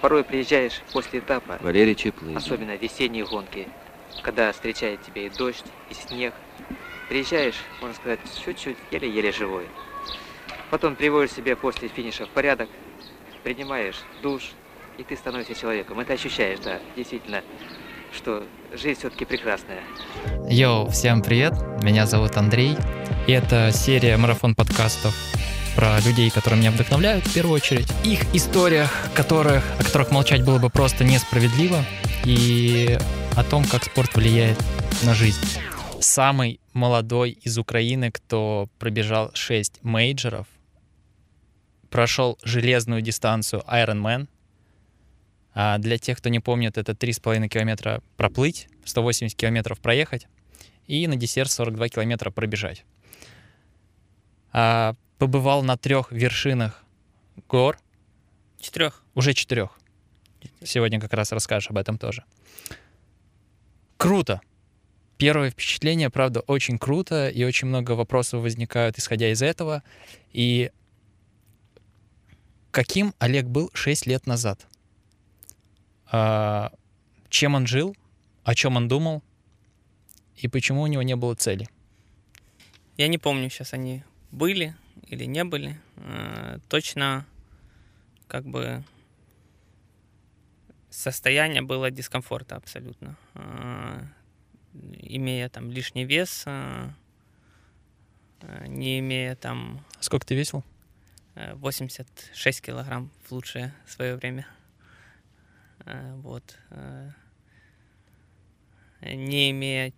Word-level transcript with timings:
Порой 0.00 0.22
приезжаешь 0.22 0.80
после 0.92 1.18
этапа, 1.18 1.58
Валерий 1.60 1.94
Чеплыгин. 1.94 2.36
особенно 2.36 2.76
весенние 2.76 3.24
гонки, 3.24 3.66
когда 4.22 4.52
встречает 4.52 5.02
тебя 5.02 5.22
и 5.26 5.28
дождь, 5.28 5.64
и 5.90 5.94
снег. 5.94 6.34
Приезжаешь, 7.08 7.56
можно 7.80 7.96
сказать, 7.96 8.20
чуть-чуть, 8.44 8.76
еле-еле 8.92 9.32
живой. 9.32 9.66
Потом 10.70 10.94
приводишь 10.94 11.32
себя 11.32 11.56
после 11.56 11.88
финиша 11.88 12.26
в 12.26 12.28
порядок, 12.28 12.68
принимаешь 13.42 13.96
душ, 14.22 14.52
и 14.98 15.02
ты 15.02 15.16
становишься 15.16 15.54
человеком. 15.54 15.98
Это 15.98 16.12
ощущаешь, 16.12 16.60
да, 16.60 16.78
действительно, 16.94 17.42
что 18.12 18.44
жизнь 18.72 19.00
все-таки 19.00 19.24
прекрасная. 19.24 19.80
Йоу, 20.48 20.90
всем 20.90 21.22
привет, 21.22 21.54
меня 21.82 22.06
зовут 22.06 22.36
Андрей, 22.36 22.76
и 23.26 23.32
это 23.32 23.70
серия 23.72 24.16
марафон 24.16 24.54
подкастов 24.54 25.14
про 25.78 26.00
людей, 26.00 26.28
которые 26.28 26.58
меня 26.58 26.72
вдохновляют 26.72 27.24
в 27.24 27.32
первую 27.32 27.54
очередь, 27.54 27.86
их 28.02 28.34
историях, 28.34 28.90
которых, 29.14 29.62
о 29.78 29.84
которых 29.84 30.10
молчать 30.10 30.44
было 30.44 30.58
бы 30.58 30.70
просто 30.70 31.04
несправедливо, 31.04 31.84
и 32.24 32.98
о 33.36 33.44
том, 33.44 33.64
как 33.64 33.84
спорт 33.84 34.12
влияет 34.16 34.58
на 35.04 35.14
жизнь. 35.14 35.38
Самый 36.00 36.58
молодой 36.72 37.30
из 37.30 37.58
Украины, 37.58 38.10
кто 38.10 38.68
пробежал 38.80 39.30
6 39.34 39.84
мейджеров, 39.84 40.48
прошел 41.90 42.40
железную 42.42 43.00
дистанцию 43.00 43.62
Ironman. 43.68 44.26
А 45.54 45.78
для 45.78 45.96
тех, 45.96 46.18
кто 46.18 46.28
не 46.28 46.40
помнит, 46.40 46.76
это 46.76 46.90
3,5 46.90 47.46
километра 47.46 48.02
проплыть, 48.16 48.66
180 48.84 49.38
километров 49.38 49.78
проехать 49.78 50.26
и 50.88 51.06
на 51.06 51.14
десерт 51.14 51.52
42 51.52 51.88
километра 51.88 52.32
пробежать. 52.32 52.84
А, 54.52 54.96
побывал 55.18 55.62
на 55.62 55.76
трех 55.76 56.12
вершинах 56.12 56.84
гор, 57.48 57.78
Четырех. 58.60 59.04
уже 59.14 59.34
четырех. 59.34 59.78
Сегодня 60.62 61.00
как 61.00 61.12
раз 61.12 61.32
расскажешь 61.32 61.70
об 61.70 61.78
этом 61.78 61.98
тоже. 61.98 62.24
Круто. 63.96 64.40
Первое 65.16 65.50
впечатление, 65.50 66.10
правда, 66.10 66.40
очень 66.40 66.78
круто, 66.78 67.28
и 67.28 67.42
очень 67.42 67.66
много 67.66 67.92
вопросов 67.92 68.42
возникают, 68.42 68.98
исходя 68.98 69.30
из 69.32 69.42
этого. 69.42 69.82
И 70.32 70.70
каким 72.70 73.14
Олег 73.18 73.46
был 73.46 73.70
6 73.74 74.06
лет 74.06 74.26
назад? 74.26 74.66
А, 76.10 76.72
чем 77.28 77.56
он 77.56 77.66
жил? 77.66 77.96
О 78.44 78.54
чем 78.54 78.76
он 78.76 78.86
думал? 78.86 79.22
И 80.36 80.46
почему 80.46 80.82
у 80.82 80.86
него 80.86 81.02
не 81.02 81.16
было 81.16 81.34
цели? 81.34 81.68
Я 82.96 83.08
не 83.08 83.18
помню, 83.18 83.50
сейчас 83.50 83.72
они 83.72 84.04
были 84.30 84.76
или 85.08 85.24
не 85.24 85.44
были. 85.44 85.80
Э, 85.96 86.58
Точно 86.68 87.26
как 88.26 88.44
бы 88.44 88.84
состояние 90.90 91.62
было 91.62 91.90
дискомфорта 91.90 92.56
абсолютно. 92.56 93.16
Э, 93.34 94.06
Имея 95.00 95.48
там 95.48 95.70
лишний 95.70 96.04
вес, 96.04 96.44
э, 96.46 96.90
не 98.66 99.00
имея 99.00 99.34
там 99.34 99.84
Сколько 100.00 100.26
ты 100.26 100.34
весил? 100.36 100.62
э, 101.34 101.54
86 101.54 102.60
килограмм 102.60 103.10
в 103.24 103.32
лучшее 103.32 103.72
свое 103.86 104.16
время. 104.16 104.46
Вот. 106.16 106.58
Не 109.00 109.50
имея 109.52 109.92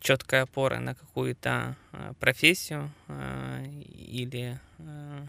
четкой 0.00 0.42
опоры 0.42 0.78
на 0.78 0.94
какую-то 0.94 1.76
э, 1.92 2.14
профессию 2.18 2.90
э, 3.08 3.66
или 3.94 4.58
э, 4.78 5.26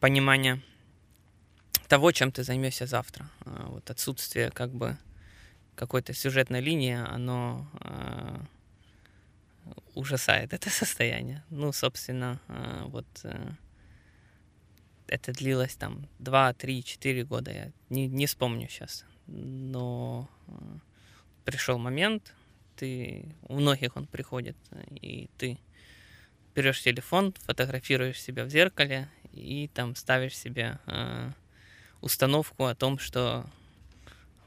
понимания 0.00 0.60
того, 1.88 2.12
чем 2.12 2.30
ты 2.30 2.44
займешься 2.44 2.86
завтра. 2.86 3.28
Вот 3.44 3.90
отсутствие 3.90 4.50
как 4.50 4.70
бы 4.70 4.96
какой-то 5.74 6.12
сюжетной 6.14 6.60
линии, 6.60 6.94
оно 6.94 7.66
ужасает 9.94 10.52
это 10.52 10.70
состояние. 10.82 11.42
Ну, 11.50 11.72
собственно, 11.72 12.40
вот 12.86 13.06
э, 13.24 13.52
это 15.08 15.32
длилось 15.32 15.74
там 15.74 16.06
2, 16.18 16.52
3, 16.54 16.84
4 16.84 17.24
года, 17.24 17.50
я 17.50 17.72
не, 17.88 18.06
не 18.06 18.26
вспомню 18.26 18.68
сейчас. 18.68 19.04
Но 19.26 20.28
пришел 21.50 21.78
момент, 21.78 22.32
ты, 22.76 23.24
у 23.48 23.54
многих 23.54 23.96
он 23.96 24.06
приходит, 24.06 24.56
и 25.02 25.28
ты 25.36 25.58
берешь 26.54 26.80
телефон, 26.80 27.34
фотографируешь 27.40 28.22
себя 28.22 28.44
в 28.44 28.50
зеркале 28.50 29.08
и 29.32 29.68
там 29.74 29.96
ставишь 29.96 30.38
себе 30.38 30.78
э, 30.86 31.32
установку 32.02 32.66
о 32.66 32.76
том, 32.76 33.00
что 33.00 33.44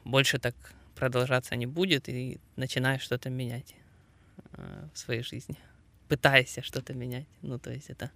больше 0.04 0.38
так 0.38 0.54
продолжаться 0.94 1.56
не 1.56 1.66
будет, 1.66 2.08
и 2.08 2.38
начинаешь 2.56 3.02
что-то 3.02 3.28
менять 3.28 3.74
э, 4.52 4.88
в 4.94 4.98
своей 4.98 5.22
жизни. 5.22 5.58
Пытаешься 6.08 6.62
что-то 6.62 6.94
менять. 6.94 7.26
Ну, 7.42 7.58
то 7.58 7.70
есть 7.70 7.90
это 7.90 8.10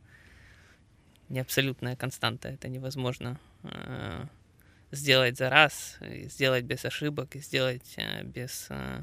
не 1.28 1.40
абсолютная 1.40 1.94
константа, 1.94 2.48
это 2.48 2.68
невозможно 2.68 3.38
э, 3.64 4.24
сделать 4.90 5.36
за 5.36 5.50
раз, 5.50 5.96
сделать 6.00 6.64
без 6.64 6.84
ошибок, 6.84 7.34
сделать 7.34 7.94
э, 7.96 8.22
без 8.22 8.66
э, 8.70 9.02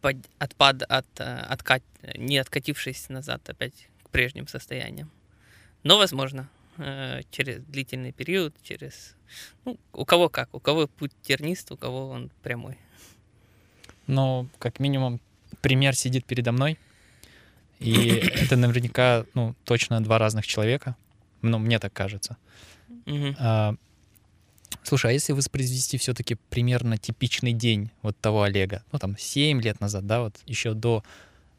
под- 0.00 0.28
отпад 0.38 0.82
от, 0.82 1.06
э, 1.18 1.24
откат, 1.24 1.82
не 2.16 2.38
откатившись 2.38 3.08
назад 3.08 3.48
опять 3.48 3.88
к 4.02 4.10
прежним 4.10 4.48
состояниям. 4.48 5.10
Но 5.82 5.98
возможно 5.98 6.48
через 7.30 7.62
длительный 7.62 8.10
период, 8.10 8.52
через 8.64 9.14
ну, 9.64 9.78
у 9.92 10.04
кого 10.04 10.28
как, 10.28 10.52
у 10.52 10.58
кого 10.58 10.88
путь 10.88 11.12
тернист, 11.22 11.70
у 11.70 11.76
кого 11.76 12.08
он 12.08 12.30
прямой. 12.42 12.76
Но, 14.08 14.48
как 14.58 14.80
минимум, 14.80 15.20
пример 15.60 15.94
сидит 15.94 16.24
передо 16.24 16.50
мной. 16.50 16.78
И 17.78 18.08
это 18.34 18.56
наверняка, 18.56 19.24
ну, 19.34 19.54
точно 19.64 20.02
два 20.02 20.18
разных 20.18 20.46
человека. 20.46 20.96
Ну, 21.42 21.58
мне 21.58 21.78
так 21.78 21.92
кажется. 21.92 22.36
Мгм. 23.06 23.36
Слушай, 24.82 25.10
а 25.10 25.14
если 25.14 25.32
воспроизвести 25.32 25.96
все-таки 25.98 26.34
примерно 26.50 26.98
типичный 26.98 27.52
день 27.52 27.90
вот 28.02 28.18
того 28.18 28.42
Олега, 28.42 28.84
ну, 28.92 28.98
там, 28.98 29.16
7 29.16 29.60
лет 29.62 29.80
назад, 29.80 30.06
да, 30.06 30.20
вот 30.20 30.36
еще 30.46 30.74
до, 30.74 31.02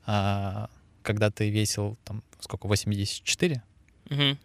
а, 0.06 0.70
когда 1.02 1.32
ты 1.32 1.50
весил, 1.50 1.98
там, 2.04 2.24
сколько, 2.40 2.68
84? 2.68 3.64
Мгм. 4.10 4.38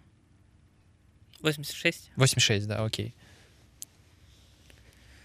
86. 1.40 2.10
86, 2.16 2.66
да, 2.66 2.84
окей. 2.84 3.14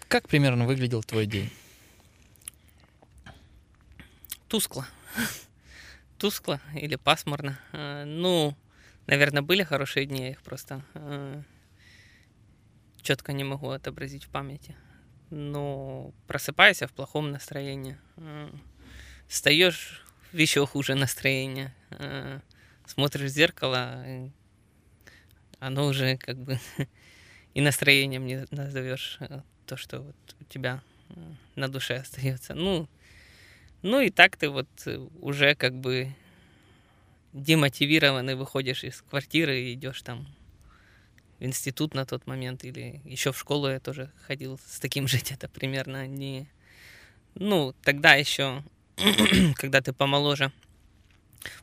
Как 0.08 0.28
примерно 0.28 0.66
выглядел 0.66 1.02
твой 1.02 1.26
день? 1.26 1.50
Тускло. 4.48 4.86
Тускло 6.18 6.60
или 6.74 6.96
пасмурно. 6.96 7.58
Э, 7.72 8.04
Ну, 8.04 8.56
наверное, 9.06 9.42
были 9.42 9.62
хорошие 9.62 10.06
дни, 10.06 10.20
я 10.22 10.30
их 10.30 10.42
просто 10.42 10.82
четко 13.06 13.32
не 13.32 13.44
могу 13.44 13.70
отобразить 13.70 14.24
в 14.24 14.28
памяти. 14.28 14.74
Но 15.30 16.12
просыпаюсь 16.26 16.80
я 16.80 16.88
в 16.88 16.92
плохом 16.92 17.30
настроении. 17.30 17.96
Встаешь 19.28 20.04
в 20.32 20.36
еще 20.36 20.66
хуже 20.66 20.94
настроение. 20.94 21.72
Э, 21.90 22.40
Смотришь 22.84 23.30
в 23.30 23.34
зеркало, 23.34 24.04
оно 25.58 25.86
уже 25.86 26.16
как 26.18 26.36
бы 26.36 26.58
и 27.54 27.60
настроением 27.60 28.26
не 28.26 28.46
назовешь 28.50 29.18
э, 29.20 29.40
то, 29.66 29.76
что 29.76 30.00
вот 30.00 30.16
у 30.40 30.44
тебя 30.44 30.82
э, 31.10 31.14
на 31.56 31.68
душе 31.68 31.96
остается. 31.96 32.54
Ну, 32.54 32.88
ну 33.82 34.00
и 34.00 34.10
так 34.10 34.36
ты 34.36 34.48
вот 34.48 34.68
уже 35.20 35.54
как 35.54 35.74
бы 35.74 36.14
демотивированный 37.32 38.34
выходишь 38.34 38.84
из 38.84 39.02
квартиры 39.02 39.60
и 39.60 39.74
идешь 39.74 40.02
там 40.02 40.26
в 41.38 41.44
институт 41.44 41.94
на 41.94 42.06
тот 42.06 42.26
момент 42.26 42.64
или 42.64 43.00
еще 43.04 43.32
в 43.32 43.38
школу 43.38 43.68
я 43.68 43.80
тоже 43.80 44.10
ходил 44.26 44.58
с 44.66 44.78
таким 44.80 45.08
же 45.08 45.18
где-то 45.18 45.48
примерно 45.48 46.06
не 46.06 46.48
ну 47.34 47.74
тогда 47.82 48.14
еще 48.14 48.62
когда 49.56 49.80
ты 49.80 49.92
помоложе 49.92 50.52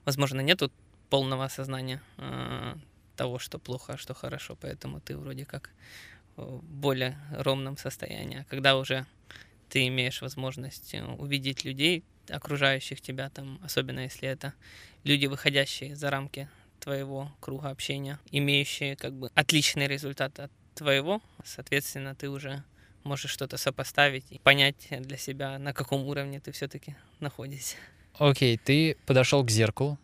возможно 0.06 0.42
нету 0.42 0.72
полного 1.10 1.46
осознания 1.46 2.02
э, 2.18 2.76
того 3.16 3.40
что 3.40 3.60
плохо 3.60 3.94
а 3.94 3.98
что 3.98 4.14
хорошо 4.14 4.58
поэтому 4.60 5.00
ты 5.00 5.18
вроде 5.18 5.46
как 5.46 5.72
в 6.36 6.64
более 6.64 7.18
ровном 7.32 7.78
состоянии. 7.78 8.40
А 8.40 8.44
когда 8.46 8.78
уже 8.78 9.06
ты 9.70 9.88
имеешь 9.88 10.22
возможность 10.22 10.94
э, 10.94 11.04
увидеть 11.04 11.64
людей, 11.64 12.04
окружающих 12.30 13.02
тебя, 13.02 13.30
там, 13.30 13.60
особенно 13.64 14.00
если 14.00 14.28
это 14.28 14.54
люди, 15.04 15.26
выходящие 15.26 15.96
за 15.96 16.10
рамки 16.10 16.50
твоего 16.84 17.32
круга 17.40 17.70
общения, 17.70 18.20
имеющие 18.32 18.96
как 18.96 19.14
бы 19.14 19.32
отличный 19.36 19.88
результат 19.88 20.40
от 20.40 20.52
твоего, 20.76 21.22
соответственно, 21.46 22.14
ты 22.16 22.30
уже 22.30 22.64
можешь 23.04 23.32
что-то 23.32 23.58
сопоставить 23.58 24.26
и 24.30 24.40
понять 24.40 24.88
для 24.90 25.18
себя, 25.18 25.58
на 25.60 25.74
каком 25.74 26.06
уровне 26.08 26.40
ты 26.40 26.52
все-таки 26.52 26.96
находишься. 27.20 27.76
Окей, 28.18 28.58
ты 28.58 28.98
подошел 29.06 29.44
к 29.44 29.50
зеркалу, 29.50 29.98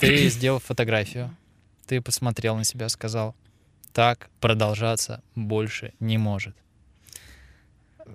ты 0.00 0.28
сделал 0.30 0.58
фотографию, 0.58 1.36
ты 1.86 2.00
посмотрел 2.00 2.56
на 2.56 2.64
себя, 2.64 2.88
сказал, 2.88 3.34
так 3.92 4.30
продолжаться 4.40 5.22
больше 5.34 5.92
не 6.00 6.18
может. 6.18 6.56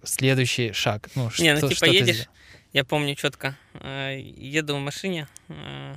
Следующий 0.04 0.72
шаг. 0.72 1.10
Ну, 1.16 1.30
Не, 1.40 1.54
ну 1.54 1.62
типа 1.62 1.76
что 1.76 1.86
едешь, 1.86 2.28
я 2.74 2.84
помню 2.84 3.16
четко, 3.16 3.56
еду 3.84 4.76
в 4.76 4.80
машине, 4.80 5.28
э, 5.50 5.96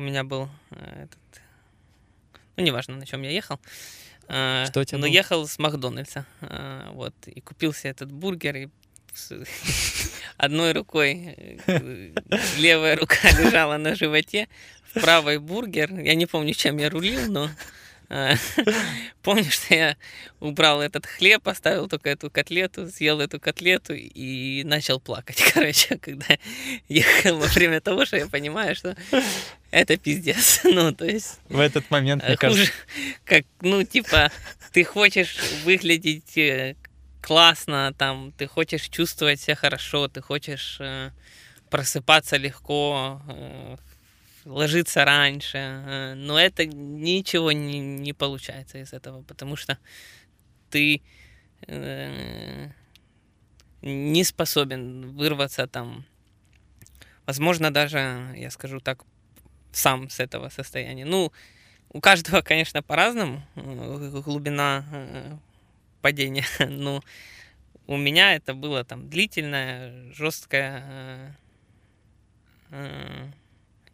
у 0.00 0.02
меня 0.02 0.24
был 0.24 0.48
э, 0.70 1.04
этот, 1.04 1.42
ну 2.56 2.64
неважно, 2.64 2.96
на 2.96 3.04
чем 3.04 3.20
я 3.20 3.30
ехал, 3.30 3.60
э, 4.28 4.64
Что 4.66 4.82
тебя 4.82 4.96
но 4.98 5.06
было? 5.06 5.12
ехал 5.12 5.46
с 5.46 5.58
Макдональдса, 5.58 6.24
э, 6.40 6.88
вот, 6.92 7.14
и 7.26 7.40
купил 7.42 7.74
себе 7.74 7.90
этот 7.90 8.10
бургер, 8.10 8.56
и 8.56 8.68
одной 10.38 10.72
рукой, 10.72 11.58
левая 12.56 12.96
рука 12.96 13.16
лежала 13.38 13.76
на 13.76 13.94
животе, 13.94 14.48
в 14.94 15.00
правой 15.02 15.38
бургер, 15.38 15.92
я 16.00 16.14
не 16.14 16.24
помню, 16.24 16.54
чем 16.54 16.78
я 16.78 16.88
рулил, 16.88 17.30
но 17.30 17.50
помню, 19.22 19.50
что 19.50 19.74
я 19.74 19.96
убрал 20.40 20.82
этот 20.82 21.06
хлеб, 21.06 21.46
оставил 21.46 21.88
только 21.88 22.10
эту 22.10 22.28
котлету, 22.30 22.88
съел 22.90 23.20
эту 23.20 23.38
котлету 23.38 23.94
и 23.94 24.64
начал 24.64 24.98
плакать, 24.98 25.40
короче, 25.54 25.96
когда 25.96 26.36
ехал 26.88 27.38
во 27.38 27.46
время 27.46 27.80
того, 27.80 28.04
что 28.04 28.16
я 28.16 28.26
понимаю, 28.26 28.74
что 28.74 28.96
это 29.70 29.96
пиздец. 29.96 30.60
Ну, 30.70 30.92
то 30.92 31.04
есть, 31.04 31.38
В 31.48 31.60
этот 31.60 31.90
момент, 31.90 32.22
э, 32.24 32.28
мне 32.28 32.36
кажется, 32.36 32.66
хуже, 32.66 32.72
как, 33.24 33.44
ну, 33.60 33.84
типа, 33.84 34.32
ты 34.72 34.84
хочешь 34.84 35.36
выглядеть 35.64 36.36
э, 36.36 36.74
классно, 37.20 37.94
там, 37.96 38.32
ты 38.36 38.46
хочешь 38.46 38.88
чувствовать 38.88 39.40
себя 39.40 39.54
хорошо, 39.54 40.08
ты 40.08 40.20
хочешь 40.20 40.78
э, 40.80 41.10
просыпаться 41.70 42.36
легко, 42.36 43.20
э, 43.28 43.76
ложиться 44.44 45.04
раньше, 45.04 45.58
э, 45.58 46.14
но 46.14 46.38
это 46.38 46.66
ничего 46.66 47.52
не, 47.52 47.78
не 47.80 48.12
получается 48.12 48.78
из 48.78 48.92
этого, 48.92 49.22
потому 49.22 49.56
что 49.56 49.78
ты 50.70 51.02
э, 51.66 52.68
не 53.82 54.24
способен 54.24 55.16
вырваться 55.16 55.66
там, 55.66 56.04
возможно, 57.26 57.72
даже, 57.72 58.34
я 58.36 58.50
скажу 58.50 58.80
так, 58.80 59.04
сам 59.72 60.08
с 60.08 60.20
этого 60.20 60.48
состояния. 60.48 61.04
Ну, 61.04 61.32
у 61.92 62.00
каждого, 62.00 62.42
конечно, 62.42 62.82
по-разному 62.82 63.42
э, 63.56 64.20
глубина 64.24 64.84
э, 64.92 65.36
падения, 66.00 66.44
но 66.68 67.02
у 67.86 67.96
меня 67.96 68.34
это 68.34 68.54
было 68.54 68.84
там 68.84 69.08
э, 70.84 71.32
э, 72.70 73.30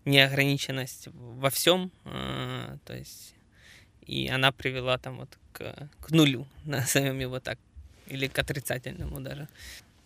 неограниченность 0.07 1.09
во 1.13 1.51
всем, 1.51 1.91
э, 2.05 2.79
то 2.85 2.97
есть 2.97 3.37
и 4.07 4.29
она 4.29 4.53
привела 4.53 4.99
там 4.99 5.17
вот 5.19 5.39
к, 5.53 5.89
к 6.01 6.11
нулю, 6.11 6.47
назовем 6.65 7.19
его 7.19 7.41
так, 7.41 7.59
или 8.07 8.29
к 8.29 8.39
отрицательному 8.39 9.21
даже. 9.21 9.49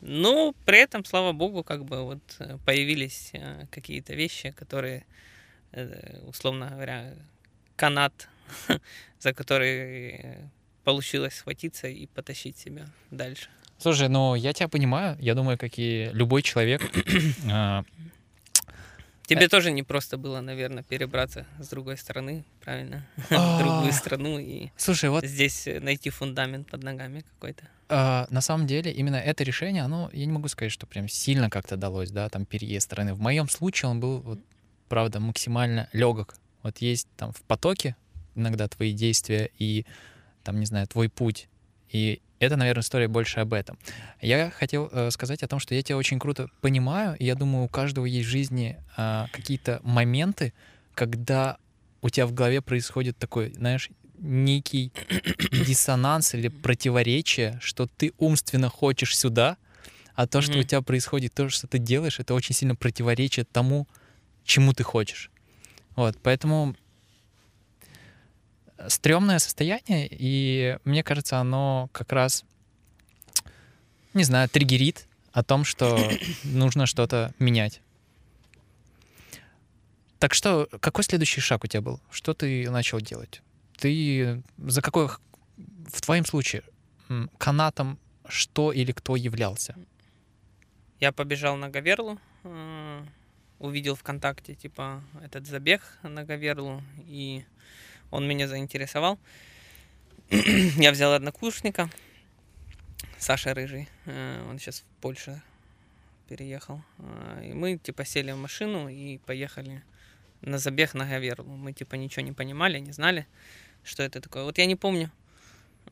Но 0.00 0.54
при 0.64 0.78
этом, 0.78 1.04
слава 1.04 1.32
богу, 1.32 1.62
как 1.62 1.84
бы 1.84 2.02
вот 2.02 2.36
э, 2.38 2.56
появились 2.64 3.30
э, 3.34 3.66
какие-то 3.70 4.14
вещи, 4.14 4.50
которые, 4.50 5.04
э, 5.72 6.20
условно 6.26 6.70
говоря, 6.70 7.14
канат, 7.76 8.28
за 9.18 9.34
который 9.34 10.36
получилось 10.84 11.34
схватиться 11.34 11.86
и 11.88 12.06
потащить 12.06 12.56
себя 12.56 12.86
дальше. 13.10 13.48
Слушай, 13.76 14.08
ну 14.08 14.34
я 14.34 14.54
тебя 14.54 14.68
понимаю, 14.68 15.18
я 15.20 15.34
думаю, 15.34 15.58
как 15.58 15.78
и 15.78 16.10
любой 16.14 16.42
человек. 16.42 16.82
Тебе 19.34 19.48
тоже 19.48 19.70
не 19.70 19.82
просто 19.82 20.18
было, 20.18 20.40
наверное, 20.40 20.82
перебраться 20.82 21.46
с 21.58 21.68
другой 21.68 21.96
стороны, 21.96 22.44
правильно? 22.64 23.06
В 23.30 23.58
другую 23.58 23.88
А. 23.88 23.92
страну 23.92 24.38
и 24.38 24.68
Слушай, 24.76 25.10
вот 25.10 25.24
здесь 25.24 25.66
э, 25.66 25.80
найти 25.80 26.10
фундамент 26.10 26.68
под 26.70 26.82
ногами 26.82 27.24
какой-то. 27.34 27.64
а, 27.88 28.26
на 28.30 28.40
самом 28.40 28.66
деле 28.66 28.90
именно 28.92 29.16
это 29.16 29.44
решение, 29.44 29.82
оно, 29.82 30.10
я 30.12 30.26
не 30.26 30.32
могу 30.32 30.48
сказать, 30.48 30.72
что 30.72 30.86
прям 30.86 31.08
сильно 31.08 31.48
как-то 31.50 31.76
далось, 31.76 32.10
да, 32.10 32.28
там 32.28 32.44
переезд 32.44 32.86
страны. 32.86 33.14
В 33.14 33.20
моем 33.20 33.48
случае 33.48 33.90
он 33.90 34.00
был, 34.00 34.20
вот, 34.20 34.40
правда, 34.88 35.20
максимально 35.20 35.88
легок. 35.92 36.34
Вот 36.62 36.78
есть 36.78 37.08
там 37.16 37.32
в 37.32 37.40
потоке 37.42 37.96
иногда 38.34 38.68
твои 38.68 38.92
действия 38.92 39.50
и 39.58 39.86
там, 40.44 40.60
не 40.60 40.66
знаю, 40.66 40.86
твой 40.86 41.08
путь. 41.08 41.48
И 41.92 42.20
это, 42.38 42.56
наверное, 42.56 42.82
история 42.82 43.08
больше 43.08 43.40
об 43.40 43.52
этом. 43.52 43.78
Я 44.20 44.50
хотел 44.50 44.88
э, 44.90 45.10
сказать 45.10 45.42
о 45.42 45.48
том, 45.48 45.60
что 45.60 45.74
я 45.74 45.82
тебя 45.82 45.96
очень 45.98 46.18
круто 46.18 46.48
понимаю, 46.60 47.16
и 47.18 47.24
я 47.24 47.34
думаю, 47.34 47.64
у 47.64 47.68
каждого 47.68 48.06
есть 48.06 48.26
в 48.26 48.30
жизни 48.30 48.78
а, 48.96 49.28
какие-то 49.30 49.80
моменты, 49.82 50.54
когда 50.94 51.58
у 52.00 52.08
тебя 52.08 52.26
в 52.26 52.32
голове 52.32 52.62
происходит 52.62 53.18
такой, 53.18 53.52
знаешь, 53.52 53.90
некий 54.18 54.92
диссонанс 55.52 56.34
или 56.34 56.48
противоречие, 56.48 57.58
что 57.60 57.86
ты 57.86 58.12
умственно 58.18 58.68
хочешь 58.68 59.16
сюда, 59.16 59.58
а 60.14 60.26
то, 60.26 60.40
что 60.40 60.52
Мгм. 60.52 60.60
у 60.60 60.62
тебя 60.64 60.82
происходит, 60.82 61.34
то, 61.34 61.48
что 61.48 61.66
ты 61.66 61.78
делаешь, 61.78 62.20
это 62.20 62.34
очень 62.34 62.54
сильно 62.54 62.74
противоречит 62.74 63.50
тому, 63.50 63.86
чему 64.44 64.72
ты 64.72 64.82
хочешь. 64.82 65.30
Вот, 65.96 66.16
поэтому 66.22 66.74
стрёмное 68.88 69.38
состояние, 69.38 70.08
и 70.10 70.78
мне 70.84 71.02
кажется, 71.02 71.38
оно 71.38 71.88
как 71.92 72.12
раз, 72.12 72.44
не 74.14 74.24
знаю, 74.24 74.48
триггерит 74.48 75.06
о 75.32 75.42
том, 75.42 75.64
что 75.64 75.98
нужно 76.44 76.86
что-то 76.86 77.34
менять. 77.38 77.80
Так 80.18 80.34
что, 80.34 80.68
какой 80.80 81.04
следующий 81.04 81.40
шаг 81.40 81.64
у 81.64 81.66
тебя 81.66 81.80
был? 81.80 82.00
Что 82.10 82.34
ты 82.34 82.70
начал 82.70 83.00
делать? 83.00 83.42
Ты 83.78 84.42
за 84.58 84.82
какой, 84.82 85.08
в 85.08 86.00
твоем 86.02 86.26
случае, 86.26 86.62
канатом 87.38 87.98
что 88.28 88.72
или 88.72 88.92
кто 88.92 89.16
являлся? 89.16 89.74
Я 91.00 91.12
побежал 91.12 91.56
на 91.56 91.68
Гаверлу, 91.68 92.18
э, 92.44 93.04
увидел 93.58 93.96
ВКонтакте, 93.96 94.54
типа, 94.54 95.02
этот 95.22 95.46
забег 95.46 95.82
на 96.02 96.24
Гаверлу, 96.24 96.82
и 97.06 97.44
он 98.10 98.26
меня 98.26 98.48
заинтересовал. 98.48 99.18
Я 100.30 100.92
взял 100.92 101.12
однокурсника, 101.12 101.90
Саша 103.18 103.52
Рыжий, 103.54 103.88
э, 104.06 104.46
он 104.48 104.58
сейчас 104.58 104.80
в 104.80 105.00
Польшу 105.02 105.40
переехал. 106.28 106.82
э, 106.98 107.50
И 107.50 107.52
мы, 107.52 107.76
типа, 107.76 108.04
сели 108.04 108.32
в 108.32 108.36
машину 108.36 108.88
и 108.88 109.18
поехали 109.18 109.82
на 110.40 110.58
забег 110.58 110.94
на 110.94 111.04
Гаверлу. 111.04 111.56
Мы, 111.56 111.72
типа, 111.72 111.96
ничего 111.96 112.24
не 112.24 112.32
понимали, 112.32 112.78
не 112.78 112.92
знали, 112.92 113.26
что 113.84 114.02
это 114.02 114.20
такое. 114.20 114.44
Вот 114.44 114.58
я 114.58 114.66
не 114.66 114.76
помню, 114.76 115.10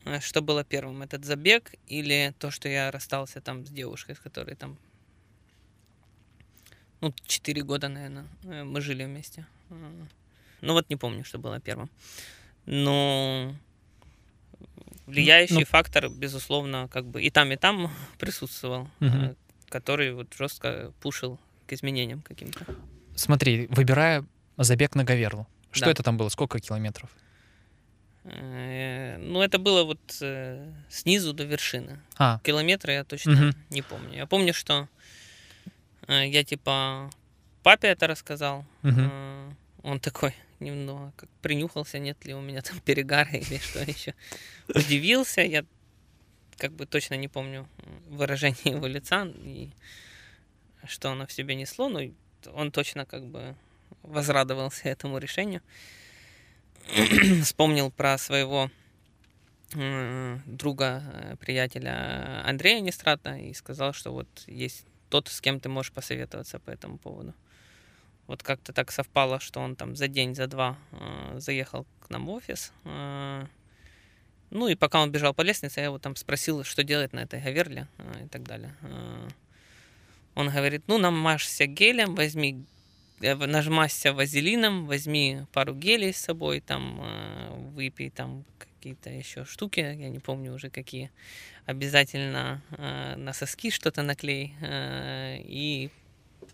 э, 0.05 0.19
что 0.21 0.41
было 0.41 0.63
первым, 0.63 1.01
этот 1.01 1.25
забег 1.25 1.75
или 1.87 2.33
то, 2.39 2.49
что 2.49 2.69
я 2.69 2.89
расстался 2.91 3.41
там 3.41 3.65
с 3.65 3.69
девушкой, 3.69 4.15
с 4.15 4.19
которой 4.19 4.55
там 4.55 4.77
ну, 7.01 7.13
4 7.27 7.61
года, 7.63 7.89
наверное, 7.89 8.25
мы 8.63 8.81
жили 8.81 9.05
вместе. 9.05 9.45
Ну 10.61 10.73
вот 10.73 10.89
не 10.89 10.95
помню, 10.95 11.23
что 11.23 11.37
было 11.39 11.59
первым. 11.59 11.89
Но 12.65 13.53
влияющий 15.07 15.55
ну- 15.59 15.65
фактор, 15.65 16.09
безусловно, 16.09 16.87
как 16.91 17.05
бы 17.05 17.21
и 17.21 17.29
там, 17.29 17.51
и 17.51 17.55
там 17.55 17.91
присутствовал, 18.19 18.87
э, 19.01 19.33
который 19.69 20.13
вот 20.13 20.33
жестко 20.37 20.91
пушил 21.01 21.39
к 21.67 21.73
изменениям 21.73 22.21
каким-то. 22.21 22.65
Смотри, 23.15 23.67
выбирая 23.71 24.25
забег 24.57 24.95
на 24.95 25.03
Гаверлу. 25.03 25.47
Что 25.71 25.85
Да. 25.85 25.91
это 25.91 26.03
там 26.03 26.17
было? 26.17 26.29
Сколько 26.29 26.59
километров? 26.59 27.09
Э, 28.25 29.17
Ну, 29.17 29.41
это 29.41 29.57
было 29.59 29.83
вот 29.83 29.99
э, 30.21 30.71
снизу 30.89 31.33
до 31.33 31.43
вершины. 31.45 31.99
А, 32.17 32.39
Километры 32.43 32.93
я 32.93 33.03
точно 33.03 33.31
Мгм. 33.31 33.55
не 33.69 33.81
помню. 33.81 34.15
Я 34.17 34.25
помню, 34.25 34.53
что 34.53 34.87
э, 36.07 36.27
я 36.27 36.43
типа 36.43 37.09
папе 37.63 37.87
это 37.89 38.07
рассказал. 38.07 38.65
Мгм. 38.83 39.09
Э, 39.11 39.51
Он 39.83 39.99
такой 39.99 40.33
немного 40.59 41.13
как 41.15 41.29
принюхался, 41.41 41.99
нет 41.99 42.23
ли 42.25 42.33
у 42.33 42.41
меня 42.41 42.61
там 42.61 42.79
перегара 42.79 43.29
или 43.33 43.57
что 43.57 43.79
еще. 43.81 44.13
Удивился, 44.67 45.41
я 45.41 45.65
как 46.57 46.73
бы 46.73 46.85
точно 46.85 47.15
не 47.15 47.27
помню 47.27 47.67
выражение 48.07 48.75
его 48.75 48.87
лица 48.87 49.25
и 49.25 49.69
что 50.85 51.11
оно 51.11 51.25
в 51.25 51.31
себе 51.31 51.55
несло, 51.55 51.89
но 51.89 52.01
он 52.53 52.71
точно 52.71 53.05
как 53.05 53.25
бы 53.25 53.55
возрадовался 54.01 54.89
этому 54.89 55.17
решению. 55.17 55.61
Вспомнил 57.43 57.91
про 57.91 58.17
своего 58.17 58.71
друга, 59.71 61.03
э, 61.13 61.35
приятеля 61.39 62.43
Андрея 62.43 62.79
Нестрата 62.79 63.35
и 63.35 63.53
сказал, 63.53 63.93
что 63.93 64.11
вот 64.11 64.27
есть 64.47 64.85
тот, 65.09 65.27
с 65.27 65.41
кем 65.41 65.59
ты 65.59 65.69
можешь 65.69 65.91
посоветоваться 65.91 66.59
по 66.59 66.71
этому 66.71 66.97
поводу. 66.97 67.35
Вот 68.29 68.43
как-то 68.43 68.73
так 68.73 68.91
совпало, 68.91 69.39
что 69.39 69.59
он 69.59 69.75
там 69.75 69.95
за 69.95 70.07
день, 70.07 70.35
за 70.35 70.45
два 70.45 70.77
э, 70.91 71.39
заехал 71.39 71.87
к 71.99 72.11
нам 72.11 72.27
в 72.27 72.29
офис. 72.29 72.71
э, 72.85 73.45
ну 74.51 74.67
и 74.67 74.75
пока 74.75 75.01
он 75.01 75.11
бежал 75.11 75.33
по 75.33 75.41
лестнице, 75.41 75.79
я 75.79 75.85
его 75.85 75.97
там 75.97 76.15
спросил, 76.15 76.63
что 76.63 76.83
делать 76.83 77.11
на 77.11 77.21
этой 77.21 77.41
гаверле 77.41 77.87
э, 77.97 78.25
и 78.25 78.27
так 78.27 78.43
далее. 78.43 78.75
Э, 78.83 79.27
он 80.35 80.49
говорит, 80.49 80.83
ну 80.85 80.99
намажься 80.99 81.65
гелем, 81.65 82.13
возьми, 82.13 82.63
э, 83.19 83.33
нажмасься 83.33 84.13
вазелином, 84.13 84.85
возьми 84.85 85.47
пару 85.51 85.73
гелей 85.73 86.13
с 86.13 86.17
собой, 86.17 86.59
там 86.59 87.01
э, 87.01 87.71
выпей 87.73 88.11
там 88.11 88.45
какие-то 88.59 89.09
еще 89.09 89.43
штуки, 89.43 89.79
я 89.79 90.09
не 90.09 90.19
помню 90.19 90.53
уже 90.53 90.69
какие. 90.69 91.09
Обязательно 91.65 92.61
э, 92.77 93.15
на 93.15 93.33
соски 93.33 93.71
что-то 93.71 94.03
наклей 94.03 94.53
э, 94.61 95.39
и 95.39 95.89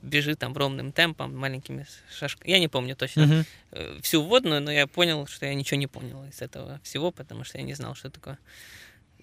бежи 0.01 0.35
там 0.35 0.55
ровным 0.55 0.91
темпом, 0.91 1.35
маленькими 1.35 1.85
шажками. 2.17 2.51
Я 2.51 2.59
не 2.59 2.67
помню 2.67 2.95
точно 2.95 3.45
э, 3.71 3.99
всю 4.01 4.23
вводную, 4.23 4.61
но 4.61 4.71
я 4.71 4.87
понял, 4.87 5.27
что 5.27 5.45
я 5.45 5.53
ничего 5.53 5.79
не 5.79 5.87
понял 5.87 6.23
из 6.25 6.41
этого 6.41 6.79
всего, 6.83 7.11
потому 7.11 7.43
что 7.43 7.57
я 7.57 7.63
не 7.63 7.73
знал, 7.73 7.95
что 7.95 8.09
такое. 8.09 8.37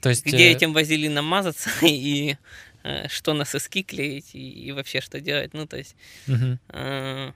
То 0.00 0.08
есть... 0.08 0.26
Где 0.26 0.48
э, 0.48 0.52
этим 0.52 0.72
вазелином 0.72 1.24
мазаться 1.24 1.70
и 1.82 2.36
э, 2.82 3.08
что 3.08 3.34
на 3.34 3.44
соски 3.44 3.82
клеить 3.82 4.34
и, 4.34 4.50
и 4.50 4.72
вообще 4.72 5.00
что 5.00 5.20
делать. 5.20 5.54
Ну, 5.54 5.66
то 5.66 5.76
есть 5.76 5.96
мгм. 6.26 6.58
э, 6.68 7.32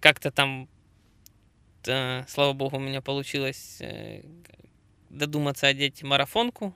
как-то 0.00 0.30
там, 0.30 0.68
э, 1.86 2.24
слава 2.28 2.52
богу, 2.52 2.78
у 2.78 2.80
меня 2.80 3.00
получилось 3.00 3.78
э, 3.80 4.22
додуматься 5.10 5.68
одеть 5.68 6.02
марафонку, 6.02 6.74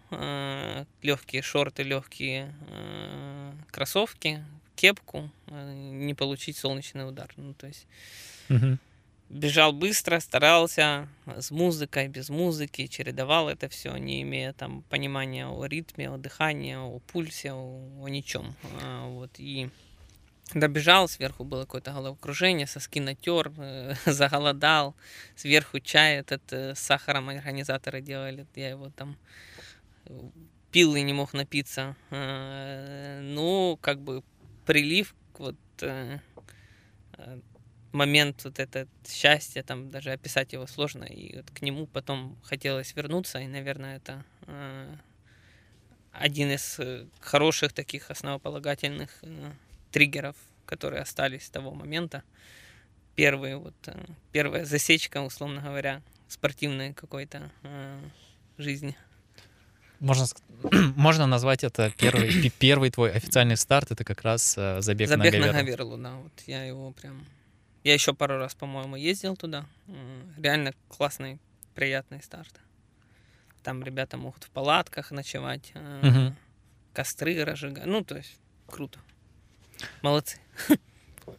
легкие 1.03 1.43
шорты, 1.43 1.83
легкие 1.83 2.55
э, 2.69 3.53
кроссовки, 3.71 4.45
кепку, 4.83 5.31
э, 5.49 5.73
не 5.75 6.15
получить 6.15 6.57
солнечный 6.57 7.09
удар. 7.09 7.33
Ну, 7.37 7.55
то 7.55 7.67
есть 7.67 7.87
Мгм. 8.49 8.79
бежал 9.29 9.73
быстро, 9.73 10.21
старался 10.21 11.09
с 11.27 11.51
музыкой, 11.51 12.09
без 12.09 12.29
музыки, 12.31 12.87
чередовал 12.87 13.49
это 13.49 13.69
все, 13.69 13.97
не 13.99 14.23
имея 14.23 14.53
там 14.53 14.83
понимания 14.89 15.47
о 15.47 15.67
ритме, 15.67 16.09
о 16.11 16.17
дыхании, 16.17 16.77
о 16.77 17.01
пульсе, 17.13 17.53
о, 17.53 18.05
о 18.05 18.09
ничем. 18.09 18.55
А, 18.83 19.09
Вот 19.09 19.31
и 19.39 19.69
добежал, 20.55 21.09
сверху 21.09 21.45
было 21.45 21.63
какое-то 21.63 21.91
головокружение, 21.93 22.67
соски 22.67 23.01
натер, 23.01 23.53
э, 23.59 23.95
заголодал, 24.07 24.95
сверху 25.37 25.81
чай 25.81 26.17
этот 26.21 26.53
э, 26.53 26.75
с 26.75 26.79
сахаром 26.79 27.29
организаторы 27.29 28.01
делали, 28.01 28.47
я 28.55 28.71
его 28.71 28.91
там 28.97 29.17
э, 30.07 30.21
пил 30.71 30.97
и 30.97 31.03
не 31.03 31.13
мог 31.13 31.35
напиться. 31.35 31.97
Э, 32.11 33.21
Ну, 33.23 33.77
как 33.81 33.99
бы 34.01 34.23
прилив, 34.69 35.15
вот 35.39 35.57
э, 35.81 36.19
э, 37.17 37.41
момент 37.93 38.45
вот 38.45 38.59
этот 38.59 38.91
счастья, 39.07 39.63
там 39.63 39.91
даже 39.91 40.13
описать 40.13 40.53
его 40.53 40.67
сложно, 40.67 41.05
и 41.05 41.37
вот 41.37 41.51
к 41.51 41.63
нему 41.63 41.87
потом 41.87 42.37
хотелось 42.43 42.95
вернуться, 42.95 43.39
и, 43.39 43.47
наверное, 43.47 43.97
это 43.97 44.27
э, 44.47 44.95
один 46.13 46.51
из 46.51 46.79
хороших 47.21 47.73
таких 47.73 48.11
основополагательных 48.11 49.25
триггеров, 49.91 50.37
которые 50.67 51.01
остались 51.01 51.47
с 51.47 51.51
того 51.51 51.73
момента. 51.73 52.23
Первые 53.15 53.57
вот, 53.57 53.75
первая 54.33 54.67
засечка, 54.67 55.23
условно 55.23 55.63
говоря, 55.63 56.03
спортивной 56.29 56.93
какой-то 56.93 57.51
жизни. 58.59 58.97
Можно, 60.01 60.27
можно 60.97 61.27
назвать 61.27 61.65
это 61.65 61.93
первый, 61.97 62.51
первый 62.59 62.91
твой 62.91 63.11
официальный 63.13 63.57
старт, 63.57 63.91
это 63.91 64.05
как 64.05 64.23
раз 64.23 64.55
э, 64.57 64.81
забег, 64.81 65.09
Забег 65.09 65.33
на 65.35 65.41
на 65.41 65.53
Говерлу. 65.53 65.53
Гаверлу, 65.97 65.97
да, 65.99 66.15
вот 66.17 66.33
я 66.47 66.65
его 66.65 66.93
прям... 66.93 67.25
Я 67.85 67.95
еще 67.95 68.13
пару 68.15 68.39
раз, 68.39 68.55
по-моему, 68.55 68.97
ездил 68.97 69.37
туда. 69.37 69.65
Реально 70.37 70.73
классный, 70.89 71.39
приятный 71.75 72.23
старт. 72.23 72.53
Там 73.63 73.83
ребята 73.83 74.17
могут 74.17 74.45
в 74.45 74.51
палатках 74.51 75.11
ночевать, 75.11 75.73
Мгм. 75.75 76.37
костры 76.93 77.43
разжигать. 77.45 77.87
Ну, 77.87 78.03
то 78.05 78.17
есть, 78.17 78.37
круто. 78.67 78.99
Молодцы. 80.03 80.39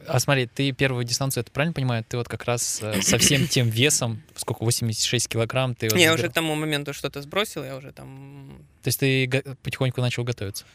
А 0.07 0.19
смотри, 0.19 0.47
ты 0.47 0.71
первую 0.71 1.03
дистанцию, 1.03 1.41
это 1.41 1.51
правильно 1.51 1.73
понимаю, 1.73 2.03
ты 2.07 2.17
вот 2.17 2.27
как 2.27 2.45
раз 2.45 2.79
э, 2.81 3.01
со 3.01 3.17
всем 3.17 3.47
тем 3.47 3.69
весом, 3.69 4.21
сколько, 4.35 4.63
86 4.63 5.27
килограмм, 5.27 5.75
ты 5.75 5.87
вот 5.87 5.93
я 5.93 6.09
забирал. 6.09 6.15
уже 6.15 6.29
к 6.29 6.33
тому 6.33 6.55
моменту 6.55 6.93
что-то 6.93 7.21
сбросил, 7.21 7.63
я 7.63 7.75
уже 7.75 7.91
там... 7.91 8.65
То 8.83 8.87
есть 8.87 8.99
ты 8.99 9.27
потихоньку 9.63 10.01
начал 10.01 10.23
готовиться. 10.23 10.65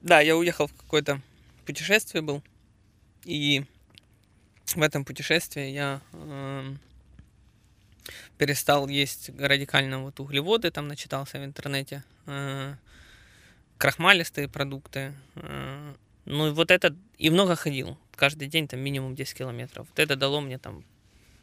Да, 0.00 0.20
я 0.20 0.36
уехал 0.36 0.66
в 0.66 0.74
какое-то 0.74 1.20
путешествие 1.66 2.22
был, 2.22 2.42
и 3.24 3.64
в 4.66 4.82
этом 4.82 5.04
путешествии 5.04 5.70
я 5.70 6.00
эм, 6.12 6.78
перестал 8.36 8.88
есть 8.88 9.30
радикально 9.38 10.02
вот 10.02 10.20
углеводы, 10.20 10.70
там 10.70 10.88
начитался 10.88 11.38
в 11.38 11.44
интернете, 11.44 12.04
э, 12.26 12.74
крахмалистые 13.76 14.48
продукты, 14.48 15.14
э, 15.36 15.94
ну 16.28 16.48
и 16.48 16.50
вот 16.50 16.70
это, 16.70 16.94
и 17.16 17.30
много 17.30 17.56
ходил, 17.56 17.96
каждый 18.16 18.48
день 18.48 18.68
там 18.68 18.80
минимум 18.80 19.14
10 19.14 19.38
километров. 19.38 19.86
Вот 19.88 19.98
это 19.98 20.16
дало 20.16 20.40
мне 20.40 20.58
там 20.58 20.84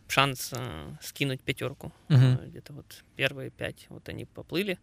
шанс 0.08 0.54
э, 0.56 0.94
скинуть 1.02 1.42
пятерку. 1.42 1.92
Мгм. 2.10 2.40
Э, 2.40 2.48
Где-то 2.48 2.74
вот 2.74 3.04
первые 3.16 3.50
пять, 3.50 3.86
вот 3.90 4.10
они 4.10 4.26
поплыли. 4.26 4.78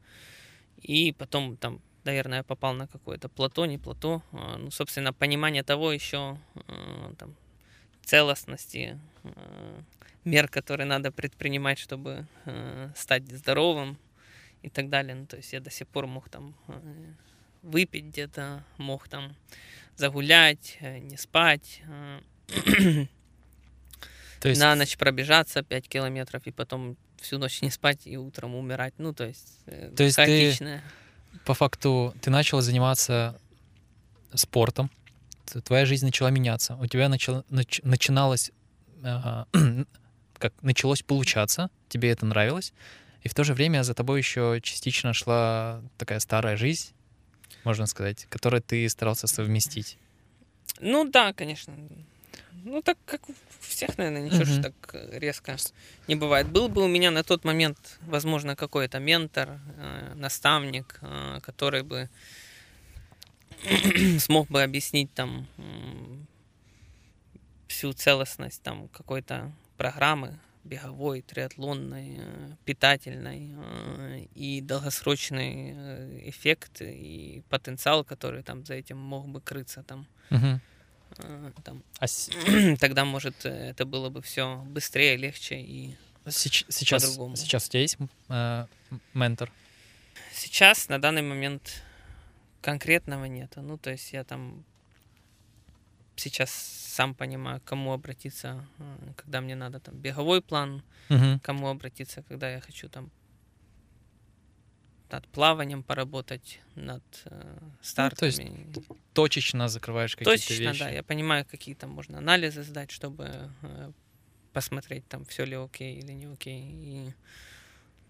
И 0.81 1.13
потом 1.13 1.57
там, 1.57 1.81
наверное, 2.05 2.43
попал 2.43 2.75
на 2.75 2.87
какое-то 2.87 3.29
плато, 3.29 3.67
не 3.67 3.79
плато. 3.79 4.23
а, 4.33 4.57
Ну, 4.59 4.71
собственно, 4.71 5.13
понимание 5.13 5.63
того 5.63 5.93
еще 5.93 6.39
э, 6.69 7.15
там, 7.19 7.37
целостности, 8.05 8.99
э, 9.23 9.81
мер, 10.25 10.49
которые 10.49 10.87
надо 10.87 11.13
предпринимать, 11.13 11.79
чтобы 11.79 12.27
э, 12.47 12.91
стать 12.97 13.29
здоровым 13.31 13.97
и 14.63 14.69
так 14.69 14.89
далее. 14.89 15.15
Ну, 15.15 15.27
то 15.27 15.37
есть 15.37 15.53
я 15.53 15.61
до 15.61 15.71
сих 15.71 15.87
пор 15.87 16.07
мог 16.07 16.29
там 16.29 16.55
э, 16.69 17.13
выпить 17.63 18.07
где-то, 18.07 18.65
мог 18.79 19.09
там 19.09 19.37
загулять, 19.97 20.77
э, 20.81 20.99
не 20.99 21.17
спать, 21.17 21.83
э, 21.87 22.21
То 24.41 24.49
есть, 24.49 24.61
на 24.61 24.75
ночь 24.75 24.97
пробежаться 24.97 25.63
5 25.63 25.89
километров 25.89 26.43
и 26.47 26.51
потом 26.51 26.97
всю 27.21 27.39
ночь 27.39 27.63
не 27.63 27.71
спать 27.71 28.01
и 28.07 28.17
утром 28.17 28.55
умирать. 28.57 28.95
Ну, 28.99 29.13
то 29.15 29.25
есть, 29.25 29.61
э, 29.67 29.93
То 29.97 30.03
есть 30.03 30.17
ты- 30.17 30.25
хаотичное. 30.27 30.83
по 31.45 31.55
факту, 31.55 32.13
ты 32.21 32.31
начал 32.31 32.61
заниматься 32.61 33.39
спортом, 34.35 34.91
твоя 35.65 35.87
жизнь 35.87 36.05
начала 36.07 36.31
меняться, 36.31 36.75
у 36.77 36.87
тебя 36.87 37.09
начало- 37.09 37.45
нач- 37.51 37.81
начиналось, 37.85 38.51
а, 39.05 39.47
как 40.39 40.55
началось 40.63 41.03
получаться, 41.03 41.71
тебе 41.89 42.11
это 42.11 42.27
нравилось, 42.27 42.73
и 43.23 43.29
в 43.29 43.35
то 43.35 43.45
же 43.45 43.55
время 43.55 43.85
за 43.85 43.95
тобой 43.95 44.19
еще 44.19 44.59
частично 44.63 45.13
шла 45.13 45.83
такая 45.99 46.19
старая 46.19 46.57
жизнь, 46.57 46.89
можно 47.65 47.87
сказать, 47.87 48.27
которую 48.29 48.63
ты 48.63 48.89
старался 48.89 49.27
совместить. 49.27 49.99
Ну 50.81 51.05
да, 51.05 51.33
конечно. 51.33 51.75
Ну 52.65 52.83
так 52.83 52.99
как 53.07 53.29
у 53.29 53.35
всех, 53.61 53.99
наверное, 53.99 54.23
ничего 54.23 54.45
ж 54.45 54.51
Мгм. 54.51 54.63
так 54.63 54.75
э, 54.95 55.19
резко 55.19 55.57
не 56.07 56.15
бывает. 56.15 56.49
Был 56.49 56.69
бы 56.69 56.85
у 56.85 56.89
меня 56.89 57.11
на 57.11 57.23
тот 57.25 57.45
момент, 57.45 57.99
возможно, 58.03 58.55
какой-то 58.57 58.99
ментор, 59.01 59.59
э, 59.79 60.13
наставник, 60.15 60.99
э, 61.03 61.41
который 61.43 61.83
бы 61.83 62.09
смог 64.19 64.49
бы 64.49 64.63
объяснить 64.63 65.13
там 65.15 65.47
всю 67.69 67.93
целостность 67.93 68.63
там 68.63 68.89
какой-то 68.89 69.51
программы 69.77 70.39
беговой, 70.65 71.23
триатлонной, 71.23 72.17
э, 72.19 72.51
питательной 72.65 73.53
э, 73.57 74.25
и 74.35 74.61
долгосрочный 74.61 75.73
э, 75.75 76.29
эффект 76.29 76.81
и 76.83 77.43
потенциал, 77.49 78.05
который 78.05 78.43
там 78.43 78.65
за 78.65 78.75
этим 78.75 78.99
мог 78.99 79.27
бы 79.29 79.41
крыться 79.41 79.83
там, 79.83 80.07
э, 80.31 80.59
там 81.65 81.83
А 81.99 82.07
с- 82.07 82.31
тогда, 82.81 83.05
может, 83.05 83.45
это 83.45 83.85
было 83.85 84.09
бы 84.09 84.23
все 84.23 84.63
быстрее, 84.67 85.17
легче. 85.17 85.61
И 85.61 85.97
сеч- 86.27 86.65
сейчас, 86.69 87.03
По-другому. 87.05 87.37
сейчас 87.37 87.67
у 87.67 87.71
тебя 87.71 87.81
есть 87.81 87.97
э, 88.29 88.67
ментор? 89.15 89.51
сейчас, 90.35 90.89
на 90.89 90.99
данный 91.01 91.23
момент, 91.23 91.83
конкретного 92.61 93.25
нет. 93.27 93.53
Ну, 93.57 93.77
то 93.79 93.91
есть 93.91 94.13
я 94.13 94.25
там 94.25 94.65
сейчас 96.23 96.51
сам 96.51 97.15
понимаю, 97.15 97.61
к 97.61 97.65
кому 97.65 97.93
обратиться, 97.93 98.67
когда 99.17 99.41
мне 99.41 99.55
надо 99.55 99.81
там 99.81 99.95
беговой 99.97 100.41
план, 100.41 100.83
к 101.09 101.41
кому 101.43 101.69
обратиться, 101.69 102.23
когда 102.23 102.51
я 102.51 102.61
хочу 102.61 102.89
там 102.89 103.11
над 105.11 105.29
плаванием 105.29 105.83
поработать, 105.83 106.61
над 106.75 107.03
э, 107.27 107.59
стартами. 107.83 108.67
Точечно 109.13 109.69
закрываешь 109.69 110.17
какие-то 110.17 110.41
Точечно, 110.41 110.71
вещи. 110.71 110.79
да. 110.79 110.89
Я 110.89 111.03
понимаю, 111.03 111.45
какие 111.45 111.75
там 111.75 111.91
можно 111.91 112.19
анализы 112.19 112.63
сдать, 112.63 112.91
чтобы 112.91 113.51
э, 113.63 113.93
посмотреть, 114.55 115.07
там 115.09 115.25
все 115.27 115.45
ли 115.45 115.55
окей 115.55 115.99
или 115.99 116.13
не 116.13 116.33
окей. 116.33 116.63
И, 116.65 117.15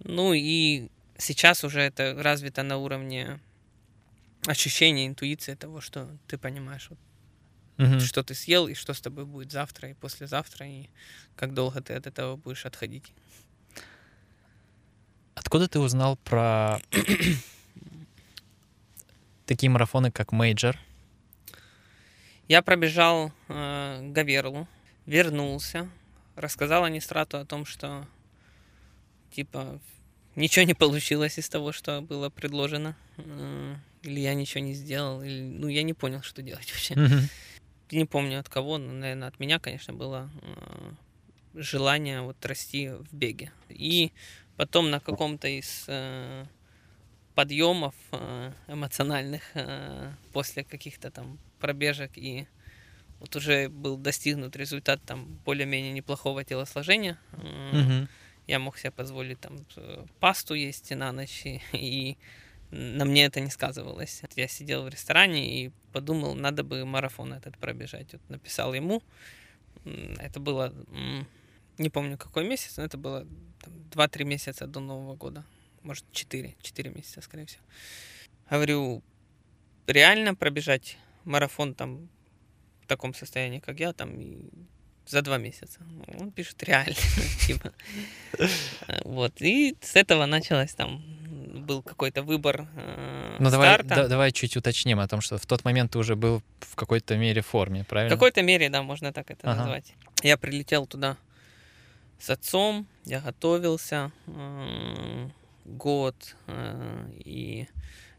ну 0.05 0.33
и 0.33 0.91
сейчас 1.19 1.65
уже 1.65 1.81
это 1.81 2.15
развито 2.23 2.63
на 2.63 2.77
уровне 2.77 3.41
ощущения, 4.47 5.07
интуиции 5.07 5.55
того, 5.55 5.81
что 5.81 6.09
ты 6.29 6.39
понимаешь, 6.39 6.87
вот, 6.91 6.99
Мгм. 7.83 8.01
что 8.01 8.23
ты 8.23 8.35
съел 8.35 8.69
и 8.69 8.75
что 8.75 8.95
с 8.95 9.01
тобой 9.01 9.25
будет 9.25 9.51
завтра 9.51 9.91
и 9.91 9.95
послезавтра, 9.95 10.67
и 10.67 10.89
как 11.37 11.55
долго 11.55 11.81
ты 11.81 11.95
от 11.95 12.07
этого 12.07 12.37
будешь 12.37 12.67
отходить. 12.67 13.13
Откуда 15.35 15.69
ты 15.69 15.79
узнал 15.79 16.17
про 16.17 16.81
такие 19.47 19.71
марафоны, 19.71 20.11
как 20.11 20.33
Мейджор? 20.33 20.79
Я 22.49 22.63
пробежал 22.63 23.33
э, 23.49 24.11
Говерлу, 24.13 24.69
вернулся, 25.07 25.89
рассказал 26.37 26.85
Анистрату 26.85 27.39
о 27.39 27.47
том, 27.47 27.65
что 27.65 28.07
типа 29.33 29.81
ничего 30.37 30.65
не 30.65 30.75
получилось 30.75 31.39
из 31.39 31.49
того, 31.49 31.73
что 31.73 32.03
было 32.03 32.29
предложено. 32.29 32.95
Э, 33.17 33.77
или 34.03 34.21
я 34.21 34.35
ничего 34.35 34.63
не 34.63 34.75
сделал, 34.75 35.23
или, 35.23 35.41
ну, 35.41 35.69
я 35.69 35.83
не 35.83 35.95
понял, 35.95 36.23
что 36.23 36.43
делать 36.43 36.71
вообще. 36.71 36.95
Мгм. 36.95 37.29
Не 37.93 38.07
помню 38.07 38.41
от 38.41 38.49
кого, 38.49 38.79
но, 38.79 38.91
наверное, 38.91 39.29
от 39.29 39.39
меня, 39.39 39.59
конечно, 39.59 39.93
было 39.93 40.31
э, 40.41 40.93
желание 41.55 42.23
вот 42.23 42.45
расти 42.47 42.89
в 42.89 43.13
беге. 43.13 43.53
И 43.69 44.13
потом 44.57 44.91
на 44.91 44.99
каком-то 44.99 45.47
из 45.47 45.85
э, 45.89 46.47
подъемов 47.35 47.95
э, 48.13 48.53
эмоциональных 48.69 49.43
после 50.33 50.65
каких-то 50.65 51.11
там 51.11 51.39
пробежек 51.61 52.13
и 52.17 52.47
вот 53.21 53.37
уже 53.37 53.69
был 53.69 53.99
достигнут 53.99 54.57
результат 54.57 55.01
там 55.05 55.27
более-менее 55.45 55.93
неплохого 55.93 56.45
телосложения. 56.45 57.19
Мгм. 57.73 58.09
Я 58.47 58.59
мог 58.59 58.79
себе 58.79 58.91
позволить 58.91 59.39
там 59.39 59.59
пасту 60.19 60.55
есть 60.55 60.91
на 60.91 61.13
ночь, 61.13 61.43
и, 61.45 61.61
и 61.73 62.17
на 62.73 63.05
мне 63.05 63.27
это 63.27 63.41
не 63.41 63.51
сказывалось. 63.51 64.23
Я 64.35 64.49
сидел 64.49 64.85
в 64.85 64.89
ресторане 64.89 65.67
и 65.67 65.71
подумал, 65.93 66.35
надо 66.35 66.65
бы 66.65 66.85
марафон 66.87 67.35
этот 67.35 67.59
пробежать. 67.59 68.13
Вот 68.13 68.23
написал 68.31 68.73
ему. 68.73 69.03
Это 69.85 70.41
было, 70.41 70.73
не 71.77 71.91
помню 71.91 72.17
какой 72.17 72.49
месяц, 72.49 72.79
но 72.79 72.85
это 72.85 72.97
было 72.97 73.27
там, 73.61 73.75
2-3 73.91 74.25
месяца 74.25 74.67
до 74.67 74.81
Нового 74.81 75.17
года. 75.17 75.45
Может, 75.83 76.07
4, 76.13 76.57
4 76.63 76.91
месяца, 76.91 77.21
скорее 77.21 77.45
всего. 77.45 77.63
Говорю, 78.49 79.03
реально 79.87 80.35
пробежать 80.35 80.97
марафон 81.25 81.75
там 81.75 82.09
в 82.81 82.87
таком 82.87 83.13
состоянии, 83.13 83.61
как 83.61 83.81
я, 83.81 83.93
там 83.93 84.19
и 84.19 84.49
за 85.07 85.21
два 85.21 85.37
месяца. 85.37 85.81
Он 86.19 86.31
пишет 86.31 86.63
реально. 86.63 86.95
типа. 87.47 87.73
Вот. 89.05 89.43
И 89.43 89.77
с 89.83 89.95
этого 89.97 90.25
началось 90.27 90.73
там 90.75 91.03
был 91.63 91.83
какой-то 91.83 92.23
выбор 92.23 92.67
э, 92.77 93.37
Ну 93.41 93.51
давай, 93.51 93.69
старта. 93.69 93.95
да- 93.95 94.09
давай 94.09 94.33
чуть 94.33 94.57
уточним 94.57 95.01
о 95.01 95.09
том, 95.09 95.21
что 95.21 95.39
в 95.39 95.47
тот 95.47 95.65
момент 95.65 95.93
ты 95.93 95.99
уже 95.99 96.15
был 96.17 96.43
в 96.61 96.75
какой-то 96.77 97.17
мере 97.17 97.41
в 97.41 97.47
форме, 97.47 97.83
В 97.85 97.87
правильно? 97.87 98.15
какой-то 98.17 98.43
мере, 98.43 98.69
да, 98.69 98.83
можно 98.83 99.13
так 99.13 99.31
это 99.31 99.49
Ага. 99.51 99.59
назвать. 99.61 99.95
Я 100.23 100.37
прилетел 100.37 100.87
туда 100.87 101.17
с 102.19 102.31
отцом, 102.31 102.87
я 103.05 103.21
готовился 103.21 104.13
э, 104.27 105.29
год 105.65 106.37
э, 106.47 107.11
и 107.25 107.67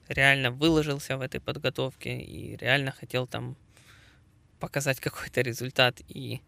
реально 0.10 0.52
выложился 0.52 1.18
в 1.18 1.22
этой 1.22 1.40
подготовке 1.40 2.18
и 2.20 2.56
реально 2.58 2.92
хотел 2.92 3.28
там 3.28 3.56
показать 4.60 5.00
какой-то 5.00 5.42
результат. 5.42 6.02
И 6.08 6.42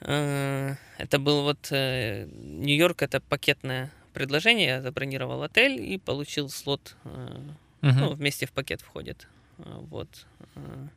э, 0.00 0.74
это 0.98 1.18
был 1.18 1.42
вот 1.42 1.68
э, 1.72 2.26
Нью-Йорк, 2.32 3.02
это 3.02 3.20
пакетное 3.20 3.90
предложение. 4.12 4.66
Я 4.66 4.82
забронировал 4.82 5.42
отель 5.42 5.80
и 5.80 5.98
получил 5.98 6.48
слот 6.48 6.96
э, 7.04 7.38
Мгм. 7.82 7.98
ну, 8.00 8.10
вместе 8.14 8.46
в 8.46 8.52
пакет 8.52 8.80
входит. 8.82 9.28
А, 9.58 9.78
Вот. 9.80 10.26
А, 10.56 10.88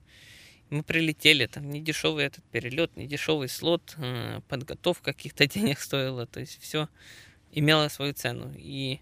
Мы 0.70 0.82
прилетели, 0.84 1.46
там 1.46 1.70
не 1.70 1.82
дешевый 1.82 2.25
этот 2.25 2.43
перелет, 2.46 2.98
не 2.98 3.05
дешевый 3.08 3.48
слот, 3.48 3.96
подготовка 4.48 5.13
каких-то 5.13 5.46
денег 5.53 5.79
стоила, 5.79 6.25
то 6.25 6.39
есть 6.39 6.60
все 6.62 6.88
имело 7.51 7.88
свою 7.89 8.13
цену. 8.13 8.51
И 8.58 9.00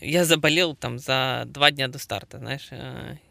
я 0.00 0.24
заболел 0.24 0.76
там 0.76 0.98
за 0.98 1.44
два 1.46 1.70
дня 1.72 1.88
до 1.88 1.98
старта, 1.98 2.38
знаешь. 2.38 2.68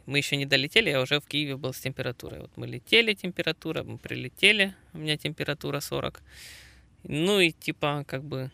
Мы 0.05 0.17
еще 0.17 0.36
не 0.36 0.46
долетели, 0.46 0.89
я 0.89 1.01
уже 1.01 1.19
в 1.22 1.25
Киеве 1.25 1.55
был 1.55 1.72
с 1.74 1.79
температурой. 1.79 2.41
Вот 2.41 2.51
мы 2.58 2.67
летели, 2.67 3.13
температура, 3.13 3.84
мы 3.84 3.98
прилетели, 3.98 4.74
у 4.93 4.98
меня 4.98 5.15
температура 5.15 5.79
40. 5.79 6.22
Ну 7.03 7.39
и 7.39 7.51
типа 7.51 8.03
как 8.08 8.24
бы 8.25 8.51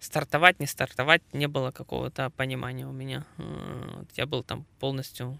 стартовать, 0.00 0.58
не 0.60 0.66
стартовать, 0.66 1.22
не 1.32 1.46
было 1.46 1.70
какого-то 1.70 2.30
понимания 2.30 2.86
у 2.86 2.92
меня. 2.92 3.24
Я 4.16 4.26
был 4.26 4.42
там 4.42 4.64
полностью 4.78 5.38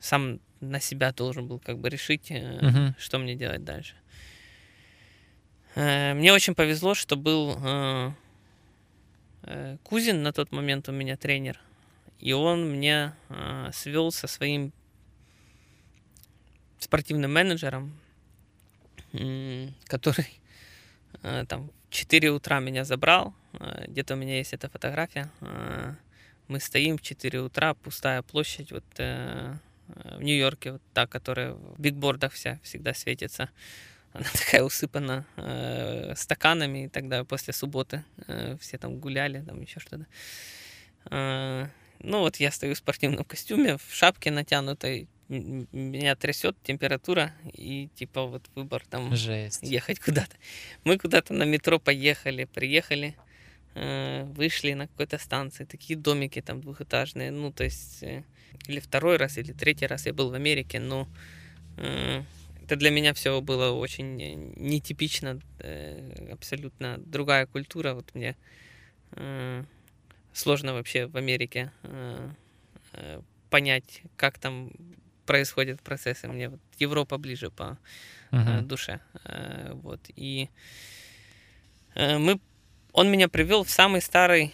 сам 0.00 0.40
на 0.60 0.80
себя 0.80 1.12
должен 1.12 1.46
был 1.46 1.58
как 1.60 1.78
бы 1.78 1.88
решить, 1.88 2.30
Мгм. 2.30 2.94
что 2.98 3.18
мне 3.18 3.34
делать 3.36 3.64
дальше. 3.64 3.94
Э, 5.74 6.14
Мне 6.14 6.32
очень 6.32 6.54
повезло, 6.54 6.94
что 6.94 7.16
был 7.16 7.56
э, 7.62 8.12
Кузин 9.84 10.22
на 10.22 10.32
тот 10.32 10.50
момент 10.52 10.88
у 10.88 10.92
меня 10.92 11.16
тренер, 11.16 11.60
и 12.18 12.32
он 12.32 12.70
мне 12.76 13.12
свел 13.72 14.10
со 14.10 14.26
своим 14.26 14.72
спортивным 16.80 17.32
менеджером, 17.32 17.92
который 19.86 20.40
там 21.48 21.70
4 21.90 22.30
утра 22.30 22.60
меня 22.60 22.84
забрал. 22.84 23.34
э, 23.54 23.84
Где-то 23.88 24.14
у 24.14 24.16
меня 24.16 24.36
есть 24.38 24.52
эта 24.52 24.68
фотография. 24.68 25.30
э, 25.40 25.94
Мы 26.48 26.60
стоим 26.60 26.96
в 26.98 27.02
4 27.02 27.40
утра, 27.40 27.74
пустая 27.74 28.22
площадь 28.22 28.72
вот 28.72 28.84
э, 28.98 29.56
в 29.86 30.22
Нью-Йорке, 30.22 30.72
вот 30.72 30.82
та, 30.92 31.06
которая 31.06 31.52
в 31.52 31.80
бигбордах 31.80 32.32
вся 32.32 32.58
всегда 32.62 32.94
светится. 32.94 33.50
Она 34.12 34.24
такая 34.32 34.62
усыпана 34.62 35.26
э, 35.36 36.14
стаканами, 36.16 36.84
и 36.84 36.88
тогда 36.88 37.24
после 37.24 37.52
субботы 37.52 38.04
э, 38.26 38.56
все 38.60 38.78
там 38.78 38.98
гуляли, 38.98 39.42
там 39.42 39.60
еще 39.60 39.80
что-то. 39.80 40.06
Э, 41.10 41.68
ну 42.00 42.20
вот 42.20 42.36
я 42.36 42.50
стою 42.50 42.74
в 42.74 42.78
спортивном 42.78 43.24
костюме, 43.24 43.76
в 43.76 43.94
шапке 43.94 44.30
натянутой, 44.30 45.08
меня 45.28 46.16
трясет 46.16 46.56
температура, 46.62 47.32
и 47.52 47.88
типа 47.94 48.24
вот 48.24 48.44
выбор 48.54 48.82
там 48.88 49.14
Жесть. 49.14 49.62
ехать 49.62 50.00
куда-то. 50.04 50.36
Мы 50.84 50.98
куда-то 50.98 51.34
на 51.34 51.44
метро 51.44 51.78
поехали, 51.78 52.44
приехали, 52.44 53.14
э, 53.74 54.24
вышли 54.24 54.72
на 54.72 54.88
какой-то 54.88 55.18
станции, 55.18 55.64
такие 55.64 55.98
домики 55.98 56.40
там 56.40 56.60
двухэтажные, 56.60 57.30
ну, 57.30 57.52
то 57.52 57.64
есть, 57.64 58.02
э, 58.02 58.24
или 58.66 58.80
второй 58.80 59.16
раз, 59.16 59.36
или 59.38 59.52
третий 59.52 59.86
раз 59.86 60.06
я 60.06 60.14
был 60.14 60.30
в 60.30 60.34
Америке, 60.34 60.80
но 60.80 61.06
э, 61.76 62.22
это 62.64 62.76
для 62.76 62.90
меня 62.90 63.12
все 63.12 63.40
было 63.40 63.70
очень 63.70 64.16
нетипично, 64.56 65.40
абсолютно 66.30 66.98
другая 66.98 67.46
культура, 67.46 67.94
вот 67.94 68.14
мне 68.14 68.36
сложно 70.34 70.74
вообще 70.74 71.06
в 71.06 71.16
Америке 71.16 71.72
понять, 73.48 74.02
как 74.16 74.38
там 74.38 74.70
происходят 75.28 75.82
процессы. 75.82 76.26
Мне 76.26 76.48
вот 76.48 76.60
Европа 76.78 77.18
ближе 77.18 77.50
по 77.50 77.76
Мгм. 78.30 78.66
душе. 78.66 79.00
Э, 79.24 79.72
Вот. 79.74 80.00
И 80.16 80.48
э, 81.94 82.18
мы, 82.18 82.40
он 82.92 83.10
меня 83.10 83.28
привел 83.28 83.62
в 83.62 83.70
самый 83.70 84.00
старый 84.00 84.52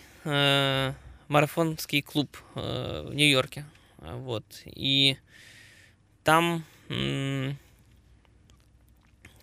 марафонский 1.29 2.01
клуб 2.03 2.37
в 2.55 3.11
Нью-Йорке. 3.13 3.65
Вот. 3.99 4.45
И 4.65 5.19
там 6.23 6.65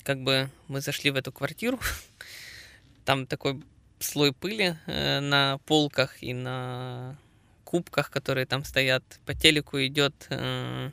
как 0.03 0.23
бы 0.23 0.49
мы 0.67 0.81
зашли 0.81 1.11
в 1.11 1.15
эту 1.15 1.31
квартиру. 1.31 1.79
Там 3.05 3.25
такой 3.27 3.61
слой 3.99 4.31
пыли 4.33 4.75
на 4.87 5.59
полках 5.65 6.23
и 6.23 6.33
на 6.33 7.17
кубках, 7.63 8.09
которые 8.11 8.45
там 8.45 8.63
стоят. 8.65 9.03
По 9.25 9.33
телеку 9.33 9.77
идет 9.79 10.13
э, 10.29 10.91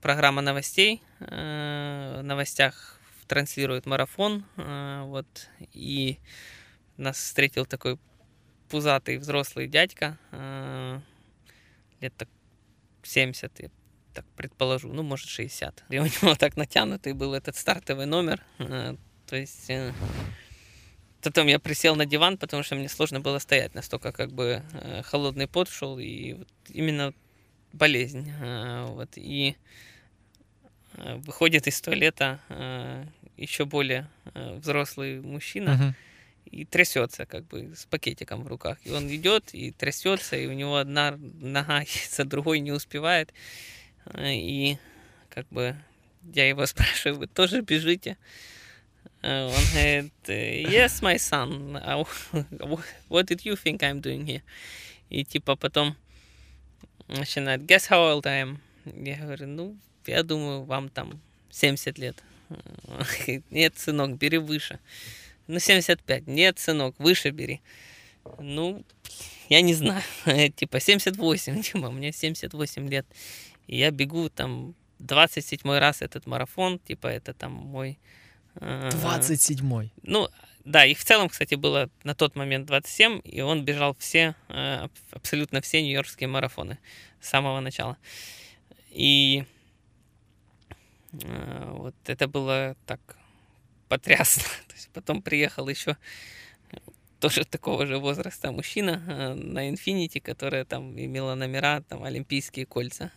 программа 0.00 0.42
новостей. 0.42 1.02
э, 1.20 2.20
В 2.20 2.22
новостях 2.24 3.00
транслирует 3.26 3.86
марафон. 3.86 4.44
э, 4.56 5.02
Вот. 5.04 5.26
И 5.72 6.18
нас 6.96 7.16
встретил 7.16 7.66
такой 7.66 7.98
пузатый 8.68 9.18
взрослый 9.18 9.68
дядька. 9.68 10.18
э, 10.32 11.00
Лет 12.00 12.14
так 12.16 12.28
70, 13.02 13.60
я 13.60 13.70
так 14.12 14.24
предположу. 14.36 14.92
Ну, 14.92 15.02
может, 15.02 15.28
60. 15.28 15.84
И 15.90 15.98
у 15.98 16.04
него 16.04 16.34
так 16.34 16.56
натянутый 16.56 17.12
был 17.12 17.34
этот 17.34 17.56
стартовый 17.56 18.06
номер. 18.06 18.42
э, 18.58 18.96
То 19.26 19.36
есть... 19.36 19.70
э, 19.70 19.92
Потом 21.22 21.48
я 21.48 21.58
присел 21.58 21.96
на 21.96 22.06
диван, 22.06 22.38
потому 22.38 22.62
что 22.62 22.76
мне 22.76 22.88
сложно 22.88 23.18
было 23.18 23.40
стоять, 23.40 23.74
настолько 23.74 24.12
как 24.12 24.30
бы 24.32 24.62
э, 24.72 25.02
холодный 25.02 25.48
пот 25.48 25.68
шел, 25.68 25.98
и 25.98 26.34
вот 26.34 26.48
именно 26.68 27.14
болезнь. 27.76 28.30
э, 28.40 28.86
Вот, 28.90 29.10
и 29.16 29.56
э, 30.94 31.16
выходит 31.16 31.66
из 31.66 31.80
туалета 31.80 32.40
э, 32.48 33.04
еще 33.36 33.64
более 33.64 34.08
взрослый 34.34 35.20
мужчина 35.20 35.94
и 36.50 36.64
трясется, 36.64 37.26
как 37.26 37.44
бы 37.46 37.74
с 37.76 37.84
пакетиком 37.86 38.42
в 38.44 38.46
руках. 38.46 38.78
И 38.84 38.90
он 38.90 39.08
идет 39.14 39.52
и 39.52 39.72
трясется, 39.72 40.36
и 40.36 40.46
у 40.46 40.52
него 40.52 40.76
одна 40.76 41.16
нога 41.40 41.82
за 42.10 42.24
другой 42.24 42.60
не 42.60 42.72
успевает. 42.72 43.32
И 44.18 44.78
как 45.28 45.46
бы 45.48 45.76
я 46.34 46.48
его 46.48 46.64
спрашиваю, 46.72 47.18
вы 47.18 47.26
тоже 47.26 47.60
бежите? 47.62 48.16
Он 49.22 49.50
говорит, 49.74 50.12
yes, 50.28 51.02
my 51.02 51.16
son, 51.16 51.76
а 51.82 52.02
wh- 52.02 52.84
what 53.08 53.26
did 53.26 53.44
you 53.44 53.54
think 53.56 53.78
I'm 53.80 54.00
doing 54.00 54.24
here? 54.24 54.42
И 55.10 55.24
типа 55.24 55.56
потом 55.56 55.96
начинает, 57.08 57.62
guess 57.62 57.88
how 57.88 58.14
old 58.14 58.26
I 58.26 58.42
am? 58.42 58.58
Я 58.84 59.16
говорю, 59.16 59.46
ну, 59.46 59.76
я 60.06 60.22
думаю, 60.22 60.64
вам 60.64 60.88
там 60.88 61.20
70 61.50 61.98
лет. 61.98 62.22
Нет, 63.50 63.78
сынок, 63.78 64.16
бери 64.16 64.38
выше. 64.38 64.78
Ну, 65.46 65.58
75. 65.58 66.26
Нет, 66.26 66.58
сынок, 66.58 66.94
выше 66.98 67.30
бери. 67.30 67.60
Ну, 68.38 68.84
я 69.48 69.60
не 69.60 69.74
знаю. 69.74 70.02
типа 70.56 70.80
78, 70.80 71.62
типа, 71.72 71.90
мне 71.90 72.12
78 72.12 72.88
лет. 72.88 73.06
И 73.66 73.78
я 73.78 73.90
бегу 73.90 74.28
там 74.28 74.74
27 74.98 75.78
раз 75.78 76.02
этот 76.02 76.26
марафон, 76.26 76.78
типа 76.78 77.08
это 77.08 77.34
там 77.34 77.52
мой... 77.52 77.98
27-й? 78.56 79.92
Ну, 80.02 80.30
да, 80.66 80.84
их 80.84 80.98
в 80.98 81.04
целом, 81.04 81.28
кстати, 81.28 81.54
было 81.54 81.88
на 82.02 82.16
тот 82.16 82.34
момент 82.34 82.66
27, 82.66 83.20
и 83.22 83.40
он 83.40 83.64
бежал 83.64 83.94
все, 84.00 84.34
э, 84.48 84.88
абсолютно 85.12 85.60
все 85.60 85.80
нью-йоркские 85.80 86.28
марафоны 86.28 86.78
с 87.20 87.28
самого 87.28 87.60
начала. 87.60 87.96
И 88.90 89.44
э, 91.12 91.70
вот 91.70 91.94
это 92.06 92.26
было 92.26 92.74
так 92.84 93.00
потрясно. 93.88 94.42
То 94.68 94.74
есть 94.74 94.90
потом 94.92 95.22
приехал 95.22 95.68
еще 95.68 95.96
тоже 97.20 97.44
такого 97.44 97.86
же 97.86 97.98
возраста 97.98 98.50
мужчина 98.50 99.04
э, 99.06 99.34
на 99.34 99.70
Infinity, 99.70 100.20
которая 100.20 100.64
там 100.64 100.98
имела 100.98 101.36
номера, 101.36 101.82
там, 101.82 102.02
олимпийские 102.02 102.66
кольца 102.66 103.12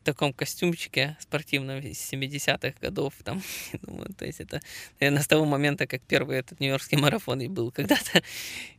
в 0.00 0.04
таком 0.04 0.32
костюмчике 0.32 1.16
спортивном 1.20 1.80
из 1.80 2.12
70-х 2.12 2.74
годов. 2.80 3.14
Там, 3.22 3.42
думаю, 3.82 4.12
то 4.16 4.24
есть 4.24 4.40
это, 4.40 4.60
наверное, 4.98 5.22
с 5.22 5.26
того 5.26 5.44
момента, 5.44 5.86
как 5.86 6.02
первый 6.02 6.38
этот 6.38 6.60
нью-йоркский 6.60 6.98
марафон 6.98 7.40
и 7.40 7.48
был 7.48 7.70
когда-то. 7.70 8.22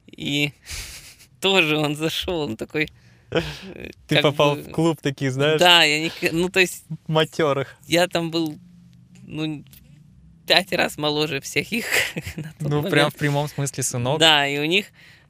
И 0.08 0.52
тоже 1.40 1.78
он 1.78 1.96
зашел, 1.96 2.42
он 2.42 2.58
такой... 2.58 2.90
Э, 3.30 3.42
Ты 4.08 4.22
попал 4.22 4.56
бы, 4.56 4.64
в 4.64 4.72
клуб 4.72 5.00
таких, 5.02 5.32
знаешь? 5.32 5.60
Да, 5.60 5.84
я 5.84 6.00
не... 6.00 6.12
Ну, 6.32 6.50
то 6.50 6.60
есть... 6.60 6.86
Матерых. 7.08 7.76
Я 7.88 8.08
там 8.08 8.32
был, 8.32 8.58
ну, 9.24 9.64
пять 10.48 10.72
раз 10.74 10.98
моложе 10.98 11.40
всех 11.40 11.72
их. 11.72 11.86
ну, 12.60 12.70
момент. 12.78 12.90
прям 12.90 13.12
в 13.12 13.16
прямом 13.16 13.48
смысле 13.48 13.84
сынок. 13.84 14.20
Да, 14.20 14.48
и 14.48 14.58
у 14.58 14.66
них, 14.66 14.88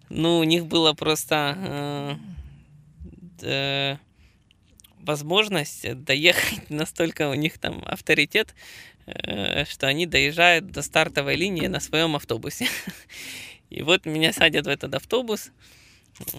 ну, 0.09 0.39
у 0.39 0.43
них 0.43 0.67
было 0.67 0.93
просто... 0.93 1.57
Э, 1.57 2.15
э, 3.41 3.97
возможность 5.03 6.03
доехать, 6.03 6.69
настолько 6.69 7.29
у 7.29 7.33
них 7.33 7.57
там 7.57 7.83
авторитет, 7.85 8.55
э, 9.05 9.65
что 9.65 9.87
они 9.87 10.05
доезжают 10.05 10.71
до 10.71 10.81
стартовой 10.81 11.35
линии 11.35 11.67
на 11.67 11.79
своем 11.79 12.15
автобусе. 12.15 12.67
И 13.69 13.81
вот 13.83 14.05
меня 14.05 14.33
садят 14.33 14.65
в 14.65 14.69
этот 14.69 14.93
автобус, 14.95 15.51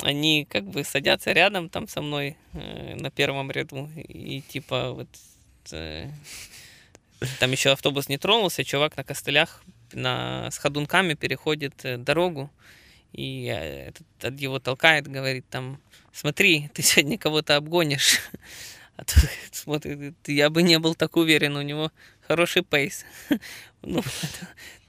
они 0.03 0.47
как 0.49 0.65
бы 0.65 0.85
садятся 0.85 1.33
рядом 1.33 1.69
там 1.69 1.89
со 1.89 2.03
мной 2.03 2.37
э, 2.53 2.95
на 2.97 3.11
первом 3.11 3.51
ряду, 3.51 3.89
и 3.97 4.43
типа 4.43 4.93
вот 4.93 5.09
э, 5.73 6.11
там 7.41 7.51
еще 7.51 7.71
автобус 7.71 8.09
не 8.09 8.19
тронулся, 8.19 8.65
чувак 8.65 8.97
на 8.97 9.05
костылях 9.05 9.65
на, 9.93 10.51
с 10.51 10.59
ходунками 10.59 11.15
переходит 11.15 11.75
дорогу, 12.05 12.51
и 13.13 13.45
этот 13.45 14.41
его 14.41 14.59
толкает, 14.59 15.07
говорит 15.07 15.47
там, 15.49 15.81
смотри, 16.13 16.71
ты 16.75 16.83
сегодня 16.83 17.19
кого-то 17.19 17.57
обгонишь. 17.57 18.21
А 18.95 19.05
тут 19.05 19.25
смотрит, 19.53 20.15
я 20.27 20.51
бы 20.51 20.63
не 20.63 20.79
был 20.79 20.95
так 20.95 21.17
уверен, 21.17 21.57
у 21.57 21.63
него 21.63 21.91
хороший 22.21 22.63
пейс. 22.63 23.05
Ну, 23.85 24.01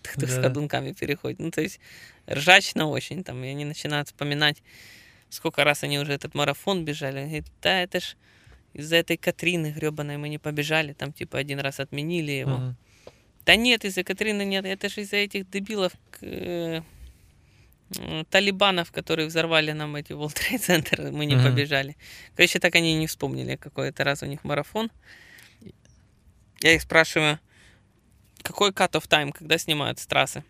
кто 0.04 0.28
с 0.28 0.40
ходунками 0.40 0.92
переходит. 0.92 1.40
Ну, 1.40 1.50
то 1.50 1.62
есть 1.62 1.80
ржачно 2.30 2.86
очень. 2.88 3.24
Там, 3.24 3.44
и 3.44 3.48
они 3.48 3.66
начинают 3.66 4.10
вспоминать, 4.10 4.62
сколько 5.30 5.64
раз 5.64 5.82
они 5.82 5.98
уже 5.98 6.14
этот 6.14 6.36
марафон 6.36 6.86
бежали. 6.86 7.22
Говорит, 7.22 7.46
да, 7.60 7.82
это 7.82 8.02
ж 8.02 8.16
из-за 8.74 8.98
этой 8.98 9.18
Катрины 9.18 9.72
гребаной 9.72 10.18
мы 10.18 10.30
не 10.30 10.38
побежали. 10.38 10.94
Там, 10.94 11.12
типа, 11.12 11.40
один 11.40 11.60
раз 11.60 11.80
отменили 11.80 12.34
его. 12.34 12.76
Да 13.46 13.56
нет, 13.56 13.84
из-за 13.84 14.04
Катрины 14.04 14.46
нет. 14.46 14.66
Это 14.66 14.90
же 14.90 15.02
из-за 15.02 15.18
этих 15.18 15.50
дебилов 15.50 15.94
э, 16.22 16.82
талибанов, 18.30 18.92
которые 18.92 19.28
взорвали 19.28 19.72
нам 19.72 19.96
эти 19.96 20.14
World 20.14 20.34
Trade 20.34 20.60
Center, 20.60 21.12
мы 21.18 21.26
не 21.26 21.36
mm-hmm. 21.36 21.44
побежали. 21.44 21.98
Короче, 22.36 22.60
так 22.60 22.76
они 22.76 22.96
не 22.96 23.08
вспомнили, 23.08 23.56
какой-то 23.56 24.04
раз 24.04 24.24
у 24.24 24.26
них 24.26 24.44
марафон. 24.44 24.92
Я 26.62 26.74
их 26.74 26.82
спрашиваю, 26.82 27.40
какой 28.42 28.72
cut-off 28.72 29.08
time, 29.08 29.32
когда 29.32 29.58
снимают 29.58 30.00
с 30.00 30.06
трассы? 30.06 30.44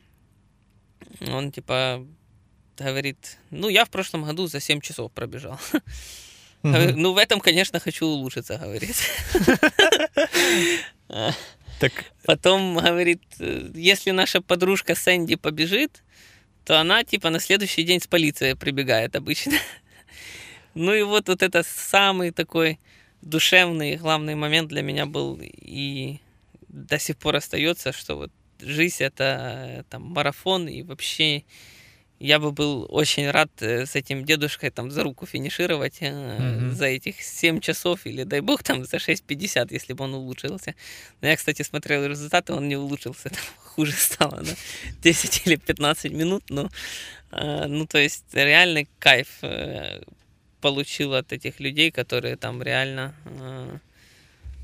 Он 1.21 1.51
типа 1.51 2.05
говорит, 2.77 3.37
ну, 3.51 3.69
я 3.69 3.85
в 3.85 3.89
прошлом 3.89 4.23
году 4.23 4.47
за 4.47 4.59
7 4.59 4.81
часов 4.81 5.11
пробежал. 5.11 5.59
Mm-hmm. 6.63 6.93
Ну, 6.95 7.11
в 7.11 7.17
этом, 7.17 7.41
конечно, 7.41 7.81
хочу 7.81 8.05
улучшиться, 8.05 8.57
говорит. 8.57 8.95
Так. 11.79 11.91
Потом 12.23 12.77
говорит, 12.77 13.21
если 13.75 14.11
наша 14.11 14.39
подружка 14.39 14.95
Сэнди 14.95 15.35
побежит, 15.35 16.03
то 16.65 16.79
она 16.79 17.03
типа 17.03 17.29
на 17.29 17.39
следующий 17.39 17.83
день 17.83 18.01
с 18.01 18.07
полицией 18.07 18.55
прибегает 18.55 19.15
обычно. 19.15 19.53
Ну 20.75 20.91
и 20.91 21.03
вот, 21.03 21.29
вот 21.29 21.43
это 21.43 21.61
самый 21.61 22.31
такой 22.31 22.79
душевный 23.21 23.95
главный 23.95 24.33
момент 24.33 24.69
для 24.69 24.81
меня 24.81 25.05
был 25.05 25.39
и 25.39 26.17
до 26.67 26.97
сих 26.97 27.17
пор 27.17 27.35
остается, 27.35 27.91
что 27.91 28.15
вот 28.15 28.31
жизнь 28.59 29.03
это 29.03 29.85
там 29.89 30.01
марафон 30.01 30.67
и 30.67 30.81
вообще 30.81 31.43
я 32.23 32.39
бы 32.39 32.51
был 32.51 32.87
очень 32.89 33.29
рад 33.29 33.49
э, 33.59 33.85
с 33.85 33.95
этим 33.95 34.23
дедушкой 34.23 34.69
там 34.69 34.89
за 34.89 35.03
руку 35.03 35.25
финишировать 35.25 36.01
mm-hmm. 36.01 36.71
за 36.71 36.85
этих 36.85 37.21
7 37.21 37.59
часов 37.59 38.05
или, 38.05 38.23
дай 38.23 38.39
бог, 38.39 38.63
там 38.63 38.85
за 38.85 38.97
6.50, 38.97 39.67
если 39.71 39.91
бы 39.91 40.05
он 40.05 40.13
улучшился. 40.13 40.73
Но 41.19 41.27
я, 41.27 41.35
кстати, 41.35 41.63
смотрел 41.63 42.05
результаты, 42.05 42.53
он 42.53 42.69
не 42.69 42.77
улучшился, 42.77 43.29
там 43.29 43.43
хуже 43.75 43.93
стало 43.93 44.41
на 44.41 44.55
10 45.01 45.41
или 45.47 45.55
15 45.55 46.11
минут, 46.11 46.43
но, 46.49 46.69
э, 47.31 47.65
ну, 47.67 47.85
то 47.85 47.97
есть 47.97 48.25
реальный 48.33 48.87
кайф 48.99 49.41
получил 50.61 51.13
от 51.13 51.33
этих 51.33 51.59
людей, 51.59 51.91
которые 51.91 52.37
там 52.37 52.63
реально 52.63 53.13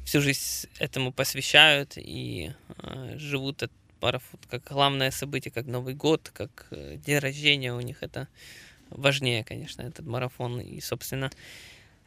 всю 0.05 0.21
жизнь 0.21 0.69
этому 0.79 1.11
посвящают 1.11 1.93
и 1.97 2.53
живут 3.17 3.63
от 3.63 3.71
марафон, 4.01 4.39
как 4.49 4.63
главное 4.63 5.11
событие, 5.11 5.51
как 5.51 5.65
Новый 5.65 5.93
год, 5.93 6.31
как 6.33 6.67
э, 6.71 6.97
день 6.97 7.19
рождения 7.19 7.73
у 7.73 7.81
них 7.81 7.97
это 8.01 8.27
важнее, 8.89 9.43
конечно, 9.43 9.81
этот 9.81 10.05
марафон. 10.05 10.59
И, 10.59 10.79
собственно, 10.81 11.29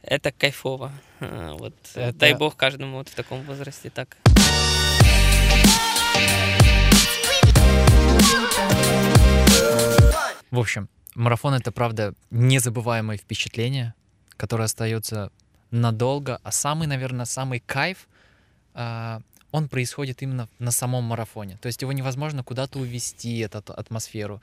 это 0.01 0.31
кайфово. 0.31 0.91
Вот, 1.19 1.75
это... 1.95 2.13
Дай 2.13 2.33
бог 2.33 2.55
каждому 2.55 2.97
вот 2.97 3.09
в 3.09 3.15
таком 3.15 3.41
возрасте 3.43 3.89
так. 3.89 4.17
В 10.51 10.59
общем, 10.59 10.87
марафон 11.15 11.55
это 11.55 11.71
правда 11.71 12.13
незабываемое 12.29 13.17
впечатление, 13.17 13.93
которое 14.37 14.65
остается 14.65 15.31
надолго, 15.71 16.39
а 16.43 16.51
самый, 16.51 16.87
наверное, 16.87 17.25
самый 17.25 17.59
кайф 17.59 18.07
а, 18.73 19.21
он 19.51 19.69
происходит 19.69 20.21
именно 20.21 20.49
на 20.59 20.71
самом 20.71 21.03
марафоне. 21.03 21.57
То 21.57 21.67
есть 21.67 21.81
его 21.81 21.91
невозможно 21.91 22.43
куда-то 22.43 22.79
увести, 22.79 23.37
эту 23.37 23.73
атмосферу. 23.73 24.41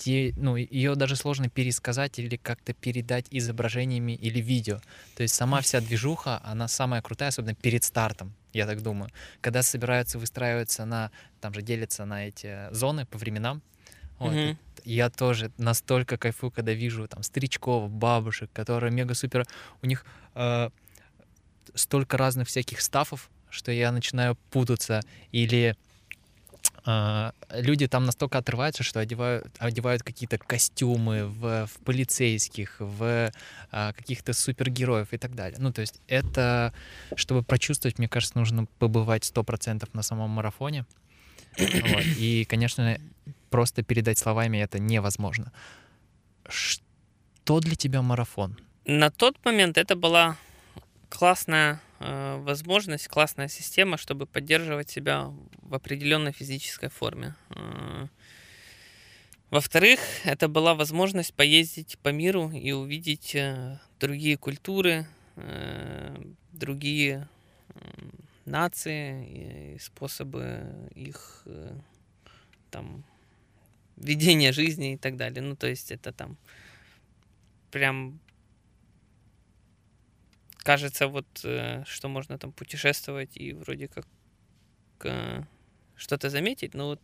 Те, 0.00 0.32
ну, 0.38 0.56
ее 0.56 0.94
даже 0.94 1.14
сложно 1.14 1.50
пересказать 1.50 2.18
или 2.18 2.36
как-то 2.36 2.72
передать 2.72 3.26
изображениями 3.30 4.12
или 4.12 4.40
видео. 4.40 4.80
То 5.14 5.22
есть 5.22 5.34
сама 5.34 5.60
вся 5.60 5.82
движуха, 5.82 6.40
она 6.42 6.68
самая 6.68 7.02
крутая, 7.02 7.28
особенно 7.28 7.54
перед 7.54 7.84
стартом, 7.84 8.32
я 8.54 8.66
так 8.66 8.82
думаю. 8.82 9.10
Когда 9.42 9.62
собираются 9.62 10.18
выстраиваться 10.18 10.86
на, 10.86 11.10
там 11.42 11.52
же 11.52 11.60
делятся 11.60 12.06
на 12.06 12.26
эти 12.28 12.72
зоны 12.72 13.04
по 13.04 13.18
временам, 13.18 13.60
вот. 14.18 14.32
Mm-hmm. 14.32 14.56
Я 14.84 15.10
тоже 15.10 15.50
настолько 15.58 16.16
кайфую, 16.16 16.50
когда 16.50 16.72
вижу 16.72 17.06
там 17.06 17.22
старичков, 17.22 17.90
бабушек, 17.90 18.50
которые 18.52 18.92
мега-супер... 18.92 19.46
У 19.82 19.86
них 19.86 20.06
э, 20.34 20.70
столько 21.74 22.16
разных 22.16 22.48
всяких 22.48 22.80
стафов, 22.80 23.30
что 23.50 23.70
я 23.72 23.92
начинаю 23.92 24.36
путаться, 24.50 25.02
или 25.32 25.74
э, 25.74 25.89
люди 26.86 27.86
там 27.88 28.04
настолько 28.04 28.38
отрываются, 28.38 28.82
что 28.82 29.00
одевают, 29.00 29.46
одевают 29.58 30.02
какие-то 30.02 30.38
костюмы 30.38 31.26
в, 31.26 31.66
в 31.66 31.84
полицейских, 31.84 32.76
в 32.78 33.30
э, 33.72 33.92
каких-то 33.92 34.32
супергероев 34.32 35.12
и 35.12 35.18
так 35.18 35.34
далее. 35.34 35.58
Ну, 35.60 35.72
то 35.72 35.80
есть 35.80 36.00
это, 36.08 36.72
чтобы 37.16 37.42
прочувствовать, 37.42 37.98
мне 37.98 38.08
кажется, 38.08 38.38
нужно 38.38 38.66
побывать 38.78 39.22
100% 39.24 39.88
на 39.92 40.02
самом 40.02 40.30
марафоне. 40.30 40.86
Вот. 41.58 42.04
И, 42.18 42.44
конечно, 42.48 42.98
просто 43.50 43.82
передать 43.82 44.18
словами 44.18 44.58
это 44.58 44.78
невозможно. 44.78 45.52
Что 46.48 47.60
для 47.60 47.74
тебя 47.74 48.02
марафон? 48.02 48.58
На 48.84 49.10
тот 49.10 49.36
момент 49.44 49.76
это 49.76 49.96
была 49.96 50.36
классная 51.08 51.80
возможность, 52.00 53.08
классная 53.08 53.48
система, 53.48 53.96
чтобы 53.98 54.26
поддерживать 54.26 54.88
себя 54.88 55.32
в 55.62 55.74
определенной 55.74 56.32
физической 56.32 56.88
форме. 56.88 57.34
Э, 57.50 58.06
во-вторых, 59.50 60.00
это 60.24 60.48
была 60.48 60.74
возможность 60.74 61.34
поездить 61.34 61.98
по 61.98 62.08
миру 62.08 62.50
и 62.50 62.72
увидеть 62.72 63.34
э, 63.34 63.78
другие 63.98 64.36
культуры, 64.36 65.06
другие 66.52 67.28
нации, 68.44 69.74
и 69.74 69.78
способы 69.78 70.90
их 70.94 71.46
там 72.70 73.04
ведение 73.96 74.52
жизни 74.52 74.94
и 74.94 74.96
так 74.96 75.16
далее. 75.16 75.42
Ну, 75.42 75.56
то 75.56 75.66
есть 75.66 75.90
это 75.92 76.12
там 76.12 76.36
прям 77.70 78.18
кажется 80.62 81.08
вот, 81.08 81.26
э, 81.44 81.84
что 81.86 82.08
можно 82.08 82.38
там 82.38 82.52
путешествовать 82.52 83.36
и 83.36 83.52
вроде 83.52 83.88
как 83.88 84.06
э, 85.04 85.42
что-то 85.96 86.30
заметить, 86.30 86.74
но 86.74 86.88
вот 86.88 87.00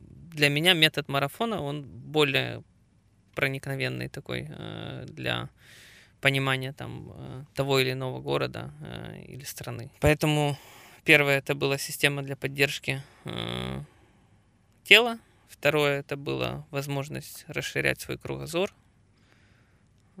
для 0.00 0.48
меня 0.48 0.74
метод 0.74 1.08
марафона, 1.08 1.60
он 1.60 1.82
более 1.82 2.62
проникновенный 3.34 4.08
такой 4.08 4.48
э, 4.48 5.04
для 5.08 5.48
понимания 6.20 6.72
там 6.72 7.46
того 7.54 7.80
или 7.80 7.92
иного 7.92 8.20
города 8.20 8.72
или 9.26 9.42
страны. 9.42 9.90
Поэтому 10.00 10.56
первое 11.04 11.38
это 11.38 11.56
была 11.56 11.78
система 11.78 12.22
для 12.22 12.36
поддержки 12.36 13.02
тела, 14.84 15.18
второе 15.48 15.98
это 15.98 16.16
была 16.16 16.64
возможность 16.70 17.44
расширять 17.48 18.00
свой 18.00 18.18
кругозор, 18.18 18.72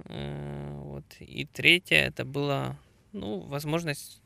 вот. 0.04 1.04
И 1.20 1.46
третье 1.46 1.96
это 1.96 2.24
была 2.24 2.76
ну, 3.12 3.40
возможность 3.40 4.20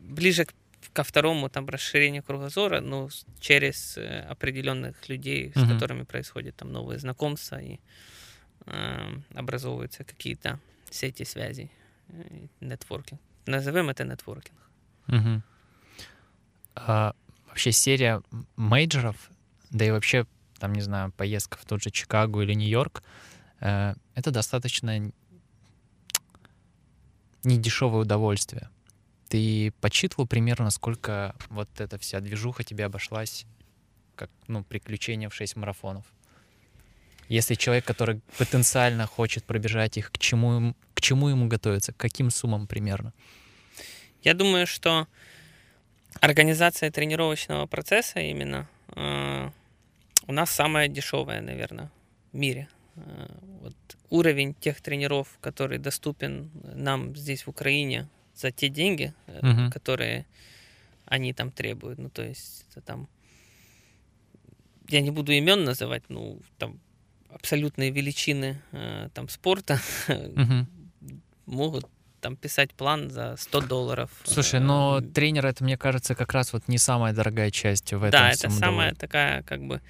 ближе 0.00 0.44
к 0.44 0.54
ко 0.92 1.02
второму 1.02 1.48
там 1.48 1.66
расширению 1.68 2.22
кругозора, 2.22 2.80
ну, 2.80 3.08
через 3.40 3.96
э, 3.96 4.20
определенных 4.30 5.08
людей, 5.08 5.50
с 5.54 5.56
uh-huh. 5.56 5.72
которыми 5.72 6.04
происходят 6.04 6.56
там 6.56 6.72
новые 6.72 6.98
знакомства 6.98 7.60
и 7.60 7.78
э, 8.66 9.20
образовываются 9.34 10.04
какие-то 10.04 10.60
сети 10.90 11.24
связей, 11.24 11.70
э, 12.08 12.46
нетворкинг. 12.60 13.20
Назовем 13.46 13.90
это 13.90 14.04
нетворкинг. 14.04 14.58
Uh-huh. 15.08 15.40
А, 16.76 17.14
вообще 17.48 17.72
серия 17.72 18.22
мейджоров, 18.56 19.30
да 19.70 19.84
и 19.84 19.90
вообще, 19.90 20.26
там, 20.58 20.72
не 20.72 20.82
знаю, 20.82 21.12
поездка 21.12 21.58
в 21.58 21.64
тот 21.64 21.82
же 21.82 21.90
Чикаго 21.90 22.42
или 22.42 22.54
Нью-Йорк, 22.54 23.02
э, 23.60 23.94
это 24.14 24.30
достаточно 24.30 25.12
недешевое 27.42 28.02
удовольствие 28.02 28.70
ты 29.34 29.72
подсчитывал 29.80 30.28
примерно, 30.28 30.70
сколько 30.70 31.34
вот 31.48 31.68
эта 31.80 31.98
вся 31.98 32.20
движуха 32.20 32.62
тебе 32.62 32.84
обошлась, 32.84 33.46
как, 34.14 34.30
ну, 34.46 34.62
приключения 34.62 35.28
в 35.28 35.34
6 35.34 35.56
марафонов? 35.56 36.04
Если 37.28 37.56
человек, 37.56 37.84
который 37.84 38.20
потенциально 38.38 39.06
хочет 39.06 39.42
пробежать 39.42 39.96
их, 39.96 40.12
к 40.12 40.18
чему, 40.18 40.76
к 40.94 41.00
чему 41.00 41.30
ему 41.30 41.48
готовиться, 41.48 41.92
к 41.92 41.96
каким 41.96 42.30
суммам 42.30 42.68
примерно? 42.68 43.12
Я 44.22 44.34
думаю, 44.34 44.68
что 44.68 45.08
организация 46.20 46.92
тренировочного 46.92 47.66
процесса 47.66 48.20
именно 48.20 48.68
э, 48.94 49.50
у 50.28 50.32
нас 50.32 50.50
самая 50.52 50.86
дешевая, 50.86 51.40
наверное, 51.40 51.90
в 52.32 52.36
мире. 52.36 52.68
Э, 52.96 53.26
вот 53.60 53.74
уровень 54.10 54.54
тех 54.54 54.80
тренеров, 54.80 55.38
который 55.40 55.78
доступен 55.78 56.50
нам 56.62 57.16
здесь 57.16 57.46
в 57.46 57.48
Украине, 57.48 58.08
за 58.34 58.50
те 58.50 58.68
деньги, 58.68 59.14
угу. 59.26 59.70
которые 59.72 60.26
они 61.06 61.32
там 61.32 61.50
требуют. 61.50 61.98
Ну, 61.98 62.10
то 62.10 62.22
есть 62.22 62.66
это 62.70 62.80
там... 62.80 63.08
Я 64.88 65.00
не 65.00 65.10
буду 65.10 65.32
имен 65.32 65.64
называть, 65.64 66.02
ну, 66.08 66.40
там 66.58 66.78
абсолютные 67.30 67.90
величины 67.90 68.60
э, 68.72 69.08
там 69.14 69.28
спорта 69.28 69.80
угу. 70.08 70.66
могут 71.46 71.86
там 72.20 72.36
писать 72.36 72.72
план 72.72 73.10
за 73.10 73.36
100 73.36 73.60
долларов. 73.62 74.10
Слушай, 74.24 74.60
но 74.60 75.00
тренер 75.00 75.46
это, 75.46 75.64
мне 75.64 75.76
кажется, 75.76 76.14
как 76.14 76.32
раз 76.32 76.52
вот 76.52 76.68
не 76.68 76.78
самая 76.78 77.12
дорогая 77.12 77.50
часть 77.50 77.92
в 77.92 78.02
этом 78.02 78.10
Да, 78.10 78.30
это 78.30 78.50
самая 78.50 78.94
такая 78.94 79.42
как 79.42 79.62
бы 79.62 79.80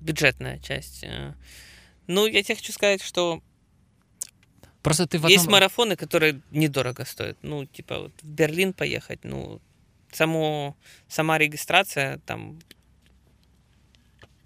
бюджетная 0.00 0.58
часть. 0.58 1.04
Ну, 2.06 2.26
я 2.26 2.42
тебе 2.42 2.56
хочу 2.56 2.72
сказать, 2.72 3.02
что 3.02 3.42
Просто 4.82 5.06
ты 5.06 5.18
в 5.18 5.26
одном... 5.26 5.32
Есть 5.32 5.46
марафоны, 5.46 5.96
которые 5.96 6.40
недорого 6.50 7.04
стоят. 7.04 7.36
Ну, 7.42 7.66
типа, 7.66 7.98
вот 7.98 8.12
в 8.22 8.26
Берлин 8.26 8.72
поехать, 8.72 9.24
ну, 9.24 9.60
само, 10.12 10.76
сама 11.08 11.38
регистрация 11.38 12.18
там, 12.26 12.58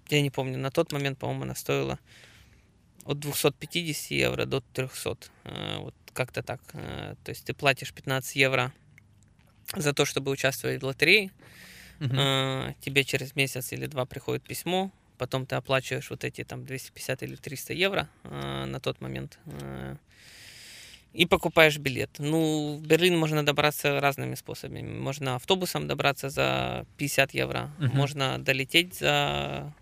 я 0.09 0.21
не 0.21 0.29
помню, 0.29 0.57
на 0.57 0.71
тот 0.71 0.91
момент, 0.91 1.17
по-моему, 1.17 1.43
она 1.43 1.55
стоила 1.55 1.99
от 3.05 3.19
250 3.19 4.11
евро 4.11 4.45
до 4.45 4.61
300. 4.73 5.17
Э, 5.43 5.77
вот 5.79 5.95
как-то 6.13 6.43
так. 6.43 6.61
Э, 6.73 7.15
то 7.23 7.29
есть 7.29 7.45
ты 7.45 7.53
платишь 7.53 7.93
15 7.93 8.35
евро 8.35 8.73
за 9.75 9.93
то, 9.93 10.05
чтобы 10.05 10.31
участвовать 10.31 10.81
в 10.81 10.85
лотерее. 10.85 11.31
Угу. 12.01 12.75
Тебе 12.81 13.05
через 13.05 13.35
месяц 13.35 13.71
или 13.71 13.85
два 13.85 14.05
приходит 14.05 14.43
письмо, 14.43 14.91
потом 15.15 15.45
ты 15.45 15.55
оплачиваешь 15.55 16.09
вот 16.09 16.23
эти 16.23 16.43
там 16.43 16.65
250 16.65 17.23
или 17.23 17.35
300 17.35 17.73
евро 17.73 18.09
на 18.23 18.79
тот 18.79 19.01
момент 19.01 19.39
и 21.15 21.25
покупаешь 21.25 21.77
билет. 21.77 22.09
Ну, 22.19 22.75
в 22.75 22.85
Берлин 22.85 23.17
можно 23.17 23.45
добраться 23.45 24.01
разными 24.01 24.35
способами. 24.35 24.81
Можно 24.81 25.35
автобусом 25.35 25.87
добраться 25.87 26.29
за 26.29 26.85
50 26.97 27.33
евро, 27.33 27.71
uh-huh. 27.79 27.95
можно 27.95 28.37
долететь 28.37 28.95
за... 28.95 29.73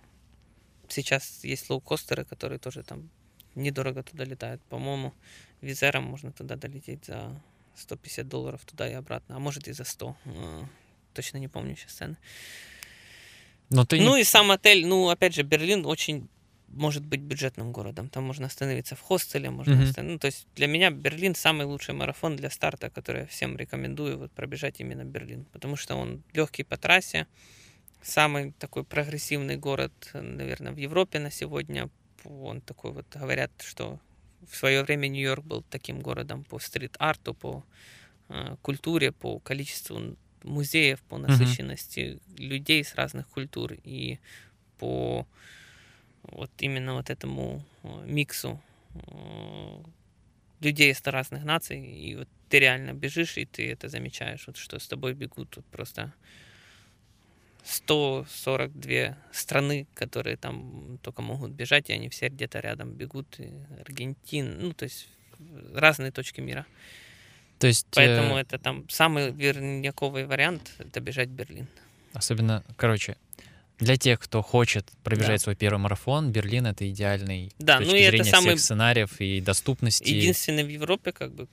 Сейчас 0.89 1.43
есть 1.43 1.69
лоукостеры, 1.71 2.23
которые 2.23 2.59
тоже 2.59 2.83
там 2.83 3.09
недорого 3.55 4.03
туда 4.03 4.25
летают. 4.25 4.61
По-моему, 4.69 5.13
визером 5.61 6.03
можно 6.03 6.31
туда 6.31 6.55
долететь 6.55 7.05
за 7.05 7.41
150 7.77 8.27
долларов 8.27 8.61
туда 8.65 8.87
и 8.87 8.93
обратно, 8.93 9.35
а 9.35 9.39
может 9.39 9.67
и 9.67 9.71
за 9.71 9.85
100. 9.85 10.15
А, 10.25 10.65
точно 11.15 11.37
не 11.37 11.47
помню 11.47 11.75
сейчас 11.75 11.93
цены. 11.93 12.17
Но 13.69 13.85
ты 13.85 13.99
ну 14.01 14.15
не... 14.15 14.21
и 14.21 14.23
сам 14.23 14.51
отель, 14.51 14.85
ну 14.85 15.09
опять 15.09 15.33
же, 15.33 15.43
Берлин 15.43 15.85
очень 15.85 16.27
может 16.73 17.05
быть 17.05 17.21
бюджетным 17.21 17.71
городом. 17.71 18.09
Там 18.09 18.23
можно 18.23 18.47
остановиться 18.47 18.95
в 18.95 19.01
хостеле, 19.01 19.49
можно 19.49 19.73
mm-hmm. 19.73 19.89
останов... 19.89 20.11
ну, 20.11 20.19
то 20.19 20.27
есть 20.27 20.47
для 20.55 20.67
меня 20.67 20.89
Берлин 20.89 21.35
самый 21.35 21.65
лучший 21.65 21.93
марафон 21.93 22.35
для 22.35 22.49
старта, 22.49 22.89
который 22.89 23.21
я 23.21 23.27
всем 23.27 23.57
рекомендую 23.57 24.17
вот 24.17 24.31
пробежать 24.31 24.79
именно 24.79 25.03
Берлин, 25.03 25.45
потому 25.51 25.75
что 25.75 25.95
он 25.95 26.23
легкий 26.33 26.63
по 26.63 26.77
трассе, 26.77 27.27
самый 28.01 28.51
такой 28.53 28.83
прогрессивный 28.83 29.57
город, 29.57 29.93
наверное, 30.13 30.73
в 30.73 30.77
Европе 30.77 31.19
на 31.19 31.31
сегодня. 31.31 31.89
Он 32.25 32.61
такой 32.61 32.91
вот 32.91 33.05
говорят, 33.13 33.51
что 33.59 33.99
в 34.49 34.55
свое 34.55 34.83
время 34.83 35.07
Нью-Йорк 35.07 35.43
был 35.43 35.63
таким 35.69 35.99
городом 35.99 36.43
по 36.43 36.59
стрит-арту, 36.59 37.33
по 37.33 37.63
э, 38.29 38.55
культуре, 38.61 39.11
по 39.11 39.39
количеству 39.39 40.15
музеев, 40.43 41.01
по 41.01 41.17
насыщенности 41.17 41.99
mm-hmm. 41.99 42.37
людей 42.37 42.83
с 42.83 42.95
разных 42.95 43.27
культур 43.27 43.73
и 43.83 44.19
по 44.77 45.25
вот 46.23 46.51
именно 46.59 46.93
вот 46.93 47.09
этому 47.09 47.63
э, 47.83 48.03
миксу 48.05 48.61
э, 48.95 49.83
людей 50.61 50.91
из 50.91 51.01
разных 51.05 51.43
наций, 51.43 51.85
и 51.85 52.15
вот 52.15 52.27
ты 52.49 52.59
реально 52.59 52.93
бежишь, 52.93 53.37
и 53.37 53.45
ты 53.45 53.71
это 53.71 53.89
замечаешь, 53.89 54.47
вот 54.47 54.57
что 54.57 54.79
с 54.79 54.87
тобой 54.87 55.13
бегут 55.13 55.49
тут 55.49 55.65
просто 55.65 56.13
142 57.63 59.17
страны, 59.31 59.87
которые 59.93 60.37
там 60.37 60.99
только 61.01 61.21
могут 61.21 61.51
бежать, 61.51 61.89
и 61.89 61.93
они 61.93 62.09
все 62.09 62.29
где-то 62.29 62.59
рядом 62.59 62.93
бегут, 62.93 63.39
и 63.39 63.51
Аргентин, 63.81 64.59
ну, 64.59 64.73
то 64.73 64.83
есть 64.83 65.07
разные 65.73 66.11
точки 66.11 66.41
мира. 66.41 66.65
То 67.63 67.67
есть... 67.67 67.87
Поэтому 67.91 68.35
э... 68.35 68.41
это 68.41 68.57
там 68.57 68.89
самый 68.89 69.31
верняковый 69.31 70.25
вариант, 70.25 70.73
это 70.79 70.99
бежать 70.99 71.29
в 71.29 71.31
Берлин. 71.31 71.65
Особенно, 72.11 72.61
короче, 72.75 73.15
для 73.79 73.95
тех, 73.95 74.19
кто 74.19 74.41
хочет 74.41 74.91
пробежать 75.01 75.39
да. 75.39 75.43
свой 75.43 75.55
первый 75.55 75.77
марафон, 75.77 76.29
Берлин 76.29 76.67
это 76.67 76.89
идеальный 76.89 77.53
да, 77.59 77.77
с 77.77 77.79
точки 77.79 77.91
ну, 77.91 77.97
и 77.97 78.05
зрения 78.07 78.21
это 78.21 78.29
самый... 78.31 78.47
всех 78.47 78.59
сценариев 78.59 79.21
и 79.21 79.39
доступности. 79.39 80.09
Единственный 80.09 80.65
в 80.65 80.67
Европе, 80.67 81.13
как 81.13 81.31
бы, 81.31 81.47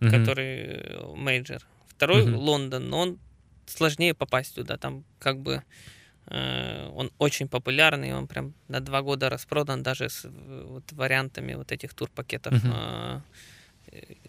mm-hmm. 0.00 0.10
который 0.10 1.14
мейджор. 1.14 1.60
Второй 1.88 2.22
mm-hmm. 2.22 2.36
Лондон, 2.36 2.88
но 2.88 2.98
он 3.00 3.18
сложнее 3.66 4.14
попасть 4.14 4.54
туда. 4.54 4.78
Там 4.78 5.04
как 5.18 5.40
бы 5.40 5.62
э, 6.28 6.88
он 6.94 7.12
очень 7.18 7.48
популярный, 7.48 8.14
он 8.14 8.28
прям 8.28 8.54
на 8.68 8.80
два 8.80 9.02
года 9.02 9.28
распродан 9.28 9.82
даже 9.82 10.08
с 10.08 10.24
вот, 10.24 10.90
вариантами 10.92 11.52
вот 11.52 11.70
этих 11.70 11.92
турпакетов. 11.92 12.54
Mm-hmm. 12.54 12.72
Э, 12.72 13.20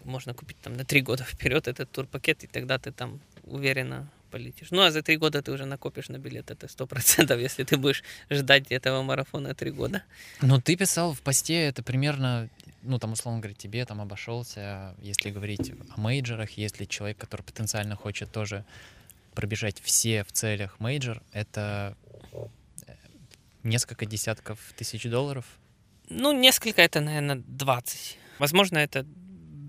можно 0.04 0.34
купить 0.34 0.58
там 0.60 0.74
на 0.74 0.84
три 0.84 1.00
года 1.00 1.24
вперед 1.28 1.68
этот 1.68 1.90
турпакет, 1.90 2.44
и 2.44 2.46
тогда 2.46 2.78
ты 2.78 2.92
там 2.92 3.20
уверенно 3.44 4.08
полетишь. 4.30 4.70
Ну, 4.70 4.82
а 4.82 4.90
за 4.90 5.02
три 5.02 5.16
года 5.16 5.42
ты 5.42 5.52
уже 5.52 5.66
накопишь 5.66 6.08
на 6.08 6.18
билет, 6.18 6.50
это 6.50 6.66
сто 6.68 6.86
процентов, 6.86 7.38
если 7.48 7.64
ты 7.64 7.76
будешь 7.76 8.02
ждать 8.30 8.72
этого 8.72 9.02
марафона 9.02 9.54
три 9.54 9.70
года. 9.70 10.02
Ну, 10.40 10.60
ты 10.60 10.76
писал 10.76 11.12
в 11.12 11.20
посте, 11.20 11.68
это 11.68 11.82
примерно, 11.82 12.48
ну, 12.82 12.98
там, 12.98 13.12
условно 13.12 13.40
говоря, 13.40 13.54
тебе 13.54 13.84
там 13.84 14.00
обошелся, 14.00 14.94
если 15.02 15.30
говорить 15.30 15.72
о 15.94 16.00
мейджорах, 16.00 16.50
если 16.52 16.86
человек, 16.86 17.18
который 17.18 17.42
потенциально 17.42 17.94
хочет 17.94 18.32
тоже 18.32 18.64
пробежать 19.34 19.80
все 19.80 20.24
в 20.24 20.32
целях 20.32 20.80
мейджор, 20.80 21.22
это 21.32 21.96
э, 22.86 22.94
несколько 23.62 24.06
десятков 24.06 24.58
тысяч 24.76 25.04
долларов? 25.04 25.44
Ну, 26.08 26.32
несколько, 26.32 26.82
это, 26.82 27.00
наверное, 27.00 27.42
20. 27.46 28.18
Возможно, 28.38 28.78
это 28.78 29.06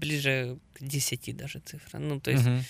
ближе 0.03 0.57
к 0.73 0.83
10 0.83 1.35
даже 1.35 1.59
цифра. 1.59 1.99
Ну, 1.99 2.19
то 2.19 2.31
есть... 2.31 2.45
Uh-huh 2.45 2.61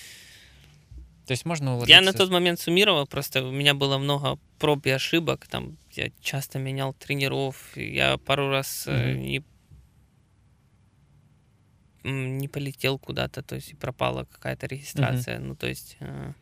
То 1.26 1.32
есть 1.32 1.46
можно 1.46 1.76
уложиться... 1.76 1.96
Я 1.96 2.02
на 2.02 2.14
тот 2.14 2.30
момент 2.30 2.60
суммировал, 2.60 3.08
просто 3.08 3.44
у 3.44 3.52
меня 3.52 3.74
было 3.74 3.98
много 3.98 4.38
проб 4.60 4.86
и 4.86 4.90
ошибок, 4.90 5.48
там 5.48 5.78
я 5.92 6.10
часто 6.22 6.60
менял 6.60 6.94
тренеров, 6.94 7.78
я 7.78 8.18
пару 8.18 8.50
раз 8.50 8.86
э, 8.88 9.14
Мгм. 9.14 9.22
не 9.22 9.44
не 12.04 12.48
полетел 12.48 13.00
куда-то, 13.00 13.42
то 13.42 13.56
есть 13.56 13.78
пропала 13.78 14.26
какая-то 14.26 14.68
регистрация, 14.68 15.40
ну 15.40 15.56
то 15.56 15.68
есть 15.68 15.96
э, 16.02 16.34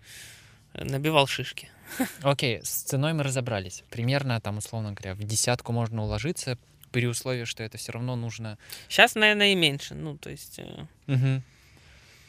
набивал 0.74 1.28
шишки. 1.28 1.70
Окей, 2.24 2.62
с 2.64 2.84
ценой 2.84 3.14
мы 3.14 3.24
разобрались. 3.24 3.84
Примерно, 3.90 4.40
там, 4.42 4.58
условно 4.58 4.94
говоря, 4.94 5.14
в 5.14 5.24
десятку 5.24 5.72
можно 5.72 6.04
уложиться 6.04 6.58
при 6.92 7.08
условии, 7.08 7.46
что 7.46 7.64
это 7.64 7.78
все 7.78 7.92
равно 7.92 8.16
нужно... 8.16 8.58
Сейчас, 8.90 9.16
наверное, 9.16 9.52
и 9.54 9.56
меньше, 9.56 9.96
ну 9.96 10.18
то 10.18 10.30
есть 10.30 10.60
Мгм. 11.08 11.44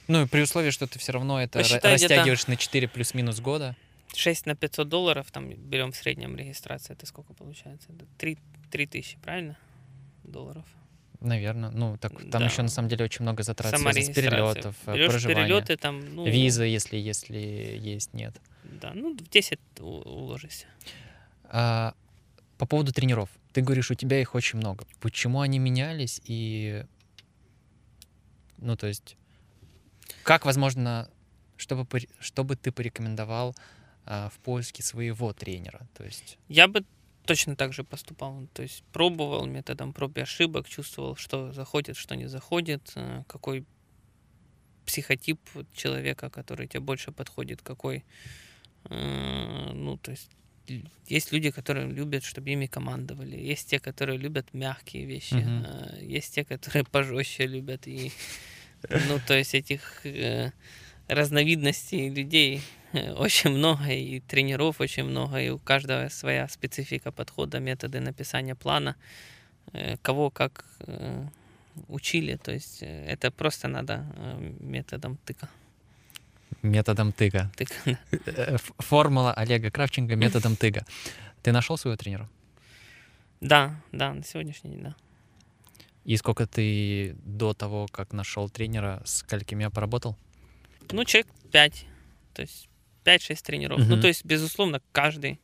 Ну, 0.09 0.23
и 0.23 0.27
при 0.27 0.43
условии, 0.43 0.71
что 0.71 0.87
ты 0.87 0.99
все 0.99 1.13
равно 1.13 1.41
это 1.41 1.61
Посчитай 1.61 1.93
растягиваешь 1.93 2.47
на 2.47 2.57
4 2.57 2.89
плюс-минус 2.89 3.41
года. 3.41 3.77
6 4.15 4.47
на 4.47 4.55
500 4.55 4.89
долларов, 4.89 5.31
там 5.31 5.49
берем 5.51 5.93
в 5.93 5.97
среднем 5.97 6.37
регистрация, 6.37 6.95
это 6.95 7.07
сколько 7.07 7.33
получается? 7.35 7.89
Это 7.93 8.05
3, 8.19 8.39
3 8.71 8.87
тысячи, 8.87 9.19
правильно? 9.19 9.57
Долларов. 10.25 10.65
Наверное. 11.21 11.71
Ну, 11.71 11.97
так 11.99 12.13
там 12.31 12.43
Да. 12.43 12.45
еще 12.45 12.63
на 12.63 12.69
самом 12.69 12.89
деле 12.89 13.05
очень 13.05 13.23
много 13.23 13.43
затрат 13.45 13.71
Сама 13.71 13.93
с 13.93 14.11
перелетов, 14.11 14.75
э, 14.87 14.95
Берешь 14.95 15.11
проживания, 15.11 15.47
перелеты, 15.47 15.77
там, 15.77 16.15
ну, 16.15 16.27
виза, 16.27 16.65
если, 16.65 16.97
если 16.97 17.39
есть, 17.39 18.13
нет. 18.13 18.35
Да, 18.65 18.93
ну, 18.93 19.17
в 19.17 19.29
10 19.31 19.61
у- 19.79 19.85
уложишься. 19.85 20.67
А, 21.45 21.95
по 22.59 22.67
поводу 22.67 22.93
тренеров. 22.93 23.29
Ты 23.53 23.61
говоришь, 23.61 23.91
у 23.91 23.95
тебя 23.95 24.21
их 24.21 24.35
очень 24.35 24.59
много. 24.59 24.87
Почему 25.01 25.41
они 25.41 25.59
менялись 25.59 26.21
и... 26.25 26.85
Ну, 28.59 28.77
то 28.77 28.87
есть, 28.87 29.17
как, 30.23 30.45
возможно, 30.45 31.11
чтобы, 31.57 31.87
чтобы 32.21 32.57
ты 32.57 32.71
порекомендовал 32.71 33.55
а, 34.05 34.29
в 34.29 34.39
поиске 34.39 34.83
своего 34.83 35.33
тренера? 35.33 35.87
То 35.95 36.05
есть, 36.05 36.39
Я 36.49 36.69
бы 36.69 36.85
точно 37.27 37.57
так 37.57 37.73
же 37.73 37.85
поступал. 37.85 38.47
То 38.53 38.63
есть 38.63 38.85
пробовал 38.93 39.47
методом 39.47 39.93
проб 39.93 40.17
и 40.17 40.21
ошибок, 40.21 40.69
чувствовал, 40.69 41.17
что 41.17 41.53
заходит, 41.53 41.97
что 41.97 42.17
не 42.17 42.27
заходит, 42.27 42.93
э, 42.97 43.25
какой 43.27 43.65
психотип 44.87 45.41
человека, 45.73 46.31
который 46.31 46.67
тебе 46.67 46.81
больше 46.81 47.13
подходит, 47.13 47.63
какой... 47.63 48.05
э, 48.85 49.71
Ну, 49.73 49.97
то 49.99 50.11
есть 50.11 50.31
есть 51.07 51.33
люди, 51.33 51.51
которые 51.51 51.89
любят, 51.89 52.25
чтобы 52.25 52.51
ими 52.51 52.67
командовали. 52.67 53.37
Есть 53.37 53.69
те, 53.71 53.79
которые 53.81 54.19
любят 54.19 54.55
мягкие 54.55 55.05
вещи. 55.05 55.35
Э, 55.35 55.99
Есть 56.03 56.35
те, 56.35 56.45
которые 56.45 56.85
пожестче 56.91 57.47
любят. 57.47 57.87
И, 57.87 58.13
ну, 59.09 59.21
то 59.27 59.35
есть 59.35 59.55
этих 59.55 60.07
э, 60.07 60.53
разновидностей 61.09 62.09
людей 62.09 62.63
э, 62.93 63.13
очень 63.13 63.51
много, 63.51 63.89
и 63.93 64.21
тренеров 64.21 64.81
очень 64.81 65.05
много, 65.05 65.41
и 65.41 65.51
у 65.51 65.59
каждого 65.59 66.09
своя 66.09 66.49
специфика 66.49 67.13
подхода, 67.13 67.61
методы 67.61 68.01
написания 68.01 68.55
плана, 68.55 68.97
э, 69.73 69.97
кого 70.03 70.31
как 70.31 70.65
э, 70.87 71.27
учили. 71.89 72.37
То 72.37 72.53
есть 72.53 72.83
э, 72.83 73.07
это 73.07 73.31
просто 73.31 73.69
надо 73.69 74.05
методом 74.61 75.19
тыка. 75.27 75.49
Методом 76.63 77.13
тыга. 77.13 77.51
тыка. 77.57 77.99
Э, 78.27 78.57
Формула 78.79 79.33
Олега 79.35 79.71
Кравченко 79.71 80.17
методом 80.17 80.57
тыга. 80.57 80.85
Ты 81.43 81.53
нашел 81.53 81.77
своего 81.77 81.97
тренера? 81.97 82.29
Да, 83.41 83.75
да, 83.93 84.13
на 84.15 84.23
сегодняшний 84.23 84.71
день, 84.71 84.83
да. 84.83 84.97
И 86.05 86.17
сколько 86.17 86.47
ты 86.47 87.15
до 87.25 87.55
того, 87.55 87.87
как 87.91 88.13
нашел 88.13 88.49
тренера, 88.51 89.03
с 89.05 89.17
сколькими 89.19 89.67
поработал? 89.69 90.17
Ну, 90.91 91.05
человек 91.05 91.29
5, 91.53 91.87
то 92.35 92.43
есть 92.43 92.69
5-6 93.05 93.43
тренеров. 93.43 93.79
Ну, 93.79 93.85
Мгм. 93.95 94.01
то 94.01 94.09
есть, 94.09 94.25
безусловно, 94.25 94.81
каждый 94.93 95.41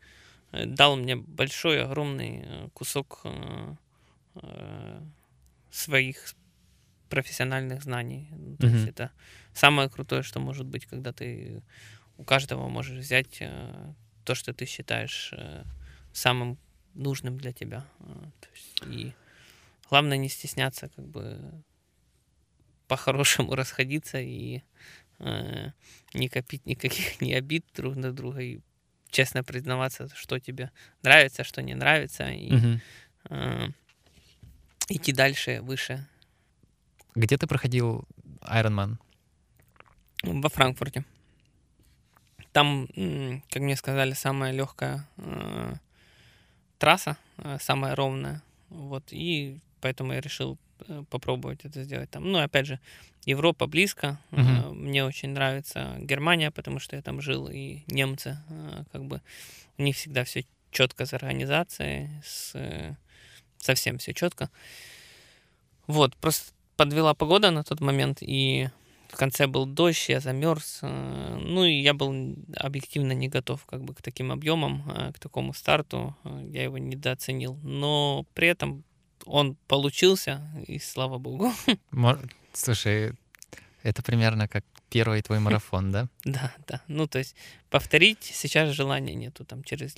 э, 0.53 0.67
дал 0.67 0.97
мне 0.97 1.17
большой, 1.17 1.83
огромный 1.83 2.43
э, 2.45 2.69
кусок 2.75 3.23
своих 5.71 6.35
профессиональных 7.09 7.83
знаний. 7.83 8.29
Ну, 8.33 8.57
То 8.57 8.67
есть 8.67 8.81
Мгм. 8.81 8.89
это 8.91 9.11
самое 9.55 9.89
крутое, 9.89 10.23
что 10.23 10.41
может 10.41 10.67
быть, 10.67 10.87
когда 10.87 11.13
ты 11.13 11.63
у 12.17 12.25
каждого 12.25 12.69
можешь 12.69 12.99
взять 12.99 13.39
э, 13.41 13.93
то, 14.25 14.35
что 14.35 14.53
ты 14.53 14.67
считаешь 14.67 15.33
э, 15.33 15.65
самым 16.13 16.59
нужным 16.95 17.39
для 17.39 17.53
тебя. 17.53 17.85
Э, 18.01 18.25
есть, 18.55 18.83
и 18.87 19.15
главное 19.89 20.19
не 20.19 20.29
стесняться, 20.29 20.89
как 20.89 21.07
бы 21.07 21.63
по-хорошему 22.89 23.55
расходиться 23.55 24.19
и 24.21 24.63
э, 25.19 25.71
не 26.15 26.29
копить 26.29 26.67
никаких 26.67 27.21
ни 27.21 27.33
обид 27.33 27.65
друг 27.75 27.97
на 27.97 28.13
друга 28.13 28.41
и 28.41 28.61
честно 29.11 29.43
признаваться, 29.45 30.09
что 30.15 30.39
тебе 30.39 30.71
нравится, 31.03 31.45
что 31.45 31.63
не 31.63 31.75
нравится, 31.75 32.29
и 32.31 32.51
Мгм. 32.51 32.81
э, 33.31 33.69
идти 34.89 35.13
дальше, 35.13 35.61
выше. 35.63 36.07
Где 37.19 37.37
ты 37.37 37.49
проходил 37.49 38.05
Ironman? 38.43 38.97
Во 40.23 40.49
Франкфурте. 40.49 41.05
Там, 42.53 42.87
как 43.51 43.63
мне 43.63 43.75
сказали, 43.75 44.13
самая 44.13 44.53
легкая 44.53 45.09
э, 45.17 45.75
трасса, 46.79 47.17
э, 47.39 47.59
самая 47.61 47.97
ровная. 47.97 48.41
Вот, 48.69 49.03
и 49.11 49.59
поэтому 49.81 50.13
я 50.13 50.21
решил 50.21 50.59
э, 50.87 51.03
попробовать 51.11 51.65
это 51.65 51.83
сделать 51.83 52.09
там. 52.09 52.31
Ну, 52.31 52.39
опять 52.39 52.67
же, 52.67 52.79
Европа 53.25 53.67
близко. 53.67 54.21
Мгм. 54.31 54.77
Мне 54.77 55.05
очень 55.05 55.31
нравится 55.31 55.97
Германия, 55.99 56.53
потому 56.53 56.79
что 56.79 56.95
я 56.95 57.03
там 57.03 57.21
жил, 57.21 57.49
и 57.49 57.81
немцы, 57.89 58.39
как 58.93 59.05
бы, 59.05 59.23
у 59.77 59.83
них 59.83 59.97
всегда 59.97 60.23
все 60.23 60.45
четко 60.71 61.05
с 61.05 61.13
организацией, 61.13 62.11
с, 62.25 62.97
совсем 63.59 63.99
все 63.99 64.15
четко. 64.15 64.51
Вот, 65.89 66.15
просто 66.17 66.53
подвела 66.79 67.13
погода 67.15 67.51
на 67.51 67.63
тот 67.63 67.81
момент, 67.81 68.19
и 68.23 68.69
в 69.09 69.17
конце 69.17 69.47
был 69.47 69.67
дождь, 69.67 70.09
я 70.09 70.21
замерз. 70.21 70.79
э, 70.83 71.39
Ну 71.41 71.65
и 71.65 71.83
я 71.83 71.93
был 71.93 72.37
объективно 72.57 73.13
не 73.13 73.29
готов 73.29 73.65
как 73.67 73.83
бы 73.83 73.95
к 73.95 74.01
таким 74.03 74.31
объемам, 74.33 74.83
э, 74.91 75.13
к 75.13 75.19
такому 75.19 75.53
старту. 75.55 76.15
э, 76.25 76.49
Я 76.53 76.63
его 76.63 76.79
недооценил. 76.79 77.59
Но 77.63 78.25
при 78.35 78.49
этом 78.49 78.85
он 79.27 79.57
получился, 79.67 80.41
и 80.69 80.79
слава 80.79 81.19
богу. 81.19 81.53
Слушай, 82.53 83.13
это 83.83 84.03
примерно 84.03 84.47
как 84.49 84.65
первый 84.91 85.21
твой 85.23 85.39
марафон, 85.41 85.91
да? 85.93 86.09
Да, 86.25 86.53
да. 86.67 86.81
Ну, 86.89 87.07
то 87.07 87.19
есть 87.19 87.35
повторить 87.71 88.23
сейчас 88.23 88.71
желания 88.75 89.15
нету. 89.15 89.45
Там 89.45 89.65
через 89.65 89.97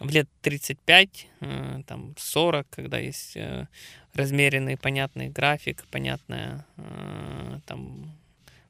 в 0.00 0.10
лет 0.10 0.28
35, 0.42 1.28
э, 1.40 1.82
там 1.86 2.14
40, 2.18 2.66
когда 2.68 2.98
есть 2.98 3.36
э, 3.36 3.66
размеренный, 4.14 4.76
понятный 4.76 5.28
график, 5.28 5.86
понятная, 5.90 6.66
э, 6.76 7.60
там, 7.66 8.12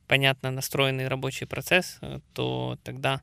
понятно 0.07 0.51
настроенный 0.51 1.09
рабочий 1.09 1.47
процесс, 1.47 1.99
то 2.33 2.79
тогда 2.85 3.23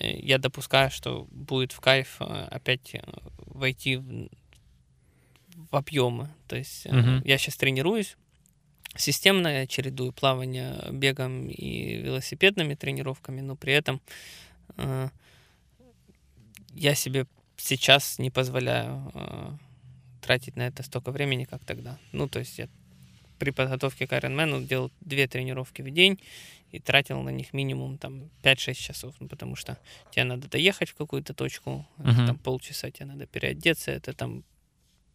я 0.00 0.38
допускаю, 0.38 0.90
что 0.90 1.28
будет 1.30 1.72
в 1.72 1.80
кайф 1.80 2.16
опять 2.20 2.96
войти 3.38 3.96
в, 3.96 4.28
в 5.70 5.76
объемы. 5.76 6.28
То 6.48 6.56
есть 6.56 6.86
Мгм. 6.86 7.22
я 7.24 7.38
сейчас 7.38 7.56
тренируюсь, 7.56 8.16
системно 8.96 9.46
я 9.46 9.66
чередую 9.68 10.12
плавание 10.12 10.88
бегом 10.90 11.48
и 11.48 11.98
велосипедными 11.98 12.74
тренировками, 12.74 13.40
но 13.40 13.54
при 13.54 13.74
этом 13.74 14.00
я 16.76 16.94
себе 16.94 17.26
сейчас 17.56 18.18
не 18.18 18.30
позволяю 18.30 19.10
э, 19.14 19.50
тратить 20.20 20.56
на 20.56 20.66
это 20.66 20.82
столько 20.82 21.10
времени, 21.10 21.44
как 21.44 21.64
тогда. 21.64 21.98
Ну, 22.12 22.28
то 22.28 22.38
есть 22.38 22.58
я 22.58 22.68
при 23.38 23.50
подготовке 23.50 24.06
к 24.06 24.12
Ironman 24.12 24.66
делал 24.66 24.90
две 25.00 25.26
тренировки 25.26 25.82
в 25.82 25.90
день 25.90 26.18
и 26.72 26.78
тратил 26.80 27.22
на 27.22 27.30
них 27.30 27.52
минимум 27.54 27.98
там 27.98 28.30
5-6 28.42 28.74
часов, 28.74 29.14
ну, 29.20 29.28
потому 29.28 29.56
что 29.56 29.78
тебе 30.10 30.24
надо 30.24 30.48
доехать 30.48 30.90
в 30.90 30.94
какую-то 30.94 31.34
точку, 31.34 31.86
это 31.98 32.08
Мгм. 32.08 32.26
там 32.26 32.38
полчаса 32.38 32.90
тебе 32.90 33.06
надо 33.06 33.26
переодеться, 33.26 33.90
это 33.92 34.12
там 34.12 34.44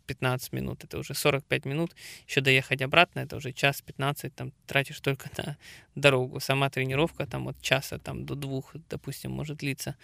15 0.08 0.54
минут, 0.54 0.84
это 0.84 0.98
уже 0.98 1.14
45 1.14 1.66
минут, 1.66 1.96
еще 2.28 2.42
доехать 2.42 2.82
обратно, 2.82 3.22
это 3.22 3.36
уже 3.38 3.54
час 3.54 3.82
15, 3.82 4.34
там 4.36 4.52
тратишь 4.68 5.00
только 5.00 5.30
на 5.38 5.58
дорогу. 5.96 6.40
Сама 6.40 6.70
тренировка 6.70 7.26
там 7.26 7.48
от 7.48 7.62
часа 7.62 7.98
там 7.98 8.26
до 8.26 8.36
двух, 8.36 8.76
допустим, 8.90 9.32
может 9.32 9.58
длиться. 9.58 9.96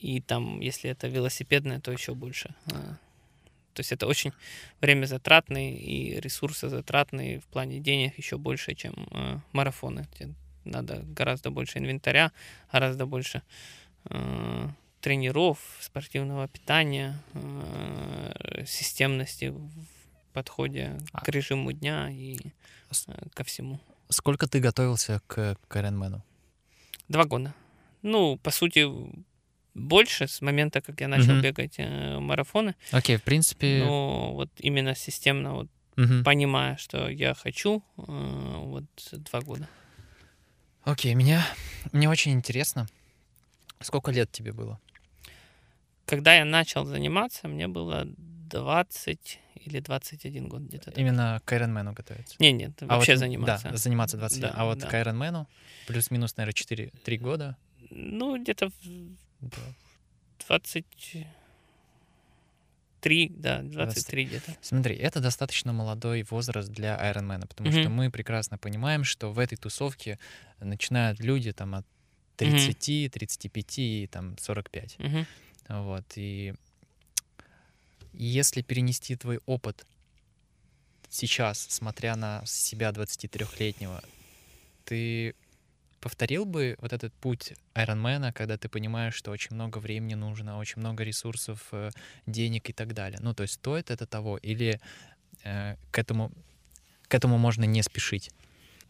И 0.00 0.20
там, 0.20 0.60
если 0.60 0.90
это 0.90 1.08
велосипедная, 1.08 1.80
то 1.80 1.92
еще 1.92 2.14
больше. 2.14 2.54
А, 2.66 2.96
То 3.74 3.80
есть 3.80 3.92
это 3.92 4.06
очень 4.06 4.32
время 4.80 5.06
затратный 5.06 5.74
и 5.74 6.20
ресурсозатратный 6.20 7.38
в 7.38 7.44
плане 7.44 7.80
денег 7.80 8.18
еще 8.18 8.36
больше, 8.36 8.74
чем 8.74 8.94
э, 9.10 9.38
марафоны. 9.52 10.06
Тебе 10.18 10.34
надо 10.64 11.02
гораздо 11.16 11.50
больше 11.50 11.78
инвентаря, 11.78 12.32
гораздо 12.72 13.06
больше 13.06 13.42
э, 14.10 14.68
тренеров, 15.00 15.58
спортивного 15.80 16.48
питания, 16.48 17.18
э, 17.34 18.64
системности 18.66 19.46
в 19.50 19.70
подходе 20.32 20.98
А- 21.12 21.20
к 21.24 21.28
режиму 21.28 21.72
дня 21.72 22.10
и 22.10 22.36
э, 23.08 23.28
ко 23.34 23.44
всему. 23.44 23.78
Сколько 24.08 24.46
ты 24.46 24.60
готовился 24.60 25.20
к, 25.26 25.56
к 25.68 25.76
Ironman? 25.76 26.20
Два 27.08 27.24
года. 27.24 27.54
Ну, 28.02 28.36
по 28.36 28.50
сути, 28.50 28.86
больше 29.74 30.26
с 30.28 30.40
момента, 30.40 30.80
как 30.80 31.00
я 31.00 31.08
начал 31.08 31.32
Мгм. 31.32 31.42
бегать 31.42 31.74
э, 31.78 32.18
марафоны. 32.18 32.74
Окей, 32.92 33.16
в 33.16 33.22
принципе... 33.22 33.82
Но 33.84 34.32
вот 34.34 34.50
именно 34.58 34.94
системно, 34.94 35.54
вот 35.54 35.68
мгм. 35.96 36.24
понимая, 36.24 36.76
что 36.76 37.08
я 37.08 37.34
хочу, 37.34 37.82
э, 37.96 38.02
вот 38.58 38.84
два 39.12 39.40
года. 39.40 39.68
Окей, 40.84 41.14
меня... 41.14 41.44
мне 41.92 42.08
очень 42.08 42.32
интересно, 42.32 42.86
сколько 43.80 44.10
лет 44.10 44.30
тебе 44.30 44.52
было? 44.52 44.80
Когда 46.06 46.34
я 46.34 46.44
начал 46.44 46.84
заниматься, 46.84 47.48
мне 47.48 47.66
было 47.66 48.04
20 48.06 49.40
или 49.64 49.80
21 49.80 50.48
год 50.48 50.62
где-то. 50.62 50.90
так. 50.90 50.98
Именно 50.98 51.40
к 51.44 51.52
Ironman 51.52 51.94
готовиться? 51.94 52.36
Не, 52.38 52.52
нет, 52.52 52.72
А 52.82 52.86
вообще 52.96 53.12
вот, 53.12 53.18
заниматься. 53.20 53.70
Да, 53.70 53.76
заниматься 53.76 54.16
20 54.18 54.38
лет. 54.42 54.52
Да, 54.52 54.58
А 54.60 54.64
вот 54.66 54.78
да. 54.78 54.88
к 54.88 54.94
Ironman 54.94 55.46
плюс-минус, 55.86 56.36
наверное, 56.36 56.54
4-3 56.54 57.16
года. 57.18 57.56
Ну, 57.90 58.38
где-то 58.40 58.70
в 59.50 59.56
Да. 59.56 59.74
23, 60.46 61.26
да, 63.30 63.62
23 63.62 64.24
где-то. 64.24 64.56
Смотри, 64.62 64.96
это 64.96 65.20
достаточно 65.20 65.72
молодой 65.72 66.22
возраст 66.30 66.70
для 66.70 66.96
Ironman, 67.12 67.46
потому 67.46 67.70
что 67.70 67.88
Мгм. 67.88 67.92
мы 67.92 68.10
прекрасно 68.10 68.58
понимаем, 68.58 69.04
что 69.04 69.32
в 69.32 69.38
этой 69.38 69.56
тусовке 69.56 70.18
начинают 70.60 71.20
люди 71.20 71.52
там 71.52 71.74
от 71.74 71.86
Мгм. 72.40 72.56
30, 72.56 73.08
35 73.12 73.78
и 73.78 74.06
там 74.06 74.36
45. 74.38 74.98
Мгм. 74.98 75.26
Вот, 75.68 76.04
и 76.16 76.54
если 78.12 78.62
перенести 78.62 79.16
твой 79.16 79.40
опыт 79.46 79.86
сейчас, 81.08 81.66
смотря 81.70 82.16
на 82.16 82.42
себя 82.44 82.90
23-летнего, 82.90 84.02
ты 84.84 85.34
повторил 86.04 86.44
бы 86.44 86.76
вот 86.82 86.92
этот 86.92 87.14
путь 87.14 87.54
Айронмена, 87.72 88.30
когда 88.30 88.58
ты 88.58 88.68
понимаешь, 88.68 89.14
что 89.14 89.30
очень 89.30 89.54
много 89.54 89.78
времени 89.78 90.12
нужно, 90.12 90.58
очень 90.58 90.80
много 90.80 91.02
ресурсов, 91.02 91.68
э, 91.72 91.92
денег 92.26 92.68
и 92.68 92.74
так 92.74 92.92
далее? 92.92 93.18
Ну, 93.22 93.32
то 93.32 93.42
есть 93.44 93.54
стоит 93.54 93.90
это 93.90 94.04
того 94.06 94.36
или 94.36 94.80
э, 95.44 95.76
к 95.90 95.98
этому 95.98 96.30
к 97.08 97.14
этому 97.14 97.38
можно 97.38 97.64
не 97.64 97.82
спешить? 97.82 98.30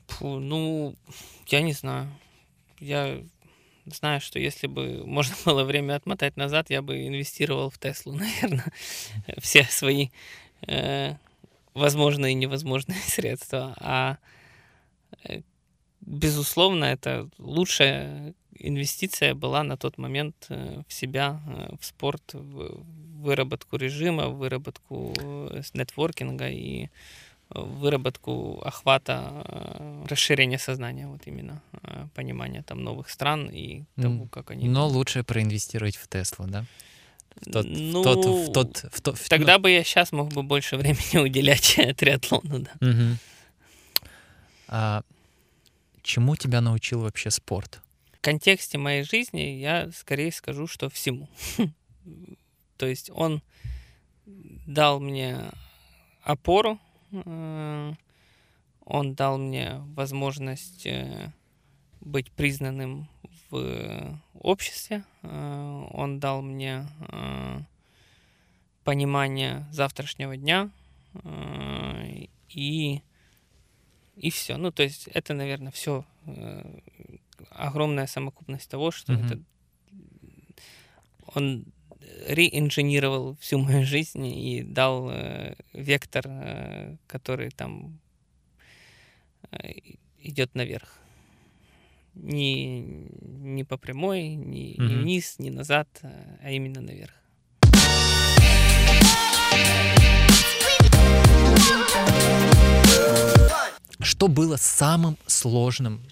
Фу, 0.09 0.41
ну, 0.41 0.97
я 1.47 1.63
не 1.63 1.73
знаю. 1.73 2.13
Я 2.81 3.23
знаю, 3.87 4.21
что 4.21 4.41
если 4.41 4.67
бы 4.67 5.07
можно 5.07 5.37
было 5.45 5.63
время 5.63 5.95
отмотать 5.95 6.37
назад, 6.37 6.69
я 6.69 6.83
бы 6.83 7.07
инвестировал 7.07 7.71
в 7.71 7.79
Теслу, 7.79 8.13
наверное, 8.19 8.73
все 9.39 9.63
свои 9.63 10.09
э, 10.67 11.15
возможные 11.75 12.33
и 12.33 12.35
невозможные 12.35 12.99
средства. 13.07 13.77
А 13.79 14.19
безусловно, 16.07 16.85
это 16.85 17.29
лучшая 17.39 18.35
инвестиция 18.59 19.35
была 19.35 19.63
на 19.63 19.77
тот 19.77 19.99
момент 19.99 20.35
э, 20.49 20.83
в 20.89 20.93
себя, 20.93 21.41
э, 21.47 21.75
в 21.81 21.85
спорт, 21.85 22.23
в 22.35 22.85
выработку 23.23 23.77
режима, 23.77 24.29
в 24.29 24.37
выработку 24.39 25.13
э, 25.19 25.63
нетворкинга 25.75 26.49
и 26.49 26.89
выработку 27.51 28.61
охвата, 28.65 29.45
расширения 30.09 30.59
сознания, 30.59 31.07
вот 31.07 31.27
именно 31.27 31.61
понимания 32.15 32.63
там 32.63 32.83
новых 32.83 33.09
стран 33.11 33.49
и 33.53 33.85
того, 33.97 34.27
как 34.27 34.51
они... 34.51 34.69
Но 34.69 34.89
лучше 34.89 35.23
проинвестировать 35.23 35.97
в 35.97 36.09
Теслу, 36.09 36.47
да? 36.49 36.65
В 37.37 37.51
тот, 37.53 37.67
ну, 37.69 38.03
в 38.03 38.05
тот, 38.05 38.25
в 38.25 38.53
тот, 38.53 38.93
в 38.95 39.01
тот- 39.03 39.19
в- 39.19 39.29
тогда 39.29 39.59
бы 39.59 39.71
я 39.71 39.85
сейчас 39.85 40.13
мог 40.13 40.33
бы 40.33 40.43
больше 40.43 40.77
времени 40.77 41.19
уделять 41.25 41.79
триатлону, 41.97 42.61
да. 42.61 42.71
Мгм. 42.81 43.19
А 44.69 45.03
чему 46.05 46.37
тебя 46.37 46.61
научил 46.61 47.01
вообще 47.01 47.31
спорт? 47.31 47.81
В 48.13 48.21
контексте 48.21 48.79
моей 48.79 49.03
жизни 49.03 49.41
я 49.41 49.91
скорее 49.91 50.31
скажу, 50.31 50.67
что 50.67 50.89
всему. 50.89 51.29
То 52.77 52.87
есть 52.87 53.11
он 53.11 53.43
дал 54.67 55.01
мне 55.01 55.51
опору, 56.23 56.79
э, 57.13 57.93
он 58.85 59.15
дал 59.15 59.39
мне 59.39 59.81
возможность 59.95 60.87
э, 60.87 61.33
быть 62.01 62.31
признанным 62.33 63.09
в 63.51 64.21
обществе, 64.35 65.05
э, 65.23 65.89
он 65.93 66.21
дал 66.21 66.43
мне 66.43 66.87
понимание 68.85 69.67
завтрашнего 69.71 70.37
дня 70.37 70.71
и 72.51 73.01
и 74.17 74.31
все. 74.31 74.57
Ну, 74.57 74.71
то 74.71 74.83
есть 74.83 75.09
это, 75.09 75.35
наверное, 75.35 75.73
все 75.73 76.05
огромная 77.51 78.07
самокупность 78.07 78.71
того, 78.71 78.91
что 78.91 79.13
Мгм. 79.13 79.25
это 79.27 79.41
он 81.35 81.65
реинженировал 82.29 83.37
всю 83.41 83.59
мою 83.59 83.85
жизнь 83.85 84.25
и 84.27 84.63
дал 84.63 85.11
э, 85.11 85.55
вектор, 85.73 86.25
э, 86.27 86.97
который 87.07 87.51
там 87.51 87.99
э, 89.51 89.73
идет 90.21 90.55
наверх. 90.55 91.01
Не, 92.15 92.81
не 92.81 93.65
по 93.65 93.77
прямой, 93.77 94.29
не, 94.37 94.75
не 94.75 94.95
Мгм. 94.95 95.03
вниз, 95.03 95.39
не 95.39 95.51
назад, 95.51 95.89
э, 96.03 96.37
а 96.43 96.51
именно 96.51 96.81
наверх. 96.81 97.15
Что 104.01 104.29
было 104.29 104.57
самым 104.57 105.17
сложным 105.27 106.03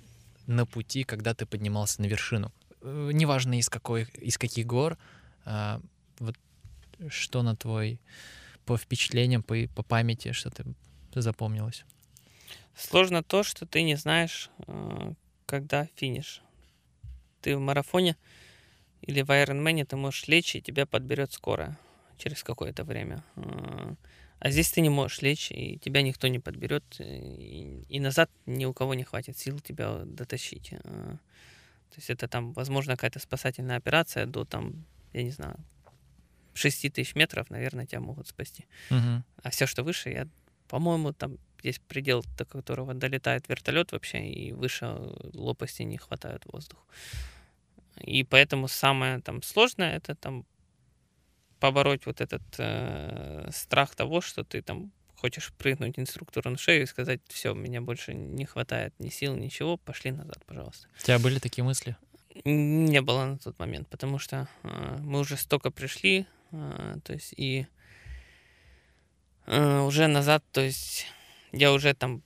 на 0.46 0.66
пути, 0.66 1.04
когда 1.04 1.34
ты 1.34 1.46
поднимался 1.46 2.00
на 2.00 2.06
вершину? 2.06 2.52
Э, 2.80 3.10
Неважно 3.12 3.58
из 3.58 3.68
какой, 3.68 4.04
из 4.14 4.38
каких 4.38 4.66
гор, 4.66 4.98
а, 5.44 5.80
вот 6.18 6.36
что 7.08 7.42
на 7.42 7.56
твой 7.56 7.98
по 8.64 8.76
впечатлениям, 8.76 9.42
по, 9.42 9.56
по 9.74 9.82
памяти, 9.82 10.32
что 10.32 10.50
ты 10.50 10.64
запомнилось? 11.20 11.84
Сложно 12.76 13.22
то, 13.22 13.42
что 13.42 13.66
ты 13.66 13.82
не 13.82 13.96
знаешь, 13.96 14.50
э, 14.66 15.12
когда 15.46 15.88
финиш. 15.96 16.42
Ты 17.40 17.56
в 17.56 17.60
марафоне 17.60 18.16
или 19.02 19.22
в 19.22 19.30
Айронмене 19.30 19.84
ты 19.84 19.96
можешь 19.96 20.28
лечь, 20.28 20.54
и 20.54 20.62
тебя 20.62 20.86
подберет 20.86 21.32
скорая 21.32 21.76
через 22.18 22.44
какое-то 22.44 22.84
время. 22.84 23.24
А 24.44 24.50
здесь 24.50 24.72
ты 24.72 24.80
не 24.80 24.88
можешь 24.88 25.22
лечь, 25.22 25.52
и 25.52 25.78
тебя 25.78 26.02
никто 26.02 26.26
не 26.26 26.40
подберет, 26.40 26.82
и, 26.98 27.84
и 27.88 28.00
назад 28.00 28.28
ни 28.44 28.64
у 28.64 28.72
кого 28.72 28.94
не 28.94 29.04
хватит 29.04 29.38
сил 29.38 29.60
тебя 29.60 30.02
дотащить. 30.04 30.72
Э, 30.72 31.16
То 31.90 31.96
есть 31.96 32.10
это 32.10 32.26
там, 32.26 32.52
возможно, 32.52 32.94
какая-то 32.94 33.20
спасательная 33.20 33.76
операция 33.76 34.26
до 34.26 34.44
там, 34.44 34.84
я 35.12 35.22
не 35.22 35.30
знаю, 35.30 35.54
6 36.54 36.92
тысяч 36.92 37.14
метров, 37.14 37.50
наверное, 37.50 37.86
тебя 37.86 38.00
могут 38.00 38.26
спасти. 38.26 38.66
Мгм. 38.90 39.22
А 39.44 39.50
все, 39.50 39.66
что 39.66 39.84
выше, 39.84 40.10
я, 40.10 40.26
по-моему, 40.66 41.12
там 41.12 41.38
есть 41.62 41.80
предел, 41.80 42.24
до 42.36 42.44
которого 42.44 42.94
долетает 42.94 43.48
вертолет 43.48 43.92
вообще, 43.92 44.28
и 44.28 44.52
выше 44.52 44.86
лопасти 45.34 45.84
не 45.84 45.98
хватает 45.98 46.42
воздуха. 46.52 46.82
И 48.00 48.24
поэтому 48.24 48.66
самое 48.66 49.20
там 49.20 49.40
сложное 49.42 49.96
это 49.96 50.16
там 50.16 50.44
побороть 51.62 52.06
вот 52.06 52.20
этот 52.20 52.42
э, 52.58 53.48
страх 53.52 53.94
того, 53.94 54.20
что 54.20 54.42
ты 54.42 54.62
там 54.62 54.90
хочешь 55.14 55.52
прыгнуть 55.56 55.96
инструктору 55.96 56.50
на 56.50 56.58
шею 56.58 56.82
и 56.82 56.86
сказать, 56.86 57.20
все, 57.28 57.54
меня 57.54 57.80
больше 57.80 58.14
не 58.14 58.44
хватает 58.46 58.92
ни 58.98 59.10
сил, 59.10 59.36
ничего, 59.36 59.76
пошли 59.76 60.10
назад, 60.10 60.44
пожалуйста. 60.44 60.88
У 60.98 61.02
тебя 61.04 61.20
были 61.20 61.38
такие 61.38 61.62
мысли? 61.62 61.96
Не 62.44 63.00
было 63.00 63.26
на 63.26 63.38
тот 63.38 63.60
момент, 63.60 63.86
потому 63.88 64.18
что 64.18 64.48
э, 64.64 64.96
мы 65.02 65.20
уже 65.20 65.36
столько 65.36 65.70
пришли, 65.70 66.26
э, 66.50 66.96
то 67.04 67.12
есть 67.12 67.32
и 67.36 67.68
э, 69.46 69.78
уже 69.82 70.08
назад, 70.08 70.42
то 70.50 70.62
есть 70.62 71.06
я 71.52 71.72
уже 71.72 71.94
там 71.94 72.24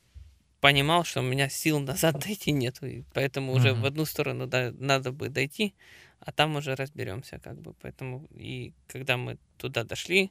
понимал, 0.63 1.05
что 1.05 1.21
у 1.21 1.25
меня 1.25 1.51
сил 1.51 1.79
назад 1.93 2.21
дойти 2.21 2.53
нету, 2.53 2.87
и 2.87 3.03
поэтому 3.13 3.53
уже 3.53 3.73
Мгм. 3.73 3.83
в 3.83 3.85
одну 3.85 4.07
сторону 4.07 4.47
да, 4.47 4.73
надо 4.79 5.13
бы 5.13 5.29
дойти, 5.29 5.75
а 6.21 6.33
там 6.33 6.57
уже 6.57 6.75
разберемся, 6.75 7.39
как 7.39 7.61
бы. 7.61 7.75
Поэтому 7.81 8.27
и 8.31 8.73
когда 8.87 9.17
мы 9.17 9.39
туда 9.59 9.85
дошли, 9.85 10.31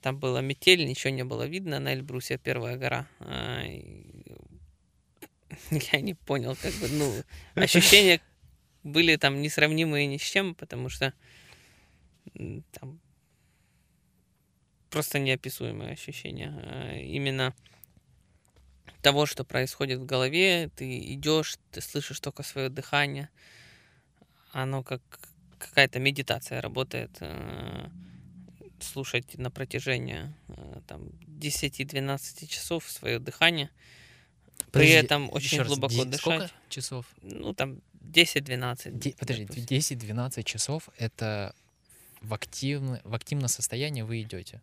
там 0.00 0.18
была 0.18 0.40
метель, 0.40 0.86
ничего 0.86 1.12
не 1.12 1.24
было 1.24 1.46
видно 1.46 1.80
на 1.80 1.94
Эльбрусе, 1.94 2.38
первая 2.38 2.76
гора. 2.76 3.08
а, 3.20 3.62
Я 5.92 6.00
не 6.00 6.14
понял, 6.14 6.56
как 6.56 6.74
бы, 6.74 6.88
ну, 6.88 7.12
ощущения 7.54 8.20
были 8.82 9.16
там 9.16 9.40
несравнимые 9.40 10.06
ни 10.06 10.18
с 10.18 10.22
чем, 10.22 10.54
потому 10.54 10.88
что 10.88 11.14
там 12.72 13.00
просто 14.90 15.18
неописуемые 15.18 15.92
ощущения. 15.92 16.52
А, 16.62 16.96
Именно 16.96 17.54
того, 19.02 19.26
что 19.26 19.44
происходит 19.44 20.00
в 20.00 20.06
голове, 20.06 20.70
ты 20.76 20.98
идешь, 21.12 21.56
ты 21.70 21.80
слышишь 21.80 22.20
только 22.20 22.42
свое 22.42 22.68
дыхание, 22.68 23.28
оно 24.62 24.82
как 24.82 25.02
какая-то 25.58 25.98
медитация 25.98 26.60
работает, 26.60 27.10
э, 27.20 27.88
слушать 28.80 29.38
на 29.38 29.50
протяжении 29.50 30.32
э, 30.48 30.80
там 30.86 31.08
10-12 31.40 32.46
часов 32.46 32.90
свое 32.90 33.18
дыхание, 33.18 33.70
при 34.56 34.64
Подожди, 34.72 34.92
этом 34.94 35.22
ещё 35.24 35.34
очень 35.34 35.58
раз, 35.58 35.66
глубоко 35.68 35.94
ди- 35.94 36.04
дышать. 36.04 36.20
Сколько 36.20 36.50
часов? 36.68 37.06
Ну, 37.22 37.54
там 37.54 37.80
10-12. 38.02 38.98
Де- 38.98 39.14
подожди, 39.18 39.44
допустим. 39.46 39.64
10-12 39.66 40.42
часов 40.44 40.88
это 40.98 41.54
в, 42.20 42.34
активно, 42.34 43.00
в 43.04 43.14
активном 43.14 43.48
состоянии 43.48 44.02
вы 44.02 44.22
идете? 44.22 44.60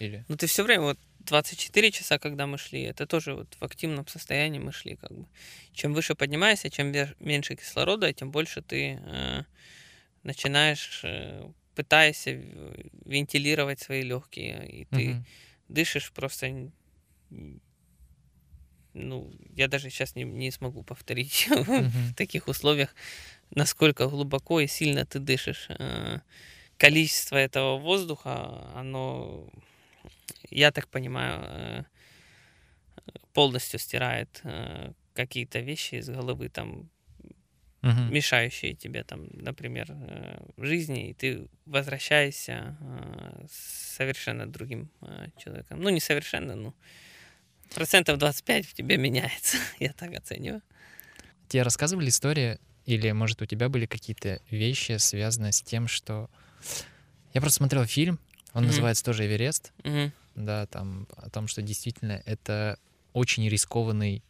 Или? 0.00 0.24
Ну, 0.28 0.36
ты 0.36 0.46
все 0.46 0.62
время, 0.64 0.82
вот 0.82 0.98
24 1.28 1.90
часа, 1.90 2.18
когда 2.18 2.46
мы 2.46 2.58
шли, 2.58 2.82
это 2.82 3.06
тоже 3.06 3.34
вот 3.34 3.56
в 3.60 3.64
активном 3.64 4.06
состоянии 4.06 4.58
мы 4.58 4.72
шли, 4.72 4.96
как 4.96 5.12
бы. 5.12 5.26
Чем 5.72 5.94
выше 5.94 6.14
поднимаешься, 6.14 6.70
чем 6.70 6.92
меньше 7.20 7.56
кислорода, 7.56 8.12
тем 8.12 8.30
больше 8.30 8.62
ты 8.62 9.00
э, 9.00 9.44
начинаешь, 10.22 11.00
э, 11.04 11.50
пытаешься 11.74 12.32
в- 12.32 13.10
вентилировать 13.10 13.80
свои 13.80 14.02
легкие, 14.02 14.68
и 14.68 14.84
ты 14.84 15.08
Мгм. 15.08 15.26
дышишь 15.68 16.12
просто... 16.12 16.70
Ну, 18.94 19.30
я 19.54 19.68
даже 19.68 19.90
сейчас 19.90 20.16
не, 20.16 20.24
не 20.24 20.50
смогу 20.50 20.82
повторить 20.82 21.46
Мгм. 21.50 21.90
в 21.90 22.14
таких 22.14 22.48
условиях, 22.48 22.94
насколько 23.50 24.08
глубоко 24.08 24.60
и 24.60 24.66
сильно 24.66 25.04
ты 25.04 25.18
дышишь. 25.18 25.66
Э, 25.70 26.20
Количество 26.78 27.36
этого 27.36 27.76
воздуха, 27.76 28.70
оно, 28.76 29.50
я 30.50 30.70
так 30.70 30.88
понимаю, 30.88 31.40
э, 31.44 31.84
полностью 33.32 33.78
стирает 33.78 34.40
э, 34.44 34.92
какие-то 35.14 35.60
вещи 35.60 35.96
из 35.96 36.08
головы, 36.08 36.48
там, 36.48 36.90
Мгм. 37.82 38.12
мешающие 38.12 38.74
тебе, 38.74 39.04
там, 39.04 39.28
например, 39.32 39.86
э, 39.90 40.40
в 40.56 40.64
жизни, 40.64 41.10
и 41.10 41.14
ты 41.14 41.48
возвращаешься 41.64 42.76
совершенно 43.50 44.46
другим 44.46 44.90
человеком. 45.36 45.80
Ну, 45.80 45.88
не 45.90 46.00
совершенно, 46.00 46.56
ну, 46.56 46.74
процентов 47.74 48.18
25 48.18 48.66
в 48.66 48.74
тебе 48.74 48.96
меняется, 48.96 49.56
я 49.78 49.92
так 49.92 50.12
оцениваю. 50.14 50.62
Тебе 51.48 51.62
рассказывали 51.62 52.08
истории, 52.08 52.58
или, 52.84 53.10
может, 53.12 53.42
у 53.42 53.46
тебя 53.46 53.68
были 53.68 53.86
какие-то 53.86 54.40
вещи, 54.50 54.96
связанные 54.98 55.52
с 55.52 55.62
тем, 55.62 55.88
что... 55.88 56.30
Я 57.34 57.40
просто 57.40 57.58
смотрел 57.58 57.84
фильм, 57.84 58.18
он 58.54 58.62
Мгм. 58.62 58.68
называется 58.68 59.04
тоже 59.04 59.26
«Эверест», 59.26 59.72
Мгм. 59.84 60.12
Да, 60.44 60.66
там 60.66 61.06
о 61.16 61.30
том, 61.30 61.46
что 61.46 61.62
действительно 61.62 62.22
это 62.24 62.78
очень 63.12 63.48
рискованный, 63.48 64.22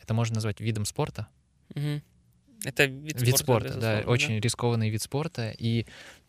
это 0.00 0.14
можно 0.14 0.36
назвать 0.36 0.60
видом 0.60 0.84
спорта, 0.84 1.28
Мгм. 1.74 2.02
Это 2.64 2.84
вид, 2.84 3.20
вид 3.20 3.36
спорта, 3.36 3.68
да, 3.68 3.74
безусловно, 3.74 4.10
очень 4.10 4.40
рискованный 4.40 4.88
вид 4.88 5.02
спорта, 5.02 5.50
и 5.50 5.86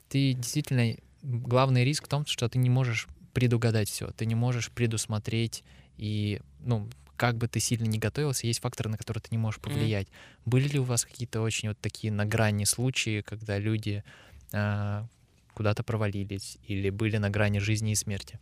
ты 0.10 0.34
действительно 0.34 0.96
главный 1.22 1.86
риск 1.86 2.06
в 2.06 2.10
том, 2.10 2.26
что 2.26 2.50
ты 2.50 2.58
не 2.58 2.70
можешь 2.70 3.08
предугадать 3.34 3.90
все, 3.90 4.12
ты 4.12 4.26
не 4.26 4.36
можешь 4.36 4.72
предусмотреть 4.72 5.64
и, 5.98 6.42
ну, 6.60 6.90
как 7.16 7.38
бы 7.38 7.48
ты 7.48 7.62
сильно 7.62 7.86
не 7.86 8.00
готовился, 8.00 8.48
есть 8.48 8.60
факторы, 8.60 8.90
на 8.90 8.98
которые 8.98 9.22
ты 9.22 9.30
не 9.32 9.38
можешь 9.38 9.62
повлиять. 9.62 10.08
Были 10.46 10.68
ли 10.68 10.80
у 10.80 10.84
вас 10.84 11.06
какие-то 11.06 11.42
очень 11.42 11.70
вот 11.70 11.80
такие 11.80 12.12
на 12.12 12.26
грани 12.26 12.66
случаи, 12.66 13.22
когда 13.22 13.58
люди 13.58 14.04
а, 14.52 15.08
куда-то 15.54 15.84
провалились 15.84 16.58
или 16.68 16.90
были 16.90 17.16
на 17.16 17.30
грани 17.30 17.60
жизни 17.60 17.94
и 17.94 17.96
смерти? 17.96 18.40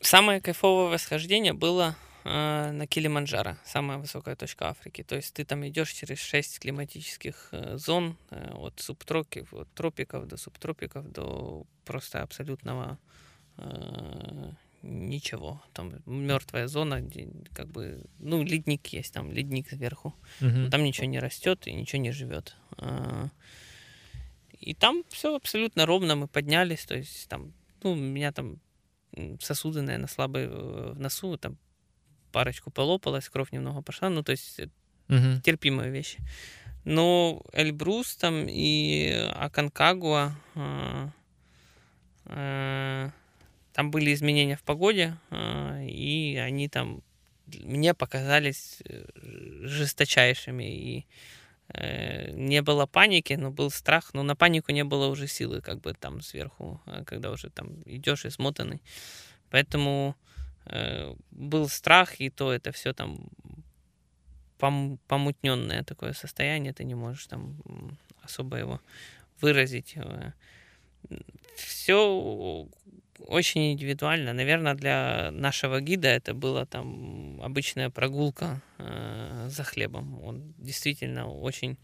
Самое 0.00 0.40
кайфовое 0.40 0.90
восхождение 0.90 1.52
было 1.52 1.96
э, 2.24 2.70
на 2.72 2.86
Килиманджаро, 2.86 3.56
самая 3.64 3.98
высокая 3.98 4.36
точка 4.36 4.68
Африки. 4.68 5.02
То 5.02 5.16
есть 5.16 5.34
ты 5.34 5.44
там 5.44 5.66
идешь 5.66 5.92
через 5.92 6.18
шесть 6.18 6.60
климатических 6.60 7.48
э, 7.52 7.76
зон, 7.76 8.16
э, 8.30 8.52
от 8.54 8.80
субтропиков, 8.80 9.52
от 9.54 9.68
тропиков 9.74 10.26
до 10.26 10.36
субтропиков, 10.36 11.10
до 11.10 11.66
просто 11.84 12.22
абсолютного 12.22 12.98
э, 13.56 14.50
ничего. 14.82 15.60
Там 15.72 15.92
мертвая 16.06 16.68
зона, 16.68 17.00
где 17.00 17.28
как 17.52 17.66
бы, 17.66 18.04
ну, 18.20 18.42
ледник 18.44 18.86
есть, 18.86 19.12
там 19.12 19.32
ледник 19.32 19.68
сверху. 19.68 20.14
Но 20.40 20.70
там 20.70 20.84
ничего 20.84 21.06
не 21.06 21.18
растет 21.18 21.66
и 21.66 21.72
ничего 21.72 22.00
не 22.00 22.12
живет. 22.12 22.56
А, 22.76 23.28
И 24.60 24.74
там 24.74 25.02
все 25.08 25.34
абсолютно 25.34 25.86
ровно, 25.86 26.14
мы 26.14 26.28
поднялись, 26.28 26.84
то 26.84 26.96
есть 26.96 27.28
там, 27.28 27.52
ну, 27.82 27.94
меня 27.96 28.30
там 28.32 28.60
сосуды, 29.40 29.82
наверное, 29.82 30.08
слабые 30.08 30.46
э, 30.46 30.92
в 30.94 31.00
носу, 31.00 31.36
там 31.36 31.58
парочку 32.32 32.70
полопалась, 32.70 33.28
кровь 33.28 33.52
немного 33.52 33.82
пошла, 33.82 34.10
ну, 34.10 34.22
то 34.22 34.32
есть 34.32 34.60
э, 34.60 34.68
Мгм. 35.08 35.40
терпимые 35.42 35.90
вещи. 35.90 36.18
Но 36.84 37.42
Эльбрус 37.52 38.16
там 38.16 38.46
и 38.48 39.10
Аконкагуа, 39.34 40.34
а, 40.54 41.10
а, 42.26 43.10
там 43.72 43.90
были 43.90 44.12
изменения 44.14 44.56
в 44.56 44.62
погоде, 44.62 45.16
а, 45.30 45.80
и 45.82 46.36
они 46.36 46.68
там 46.68 47.02
мне 47.46 47.94
показались 47.94 48.82
э, 48.84 49.04
жесточайшими. 49.62 50.64
И 50.64 50.98
э, 51.00 51.02
не 51.74 52.62
было 52.62 52.86
паники, 52.86 53.34
но 53.34 53.50
был 53.50 53.70
страх. 53.70 54.14
Но 54.14 54.22
на 54.22 54.34
панику 54.34 54.72
не 54.72 54.84
было 54.84 55.06
уже 55.06 55.26
силы, 55.26 55.60
как 55.60 55.80
бы 55.80 55.94
там 55.94 56.22
сверху, 56.22 56.80
а, 56.86 57.04
когда 57.04 57.30
уже 57.30 57.50
там 57.50 57.82
идешь 57.84 58.24
и 58.24 58.30
смотанный. 58.30 58.80
Поэтому 59.50 60.14
э, 60.66 61.14
был 61.30 61.68
страх, 61.68 62.20
и 62.20 62.30
то 62.30 62.52
это 62.52 62.72
все 62.72 62.92
там 62.92 63.28
пом- 64.58 64.98
помутненное 65.06 65.84
такое 65.84 66.12
состояние, 66.12 66.72
ты 66.72 66.84
не 66.84 66.94
можешь 66.94 67.26
там 67.26 67.56
особо 68.22 68.56
его 68.56 68.80
выразить. 69.40 69.96
Все 71.56 72.66
очень 73.26 73.72
индивидуально. 73.72 74.32
Наверное, 74.32 74.74
для 74.74 75.30
нашего 75.32 75.80
гида 75.80 76.08
это 76.08 76.34
была 76.34 76.64
там 76.66 77.40
обычная 77.42 77.90
прогулка 77.90 78.60
э, 78.78 79.48
за 79.50 79.64
хлебом. 79.64 80.22
Он 80.22 80.54
действительно 80.58 81.28
очень 81.28 81.78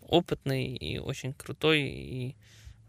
опытный 0.00 0.66
и 0.74 0.98
очень 0.98 1.32
крутой, 1.32 1.82
и 1.82 2.36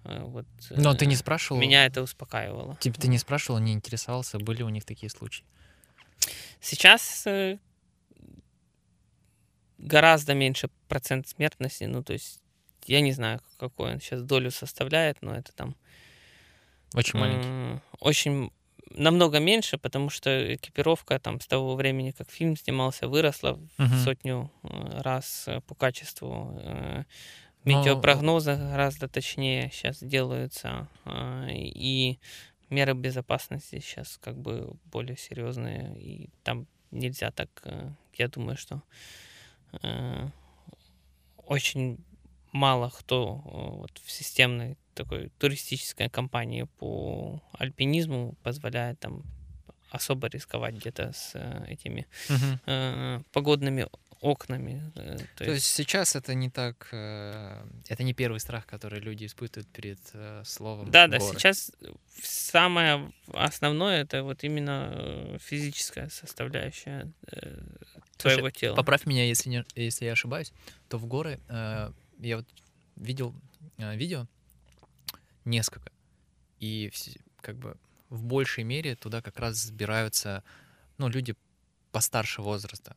э, 0.03 0.23
вот 0.23 0.45
Но 0.71 0.93
ты 0.93 1.05
э, 1.05 1.07
не 1.07 1.15
спрашивал? 1.15 1.59
меня 1.59 1.85
это 1.85 2.01
успокаивало. 2.01 2.77
Типа 2.81 2.99
ты 2.99 3.07
не 3.07 3.17
спрашивал, 3.17 3.59
не 3.59 3.73
интересовался, 3.73 4.39
были 4.39 4.63
у 4.63 4.69
них 4.69 4.85
такие 4.85 5.09
случаи? 5.09 5.45
Сейчас 6.59 7.25
э, 7.27 7.57
гораздо 9.77 10.33
меньше 10.33 10.69
процент 10.87 11.27
смертности, 11.27 11.85
ну, 11.85 12.03
то 12.03 12.13
есть 12.13 12.41
я 12.85 13.01
не 13.01 13.13
знаю, 13.13 13.41
какой 13.57 13.93
он 13.93 13.99
сейчас 13.99 14.21
долю 14.21 14.51
составляет, 14.51 15.21
но 15.21 15.35
это 15.35 15.51
там 15.53 15.75
Очень 16.95 17.19
маленький. 17.19 17.81
очень 17.99 18.51
намного 18.91 19.39
меньше, 19.39 19.77
потому 19.77 20.09
что 20.09 20.29
экипировка 20.55 21.19
там 21.19 21.39
с 21.41 21.47
того 21.47 21.75
времени, 21.75 22.11
как 22.11 22.29
фильм 22.31 22.55
снимался, 22.55 23.07
выросла 23.07 23.53
в 23.53 23.69
Мгм. 23.81 23.97
сотню 24.03 24.51
э, 24.63 25.01
раз 25.01 25.47
э, 25.47 25.61
по 25.61 25.75
качеству. 25.75 26.53
Э, 26.59 27.03
Но- 27.65 27.79
Метеопрогнозы 27.79 28.55
гораздо 28.55 29.07
точнее 29.07 29.71
сейчас 29.73 29.97
делаются, 30.03 30.87
и 31.49 32.19
меры 32.69 32.93
безопасности 32.93 33.79
сейчас 33.79 34.17
как 34.21 34.37
бы 34.37 34.75
более 34.85 35.17
серьезные, 35.17 35.97
и 35.99 36.29
там 36.43 36.67
нельзя 36.91 37.31
так, 37.31 37.49
я 38.13 38.27
думаю, 38.27 38.55
что 38.55 38.81
очень 41.47 41.97
мало 42.55 42.89
кто 42.89 43.41
э, 43.45 43.49
вот 43.81 43.91
в 44.03 44.11
системной 44.11 44.77
такой 44.93 45.29
туристической 45.39 46.09
компании 46.09 46.63
по 46.79 47.41
альпинизму 47.59 48.35
позволяет 48.43 48.99
там 48.99 49.23
особо 49.91 50.27
рисковать 50.27 50.75
где-то 50.75 51.11
с 51.13 51.31
э, 51.35 51.65
этими 51.67 52.05
Мгм. 52.29 52.59
э, 52.65 53.21
погодными 53.33 53.87
окнами. 54.21 54.81
э, 54.95 55.17
То 55.35 55.43
есть 55.43 55.65
сейчас 55.65 56.15
это 56.15 56.33
не 56.33 56.49
так, 56.49 56.87
э, 56.93 57.65
это 57.89 58.03
не 58.03 58.13
первый 58.13 58.39
страх, 58.39 58.65
который 58.65 58.99
люди 59.01 59.25
испытывают 59.25 59.67
перед 59.73 59.99
э, 60.13 60.41
словом 60.45 60.89
Да, 60.91 61.07
да, 61.07 61.17
горы. 61.19 61.37
сейчас 61.39 61.71
самое 62.23 63.11
основное 63.33 64.01
это 64.03 64.23
вот 64.23 64.43
именно 64.43 65.37
физическая 65.39 66.09
составляющая 66.09 67.11
э, 67.31 67.59
Слушай, 68.17 68.35
твоего 68.35 68.49
тела. 68.49 68.75
Поправь 68.75 69.05
меня, 69.05 69.25
если, 69.25 69.49
не, 69.49 69.65
если 69.75 70.05
я 70.05 70.13
ошибаюсь, 70.13 70.51
то 70.89 70.97
в 70.97 71.05
горы 71.05 71.39
э, 71.49 71.91
я 72.19 72.37
вот 72.37 72.47
видел 72.95 73.33
э, 73.77 73.95
видео 73.95 74.27
несколько, 75.43 75.91
и 76.59 76.89
вс- 76.93 77.19
как 77.41 77.57
бы 77.57 77.77
в 78.09 78.23
большей 78.23 78.63
мере 78.63 78.95
туда 78.95 79.21
как 79.21 79.39
раз 79.39 79.57
сбираются, 79.57 80.43
ну, 80.97 81.07
люди 81.07 81.35
постарше 81.91 82.41
возраста. 82.41 82.95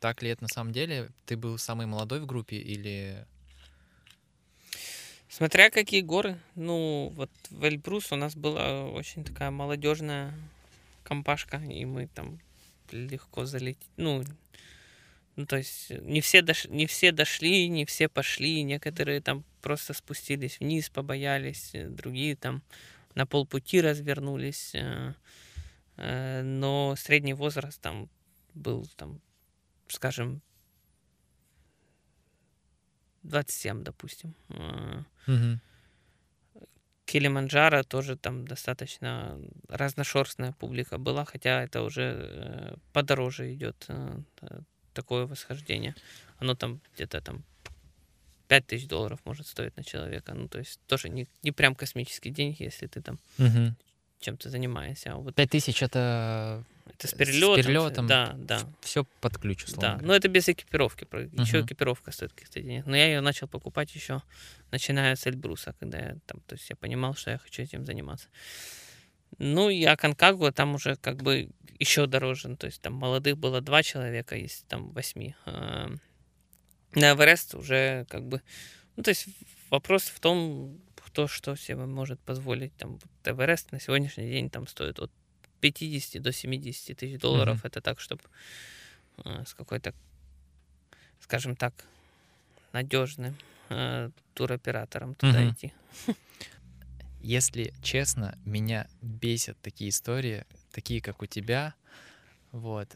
Так 0.00 0.22
ли 0.22 0.30
это 0.30 0.42
на 0.42 0.48
самом 0.48 0.72
деле? 0.72 1.10
Ты 1.26 1.36
был 1.36 1.58
самый 1.58 1.86
молодой 1.86 2.20
в 2.20 2.26
группе 2.26 2.56
или... 2.56 3.26
Смотря 5.28 5.70
какие 5.70 6.02
горы. 6.02 6.38
Ну, 6.54 7.12
вот 7.16 7.30
в 7.50 7.64
Эльбрус 7.64 8.12
у 8.12 8.16
нас 8.16 8.36
была 8.36 8.84
очень 8.84 9.24
такая 9.24 9.50
молодежная 9.50 10.34
компашка, 11.02 11.56
и 11.56 11.84
мы 11.84 12.06
там 12.06 12.38
легко 12.90 13.44
залетели. 13.44 13.90
Ну, 13.96 14.24
ну, 15.36 15.46
то 15.46 15.56
есть 15.56 15.90
не 15.90 16.20
все, 16.20 16.42
дош... 16.42 16.66
не 16.66 16.86
все 16.86 17.12
дошли, 17.12 17.68
не 17.68 17.84
все 17.84 18.08
пошли, 18.08 18.62
некоторые 18.62 19.20
там 19.20 19.44
просто 19.60 19.94
спустились 19.94 20.60
вниз, 20.60 20.90
побоялись, 20.90 21.70
э, 21.74 21.88
другие 21.88 22.36
там 22.36 22.62
на 23.14 23.26
полпути 23.26 23.80
развернулись. 23.80 24.74
э, 24.74 25.14
э, 25.96 26.42
Но 26.42 26.94
средний 26.96 27.34
возраст 27.34 27.80
там 27.80 28.08
был, 28.54 28.86
там, 28.96 29.20
скажем, 29.88 30.40
27, 33.22 33.82
допустим. 33.82 34.34
Э, 34.50 35.02
Мгм. 35.26 35.60
Килиманджаро 37.06 37.82
тоже 37.82 38.16
там 38.16 38.46
достаточно 38.46 39.38
разношерстная 39.68 40.52
публика 40.52 40.98
была, 40.98 41.24
хотя 41.24 41.62
это 41.62 41.82
уже 41.82 42.02
э, 42.02 42.76
подороже 42.92 43.52
идет 43.54 43.84
э, 43.88 44.18
такое 44.94 45.26
восхождение. 45.26 45.94
Оно 46.38 46.54
там 46.54 46.80
где-то 46.94 47.20
там 47.20 47.44
5000 48.48 48.86
долларов 48.88 49.20
может 49.24 49.46
стоить 49.46 49.76
на 49.76 49.84
человека. 49.84 50.34
Ну, 50.34 50.48
то 50.48 50.58
есть 50.58 50.80
тоже 50.86 51.08
не, 51.08 51.26
не 51.42 51.52
прям 51.52 51.74
космические 51.74 52.32
деньги, 52.32 52.62
если 52.62 52.86
ты 52.86 53.00
там 53.02 53.18
Мгм. 53.38 53.76
чем-то 54.20 54.48
занимаешься. 54.50 55.12
А 55.12 55.16
вот 55.16 55.34
Пять 55.34 55.50
тысяч 55.50 55.82
это 55.82 56.64
это 56.86 57.08
с 57.08 57.10
с 57.10 57.14
перелетом. 57.14 57.56
перелетом. 57.56 58.06
Да, 58.06 58.34
да. 58.38 58.60
все 58.82 59.04
под 59.20 59.38
ключ, 59.38 59.64
условно 59.64 59.80
Да, 59.82 59.92
говоря. 59.94 60.06
но 60.06 60.14
это 60.14 60.28
без 60.28 60.48
экипировки. 60.48 61.06
Еще 61.40 61.58
Мгм. 61.58 61.66
экипировка 61.66 62.12
стоит 62.12 62.32
каких-то 62.32 62.60
денег. 62.60 62.86
Но 62.86 62.94
я 62.96 63.06
ее 63.06 63.20
начал 63.20 63.48
покупать 63.48 63.94
еще, 63.94 64.22
начиная 64.70 65.16
с 65.16 65.26
Эльбруса, 65.26 65.74
когда 65.80 65.98
я 65.98 66.16
там, 66.26 66.40
то 66.46 66.54
есть 66.54 66.68
я 66.70 66.76
понимал, 66.76 67.14
что 67.14 67.30
я 67.30 67.38
хочу 67.38 67.62
этим 67.62 67.84
заниматься. 67.86 68.28
Ну 69.38 69.70
и 69.70 69.84
Аконкагуа 69.84 70.52
там 70.52 70.74
уже 70.74 70.96
как 70.96 71.22
бы 71.22 71.50
еще 71.78 72.06
дороже. 72.06 72.48
Ну, 72.48 72.56
То 72.56 72.66
есть 72.66 72.80
там 72.80 72.94
молодых 72.94 73.36
было 73.36 73.60
два 73.60 73.82
человека 73.82 74.36
из 74.36 74.64
там 74.68 74.90
восьми. 74.92 75.34
А 75.44 75.90
На 76.94 77.12
Эверест 77.12 77.54
уже 77.54 78.06
как 78.08 78.24
бы... 78.26 78.40
Ну, 78.96 79.02
то 79.02 79.10
есть 79.10 79.26
вопрос 79.70 80.04
в 80.04 80.20
том, 80.20 80.80
кто 80.96 81.26
что 81.26 81.56
себе 81.56 81.86
может 81.86 82.20
позволить. 82.20 82.74
Там 82.76 82.98
Эверест 83.24 83.72
на 83.72 83.80
сегодняшний 83.80 84.30
день 84.30 84.50
там 84.50 84.66
стоит 84.66 84.98
от 84.98 85.10
50 85.60 86.22
до 86.22 86.32
70 86.32 86.96
тысяч 86.96 87.20
долларов. 87.20 87.58
Мгм. 87.58 87.66
Это 87.66 87.80
так, 87.80 88.00
чтобы 88.00 88.22
с 89.24 89.54
какой-то, 89.54 89.94
скажем 91.20 91.56
так, 91.56 91.72
надежным 92.72 93.36
э, 93.70 94.10
туроператором 94.34 95.14
туда 95.14 95.40
Мгм. 95.40 95.52
идти. 95.52 95.72
Если 97.24 97.72
честно, 97.82 98.38
меня 98.44 98.86
бесят 99.00 99.58
такие 99.62 99.88
истории, 99.88 100.44
такие, 100.72 101.00
как 101.00 101.22
у 101.22 101.26
тебя. 101.26 101.74
Вот. 102.52 102.94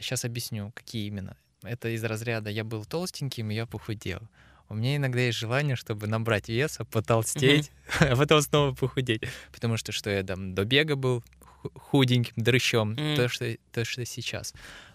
Сейчас 0.00 0.24
объясню, 0.24 0.72
какие 0.74 1.06
именно. 1.06 1.36
Это 1.62 1.88
из 1.90 2.02
разряда 2.02 2.50
«я 2.50 2.64
был 2.64 2.84
толстеньким, 2.84 3.52
и 3.52 3.54
я 3.54 3.66
похудел». 3.66 4.20
У 4.68 4.74
меня 4.74 4.96
иногда 4.96 5.20
есть 5.20 5.38
желание, 5.38 5.76
чтобы 5.76 6.08
набрать 6.08 6.48
веса, 6.48 6.84
потолстеть, 6.84 7.70
а 8.00 8.16
потом 8.16 8.42
снова 8.42 8.74
похудеть. 8.74 9.22
Потому 9.52 9.76
что 9.76 9.92
что 9.92 10.10
я 10.10 10.24
там 10.24 10.56
до 10.56 10.64
бега 10.64 10.96
был 10.96 11.22
ху- 11.40 11.70
худеньким, 11.72 12.34
дрыщом, 12.36 12.94
Мгм. 12.94 13.14
то, 13.14 13.28
что, 13.28 13.56
то, 13.70 13.84
что 13.84 14.04
сейчас. 14.04 14.54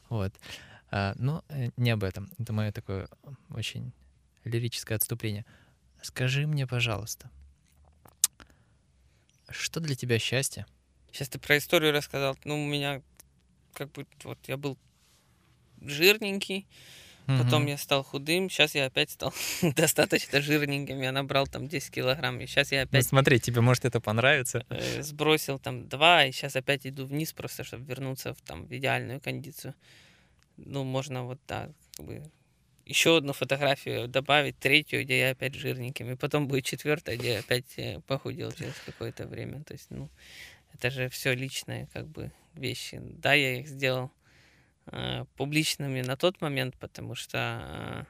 Вот. 0.10 0.34
А, 0.92 1.14
но 1.18 1.46
э, 1.48 1.70
не 1.78 1.92
об 1.92 2.04
этом. 2.04 2.34
Это 2.38 2.52
мое 2.52 2.74
такое 2.74 3.08
очень 3.50 3.94
лирическое 4.44 4.98
отступление. 4.98 5.46
Скажи 6.02 6.46
мне, 6.48 6.68
пожалуйста, 6.68 7.32
что 9.54 9.80
для 9.80 9.96
тебя 9.96 10.20
счастье? 10.20 10.66
Сейчас 11.12 11.30
ты 11.30 11.40
про 11.40 11.58
историю 11.58 11.92
рассказал. 11.94 12.38
Ну, 12.46 12.64
у 12.64 12.68
меня 12.68 13.02
как 13.74 13.92
бы 13.92 14.06
вот 14.24 14.38
я 14.48 14.58
был 14.58 14.78
жирненький, 15.82 16.68
потом 17.38 17.64
Мгм. 17.64 17.70
я 17.72 17.78
стал 17.78 18.04
худым, 18.04 18.50
сейчас 18.50 18.76
я 18.76 18.86
опять 18.86 19.10
стал 19.12 19.34
достаточно 19.76 20.42
жирненьким, 20.42 21.02
я 21.02 21.12
набрал 21.12 21.48
там 21.48 21.68
10 21.68 21.92
килограмм, 21.92 22.40
и 22.40 22.46
сейчас 22.46 22.72
я 22.72 22.82
Ну, 22.82 22.86
опять 22.86 23.08
смотри, 23.08 23.40
тебе 23.40 23.62
может 23.62 23.86
это 23.86 24.00
понравится. 24.00 24.66
э, 24.70 25.02
сбросил 25.02 25.60
там 25.60 25.88
2, 25.88 26.26
и 26.26 26.32
сейчас 26.32 26.56
опять 26.56 26.86
иду 26.86 27.06
вниз 27.06 27.34
просто, 27.34 27.64
чтобы 27.64 27.86
вернуться 27.86 28.34
в, 28.34 28.42
там, 28.42 28.66
в 28.68 28.72
идеальную 28.72 29.20
кондицию. 29.22 29.74
Ну, 30.58 30.84
можно 30.84 31.24
вот 31.26 31.40
так, 31.48 31.72
как 31.98 32.06
бы, 32.06 32.24
еще 32.92 33.18
одну 33.18 33.34
фотографию 33.34 34.08
добавить, 34.08 34.60
третью, 34.60 35.04
где 35.04 35.20
я 35.20 35.30
опять 35.32 35.56
жирненьким, 35.56 36.12
и 36.12 36.16
потом 36.16 36.48
будет 36.48 36.66
четвертая, 36.66 37.18
где 37.18 37.34
я 37.34 37.40
опять 37.40 37.78
э, 37.78 38.02
похудел 38.02 38.52
через 38.52 38.76
какое-то 38.86 39.28
время. 39.28 39.64
То 39.64 39.74
есть, 39.74 39.88
ну, 39.90 40.10
это 40.74 40.90
же 40.90 41.08
все 41.10 41.34
личные, 41.34 41.88
как 41.94 42.08
бы, 42.08 42.32
вещи. 42.54 43.00
Да, 43.02 43.34
я 43.34 43.60
их 43.60 43.68
сделал 43.68 44.12
э, 44.88 45.24
публичными 45.38 46.02
на 46.02 46.18
тот 46.18 46.42
момент, 46.42 46.76
потому 46.78 47.16
что 47.16 47.38
э, 47.38 48.04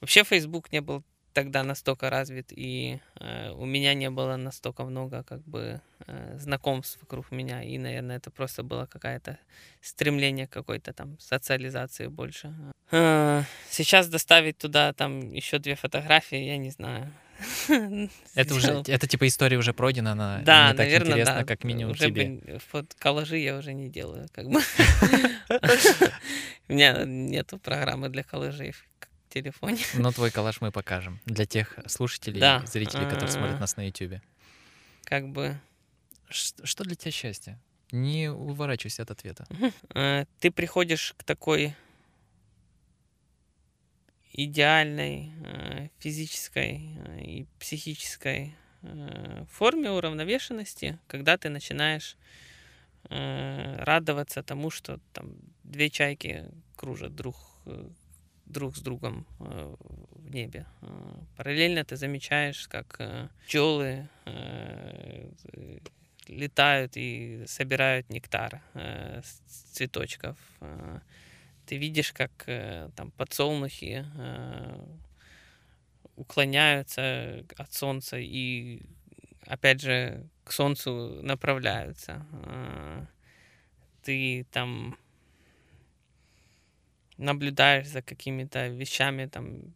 вообще 0.00 0.24
Facebook 0.24 0.72
не 0.72 0.80
был 0.80 1.04
тогда 1.32 1.62
настолько 1.62 2.10
развит, 2.10 2.46
и 2.50 3.00
э, 3.20 3.50
у 3.52 3.64
меня 3.64 3.94
не 3.94 4.10
было 4.10 4.36
настолько 4.36 4.84
много 4.84 5.22
как 5.22 5.40
бы 5.42 5.80
э, 6.06 6.36
знакомств 6.38 6.98
вокруг 7.00 7.30
меня, 7.30 7.62
и, 7.62 7.78
наверное, 7.78 8.16
это 8.16 8.30
просто 8.30 8.62
было 8.62 8.86
какое-то 8.86 9.38
стремление 9.80 10.46
к 10.46 10.50
какой-то 10.50 10.92
там 10.92 11.18
социализации 11.18 12.06
больше. 12.08 12.52
Э, 12.90 13.42
сейчас 13.70 14.08
доставить 14.08 14.58
туда 14.58 14.92
там 14.92 15.32
еще 15.32 15.58
две 15.58 15.74
фотографии, 15.76 16.38
я 16.38 16.56
не 16.56 16.70
знаю. 16.70 17.12
Это 18.34 18.54
уже, 18.54 18.82
это 18.86 19.06
типа 19.06 19.26
история 19.26 19.56
уже 19.56 19.72
пройдена, 19.72 20.12
она 20.12 20.42
Да, 20.44 20.72
не 20.72 20.76
так 20.76 20.86
наверное, 20.86 21.10
интересна, 21.12 21.34
да. 21.36 21.44
как 21.44 21.64
минимум 21.64 21.92
уже 21.92 22.04
тебе. 22.06 22.28
бы 22.28 22.58
фот- 22.70 22.94
коллажи 22.98 23.38
я 23.38 23.56
уже 23.56 23.72
не 23.72 23.88
делаю, 23.88 24.28
как 24.34 24.46
бы. 24.50 24.60
У 26.68 26.72
меня 26.74 27.04
нету 27.06 27.58
программы 27.58 28.10
для 28.10 28.22
коллажей 28.24 28.74
телефоне. 29.30 29.78
Но 29.94 30.12
твой 30.12 30.30
коллаж 30.30 30.60
мы 30.60 30.70
покажем 30.72 31.20
для 31.24 31.46
тех 31.46 31.78
слушателей 31.86 32.40
Да. 32.40 32.62
зрителей, 32.66 33.04
которые 33.04 33.30
смотрят 33.30 33.56
А. 33.56 33.60
нас 33.60 33.76
на 33.76 33.86
YouTube. 33.86 34.20
Как 35.04 35.28
бы 35.28 35.58
Что 36.28 36.84
для 36.84 36.94
тебя 36.96 37.10
счастье? 37.10 37.58
Не 37.92 38.30
уворачивайся 38.30 39.02
от 39.02 39.10
ответа. 39.10 39.46
э, 39.94 40.24
ты 40.40 40.50
приходишь 40.50 41.14
к 41.16 41.24
такой 41.24 41.74
идеальной 44.32 45.32
э, 45.44 45.88
физической 45.98 46.96
э, 47.06 47.20
и 47.22 47.46
психической 47.58 48.54
форме 49.50 49.90
уравновешенности, 49.90 50.98
когда 51.06 51.36
ты 51.36 51.50
начинаешь 51.50 52.16
радоваться 53.10 54.42
тому, 54.42 54.70
что 54.70 54.98
там 55.12 55.34
две 55.64 55.90
чайки 55.90 56.46
кружат 56.76 57.14
друг, 57.14 57.36
э, 57.66 57.88
друг 58.50 58.76
с 58.76 58.80
другом 58.80 59.26
э, 59.38 59.74
в 60.12 60.30
небе. 60.30 60.66
Э, 60.82 61.14
Параллельно 61.36 61.84
ты 61.84 61.96
замечаешь, 61.96 62.68
как 62.68 62.96
э, 62.98 63.28
пчелы 63.44 64.08
летают 66.26 66.92
и 66.94 67.44
собирают 67.46 68.08
нектар 68.08 68.62
с 68.74 69.40
цветочков. 69.72 70.36
Ты 71.66 71.76
видишь, 71.76 72.12
как 72.12 72.30
там 72.94 73.10
подсолнухи 73.16 74.06
уклоняются 76.14 77.44
от 77.56 77.72
солнца 77.72 78.16
и 78.18 78.82
опять 79.46 79.80
же 79.80 80.28
к 80.44 80.52
солнцу 80.52 81.18
направляются. 81.22 82.24
Ты 84.04 84.46
там 84.52 84.96
наблюдаешь 87.20 87.88
за 87.88 88.02
какими-то 88.02 88.68
вещами 88.68 89.26
там 89.26 89.74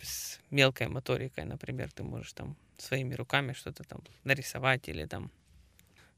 с 0.00 0.40
мелкой 0.50 0.88
моторикой, 0.88 1.44
например, 1.44 1.90
ты 1.92 2.02
можешь 2.02 2.32
там 2.32 2.56
своими 2.78 3.14
руками 3.14 3.52
что-то 3.52 3.84
там 3.84 4.02
нарисовать 4.24 4.88
или 4.88 5.06
там 5.06 5.30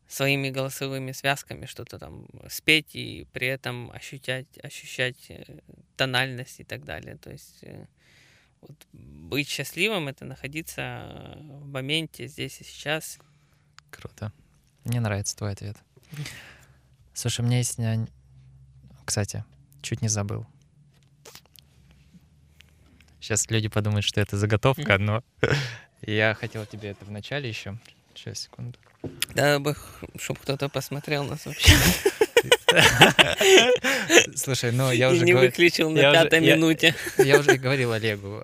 своими 0.08 0.50
голосовыми 0.50 1.12
связками 1.12 1.66
что-то 1.66 1.98
там 1.98 2.26
спеть 2.48 2.94
и 2.94 3.26
при 3.32 3.46
этом 3.46 3.90
ощущать, 3.90 4.46
ощущать 4.62 5.30
э, 5.30 5.60
тональность 5.96 6.60
и 6.60 6.64
так 6.64 6.84
далее. 6.84 7.16
То 7.16 7.30
есть 7.30 7.62
э, 7.62 7.86
вот 8.60 8.86
быть 8.92 9.48
счастливым 9.48 10.08
это 10.08 10.24
находиться 10.24 10.80
э, 10.82 11.36
в 11.38 11.66
моменте 11.66 12.26
здесь 12.26 12.60
и 12.60 12.64
сейчас. 12.64 13.18
Круто. 13.90 14.32
Мне 14.84 15.00
нравится 15.00 15.36
твой 15.36 15.52
ответ. 15.52 15.76
Слушай, 17.14 17.40
у 17.40 17.44
меня 17.44 17.58
есть... 17.58 17.78
Кстати, 19.04 19.44
чуть 19.82 20.02
не 20.02 20.08
забыл. 20.08 20.46
Сейчас 23.20 23.50
люди 23.50 23.68
подумают, 23.68 24.04
что 24.04 24.20
это 24.20 24.36
заготовка, 24.36 24.98
но 24.98 25.22
я 26.02 26.34
хотел 26.34 26.66
тебе 26.66 26.90
это 26.90 27.04
в 27.04 27.10
начале 27.10 27.48
еще. 27.48 27.78
Сейчас, 28.14 28.40
секунду. 28.40 28.78
Да 29.34 29.58
бы, 29.58 29.76
чтобы 30.16 30.40
кто-то 30.40 30.68
посмотрел 30.68 31.24
нас 31.24 31.46
вообще 31.46 31.74
Слушай, 34.36 34.72
ну 34.72 34.90
я 34.90 35.10
уже 35.10 35.24
не 35.24 35.34
выключил 35.34 35.90
на 35.90 36.00
пятой 36.12 36.40
минуте. 36.40 36.94
Я 37.18 37.38
уже 37.40 37.56
говорил 37.56 37.92
Олегу 37.92 38.42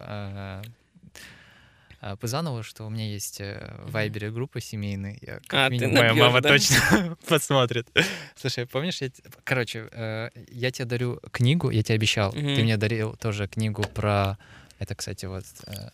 а, 2.01 2.13
а, 2.13 2.17
Пузанову, 2.17 2.63
что 2.63 2.87
у 2.87 2.91
меня 2.91 3.07
есть 3.07 3.41
э, 3.41 3.75
в 3.85 3.93
Вайбере 3.93 4.31
группа 4.31 4.61
семейная. 4.61 5.19
Я, 5.21 5.41
как 5.47 5.53
А, 5.53 5.69
ты 5.69 5.75
минимум, 5.75 5.95
моя 5.95 6.15
мама 6.15 6.41
да? 6.41 6.49
точно 6.49 7.17
посмотрит. 7.29 7.89
Слушай, 8.37 8.67
помнишь, 8.67 9.01
я... 9.03 9.11
короче, 9.45 9.89
э, 9.93 10.31
я 10.51 10.71
тебе 10.71 10.87
дарю 10.87 11.21
книгу, 11.31 11.71
я 11.71 11.83
тебе 11.83 11.95
обещал, 11.97 12.33
ты 12.33 12.39
Мгм. 12.41 12.63
мне 12.63 12.77
дарил 12.77 13.17
тоже 13.17 13.47
книгу 13.49 13.83
про, 13.83 14.39
это, 14.79 14.95
кстати, 14.95 15.27
вот 15.27 15.45
э, 15.67 15.91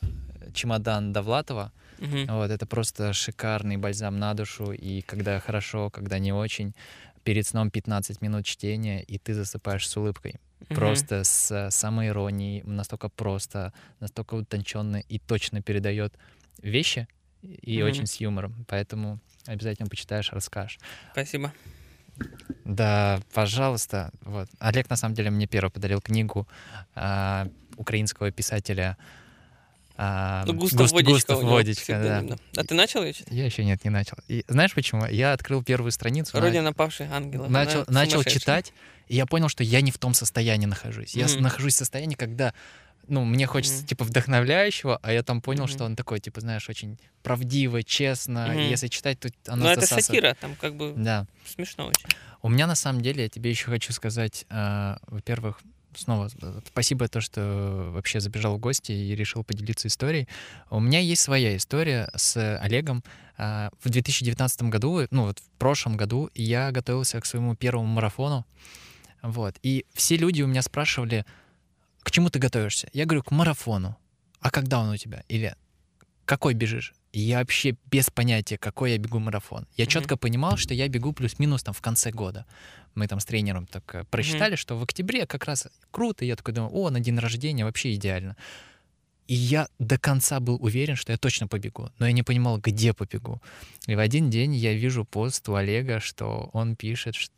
чемодан 0.54 1.12
Довлатова. 1.12 1.72
Мгм. 1.98 2.26
Вот, 2.28 2.50
это 2.50 2.66
просто 2.66 3.12
шикарный 3.12 3.78
бальзам 3.78 4.18
на 4.18 4.34
душу, 4.34 4.72
и 4.72 5.00
когда 5.02 5.40
хорошо, 5.40 5.90
когда 5.90 6.18
не 6.18 6.32
очень. 6.32 6.74
Перед 7.26 7.44
сном 7.44 7.70
15 7.70 8.22
минут 8.22 8.44
чтения, 8.46 9.02
и 9.02 9.18
ты 9.18 9.34
засыпаешь 9.34 9.88
с 9.88 9.96
улыбкой. 9.96 10.36
Мгм. 10.60 10.76
Просто 10.76 11.24
с 11.24 11.50
э, 11.50 11.70
самой 11.72 12.06
иронией, 12.08 12.62
настолько 12.62 13.08
просто, 13.08 13.72
настолько 13.98 14.34
утонченно 14.34 14.98
и 14.98 15.18
точно 15.18 15.60
передает 15.60 16.16
вещи, 16.62 17.08
и 17.42 17.78
Мгм. 17.78 17.86
очень 17.88 18.06
с 18.06 18.20
юмором. 18.20 18.64
Поэтому 18.68 19.18
обязательно 19.44 19.88
почитаешь, 19.88 20.32
расскажешь. 20.32 20.78
Спасибо. 21.12 21.52
Да, 22.64 23.20
пожалуйста. 23.34 24.10
Вот. 24.20 24.48
Олег, 24.60 24.88
на 24.88 24.96
самом 24.96 25.14
деле, 25.16 25.30
мне 25.30 25.46
первый 25.48 25.70
подарил 25.70 26.00
книгу 26.00 26.46
а, 26.94 27.48
украинского 27.76 28.30
писателя 28.30 28.96
а, 29.98 30.44
Ну, 30.46 30.54
Густав 30.54 30.82
Густ- 30.88 30.92
Водичка. 30.92 31.12
Густав 31.34 31.42
Водичка, 31.42 32.00
да. 32.26 32.36
А 32.60 32.64
ты 32.64 32.74
начал 32.74 33.02
ее 33.02 33.12
читать? 33.12 33.32
Я 33.32 33.44
еще 33.46 33.64
нет, 33.64 33.84
не 33.84 33.90
начал. 33.90 34.16
И 34.28 34.44
знаешь 34.48 34.74
почему? 34.74 35.06
Я 35.06 35.32
открыл 35.32 35.62
первую 35.62 35.90
страницу, 35.92 36.36
на- 36.36 36.42
Родина 36.42 36.72
павших 36.72 37.10
ангелов. 37.10 37.48
начал, 37.50 37.84
начал 37.88 38.22
читать, 38.24 38.72
и 39.08 39.16
я 39.16 39.26
понял, 39.26 39.48
что 39.48 39.64
я 39.64 39.80
не 39.80 39.90
в 39.90 39.98
том 39.98 40.14
состоянии 40.14 40.66
нахожусь. 40.66 41.14
Я 41.14 41.26
нахожусь 41.40 41.74
в 41.74 41.78
состоянии, 41.78 42.14
когда 42.14 42.52
ну, 43.08 43.24
мне 43.24 43.46
хочется, 43.46 43.78
Мгм. 43.78 43.86
типа, 43.86 44.04
вдохновляющего, 44.04 44.98
а 45.00 45.12
я 45.12 45.22
там 45.22 45.40
понял, 45.40 45.64
Мгм. 45.66 45.72
что 45.72 45.84
он 45.84 45.94
такой, 45.94 46.18
типа, 46.18 46.40
знаешь, 46.40 46.68
очень 46.68 46.98
правдиво, 47.22 47.84
честно. 47.84 48.48
Мгм. 48.48 48.58
если 48.68 48.88
читать, 48.88 49.20
то 49.20 49.28
оно 49.46 49.66
Ну, 49.66 49.70
это 49.70 49.86
сатира, 49.86 50.34
там 50.40 50.56
как 50.56 50.74
бы 50.74 50.92
Да. 50.96 51.24
смешно 51.46 51.86
очень. 51.86 52.08
У 52.42 52.48
меня 52.48 52.66
на 52.66 52.74
самом 52.74 53.02
деле, 53.02 53.22
я 53.22 53.28
тебе 53.28 53.50
еще 53.50 53.66
хочу 53.66 53.92
сказать, 53.92 54.44
а, 54.50 54.98
во-первых, 55.06 55.60
снова 55.96 56.28
э, 56.40 56.60
спасибо 56.66 57.08
то, 57.08 57.20
что 57.20 57.90
вообще 57.92 58.20
забежал 58.20 58.56
в 58.56 58.60
гости 58.60 58.92
и 58.92 59.14
решил 59.14 59.44
поделиться 59.44 59.88
историей. 59.88 60.28
У 60.70 60.80
меня 60.80 61.00
есть 61.00 61.22
своя 61.22 61.56
история 61.56 62.10
с 62.14 62.58
Олегом. 62.58 63.02
А, 63.38 63.70
В 63.82 63.90
2019 63.90 64.62
году, 64.64 65.06
ну 65.10 65.24
вот 65.26 65.38
в 65.38 65.58
прошлом 65.58 65.96
году, 65.96 66.30
я 66.34 66.70
готовился 66.72 67.20
к 67.20 67.26
своему 67.26 67.54
первому 67.54 67.86
марафону. 67.86 68.46
Вот. 69.22 69.56
И 69.62 69.84
все 69.94 70.16
люди 70.16 70.42
у 70.42 70.46
меня 70.46 70.62
спрашивали, 70.62 71.24
к 72.02 72.10
чему 72.10 72.30
ты 72.30 72.38
готовишься? 72.38 72.88
Я 72.92 73.04
говорю, 73.04 73.22
к 73.22 73.30
марафону. 73.30 73.96
А 74.40 74.50
когда 74.50 74.80
он 74.80 74.90
у 74.90 74.96
тебя? 74.96 75.24
Или 75.28 75.56
какой 76.24 76.54
бежишь? 76.54 76.94
И 77.16 77.20
я 77.20 77.38
вообще 77.38 77.74
без 77.90 78.10
понятия, 78.10 78.58
какой 78.58 78.90
я 78.92 78.98
бегу 78.98 79.18
марафон. 79.20 79.66
Я 79.78 79.84
Мгм. 79.84 79.90
четко 79.90 80.16
понимал, 80.18 80.58
что 80.58 80.74
я 80.74 80.86
бегу 80.86 81.14
плюс-минус 81.14 81.62
там 81.62 81.72
в 81.72 81.80
конце 81.80 82.10
года. 82.10 82.44
Мы 82.94 83.08
там 83.08 83.20
с 83.20 83.24
тренером 83.24 83.66
так 83.66 83.94
э, 83.94 84.04
просчитали, 84.10 84.54
что 84.56 84.76
в 84.76 84.82
октябре 84.82 85.24
как 85.26 85.46
раз 85.46 85.66
круто. 85.90 86.26
И 86.26 86.28
я 86.28 86.36
такой 86.36 86.52
думаю, 86.52 86.74
о, 86.74 86.90
на 86.90 87.00
день 87.00 87.18
рождения 87.18 87.64
вообще 87.64 87.94
идеально. 87.94 88.36
И 89.28 89.34
я 89.34 89.66
до 89.78 89.96
конца 89.98 90.40
был 90.40 90.58
уверен, 90.62 90.94
что 90.94 91.10
я 91.12 91.16
точно 91.16 91.48
побегу, 91.48 91.90
но 91.98 92.06
я 92.06 92.12
не 92.12 92.22
понимал, 92.22 92.58
где 92.58 92.92
побегу. 92.92 93.40
И 93.86 93.94
в 93.94 93.98
один 93.98 94.28
день 94.28 94.54
я 94.54 94.74
вижу 94.74 95.06
пост 95.06 95.48
у 95.48 95.54
Олега, 95.54 96.00
что 96.00 96.50
он 96.52 96.76
пишет, 96.76 97.14
что 97.14 97.32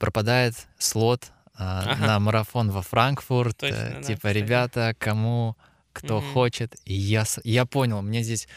пропадает 0.00 0.66
слот 0.78 1.30
а, 1.54 1.84
Ага. 1.92 2.06
на 2.06 2.18
марафон 2.20 2.70
во 2.72 2.82
Франкфурт. 2.82 3.56
Точно, 3.56 3.76
э, 3.76 3.94
да, 3.94 4.02
типа, 4.02 4.16
кстати. 4.18 4.36
ребята, 4.38 4.94
кому 4.98 5.56
кто 5.96 6.18
Мгм. 6.18 6.32
хочет. 6.32 6.76
И 6.84 6.94
я, 6.94 7.24
я 7.44 7.64
понял, 7.66 8.02
мне 8.02 8.22
здесь 8.22 8.48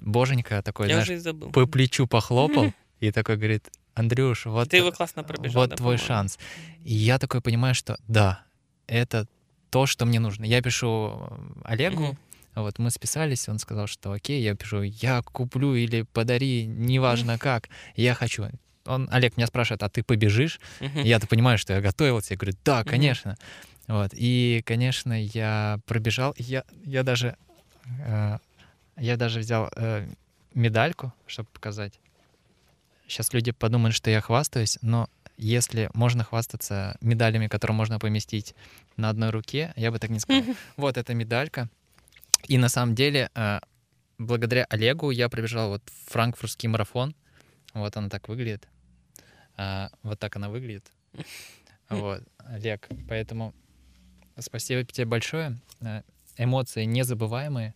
боженька 0.00 0.62
такой, 0.62 0.88
Я 0.88 1.02
знаешь, 1.02 1.22
забыл. 1.22 1.50
по 1.50 1.66
плечу 1.66 2.06
похлопал 2.06 2.72
и 3.00 3.10
такой 3.10 3.36
говорит, 3.36 3.70
Андрюш, 3.94 4.46
вот, 4.46 4.68
Ты 4.70 4.78
его 4.78 4.92
классно 4.92 5.24
пробежал. 5.24 5.62
вот 5.62 5.70
да, 5.70 5.76
твой 5.76 5.96
по-моему? 5.96 6.06
шанс. 6.06 6.38
И 6.84 6.94
я 6.94 7.18
такой 7.18 7.40
понимаю, 7.40 7.74
что 7.74 7.96
да, 8.08 8.44
это 8.86 9.26
то, 9.70 9.86
что 9.86 10.04
мне 10.06 10.20
нужно. 10.20 10.44
Я 10.44 10.60
пишу 10.62 11.18
э, 11.30 11.36
Олегу, 11.64 12.02
Мгм. 12.08 12.18
вот 12.56 12.78
мы 12.78 12.90
списались, 12.90 13.48
он 13.48 13.58
сказал, 13.58 13.86
что 13.86 14.12
окей, 14.12 14.42
я 14.42 14.54
пишу, 14.54 14.82
я 14.82 15.22
куплю 15.22 15.74
или 15.74 16.02
подари, 16.02 16.66
неважно 16.66 17.38
как, 17.38 17.68
я 17.96 18.14
хочу. 18.14 18.46
Он, 18.86 19.08
Олег 19.10 19.36
меня 19.36 19.46
спрашивает, 19.46 19.82
а 19.82 19.88
ты 19.88 20.02
побежишь? 20.02 20.60
Мгм. 20.80 21.02
Я-то 21.02 21.26
понимаю, 21.26 21.56
что 21.56 21.72
я 21.72 21.80
готовился. 21.80 22.34
Я 22.34 22.38
говорю, 22.38 22.56
да, 22.64 22.84
конечно. 22.84 23.36
Вот. 23.86 24.10
И, 24.14 24.62
конечно, 24.64 25.12
я 25.22 25.78
пробежал. 25.86 26.34
Я, 26.38 26.64
я 26.84 27.02
даже 27.02 27.36
э, 28.04 28.38
я 28.96 29.16
даже 29.16 29.40
взял 29.40 29.70
э, 29.76 30.08
медальку, 30.54 31.12
чтобы 31.26 31.48
показать. 31.52 31.98
Сейчас 33.06 33.32
люди 33.32 33.52
подумают, 33.52 33.94
что 33.94 34.10
я 34.10 34.20
хвастаюсь, 34.20 34.78
но 34.82 35.08
если 35.36 35.90
можно 35.94 36.24
хвастаться 36.24 36.96
медалями, 37.00 37.48
которые 37.48 37.76
можно 37.76 37.98
поместить 37.98 38.54
на 38.96 39.10
одной 39.10 39.30
руке, 39.30 39.72
я 39.76 39.90
бы 39.90 39.98
так 39.98 40.10
не 40.10 40.20
сказал. 40.20 40.44
Вот 40.76 40.96
эта 40.96 41.12
медалька. 41.14 41.68
И 42.46 42.56
на 42.56 42.68
самом 42.68 42.94
деле, 42.94 43.30
э, 43.34 43.60
благодаря 44.18 44.64
Олегу 44.70 45.10
я 45.10 45.28
пробежал 45.28 45.70
вот 45.70 45.82
франкфуртский 46.06 46.68
марафон. 46.68 47.14
Вот 47.74 47.96
она 47.96 48.08
так 48.08 48.28
выглядит. 48.28 48.68
А, 49.56 49.90
вот 50.02 50.18
так 50.18 50.36
она 50.36 50.48
выглядит. 50.48 50.90
Вот, 51.90 52.22
Олег, 52.38 52.88
поэтому 53.10 53.54
спасибо 54.38 54.84
тебе 54.84 55.06
большое. 55.06 55.58
Э, 55.80 56.02
Эмоции 56.36 56.84
незабываемые. 56.84 57.74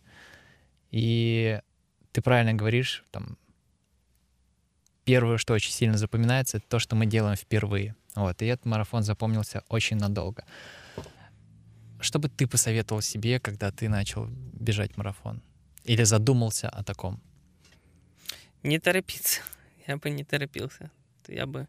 И 0.91 1.59
ты 2.11 2.21
правильно 2.21 2.53
говоришь, 2.53 3.03
там, 3.11 3.37
первое, 5.05 5.37
что 5.37 5.53
очень 5.53 5.71
сильно 5.71 5.97
запоминается, 5.97 6.57
это 6.57 6.67
то, 6.67 6.79
что 6.79 6.95
мы 6.95 7.05
делаем 7.05 7.35
впервые. 7.35 7.95
Вот, 8.15 8.41
и 8.41 8.45
этот 8.45 8.65
марафон 8.65 9.03
запомнился 9.03 9.63
очень 9.69 9.97
надолго. 9.97 10.43
Что 11.99 12.19
бы 12.19 12.29
ты 12.29 12.47
посоветовал 12.47 13.01
себе, 13.01 13.39
когда 13.39 13.71
ты 13.71 13.89
начал 13.89 14.27
бежать 14.27 14.97
марафон? 14.97 15.41
Или 15.83 16.03
задумался 16.03 16.69
о 16.69 16.83
таком? 16.83 17.21
Не 18.63 18.79
торопиться. 18.79 19.41
Я 19.87 19.97
бы 19.97 20.09
не 20.09 20.23
торопился. 20.23 20.91
Я 21.27 21.45
бы 21.45 21.67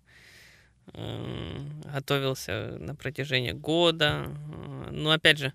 готовился 0.94 2.76
на 2.78 2.94
протяжении 2.94 3.52
года. 3.52 4.26
Э, 4.26 4.90
Но 4.90 5.10
опять 5.10 5.38
же, 5.38 5.52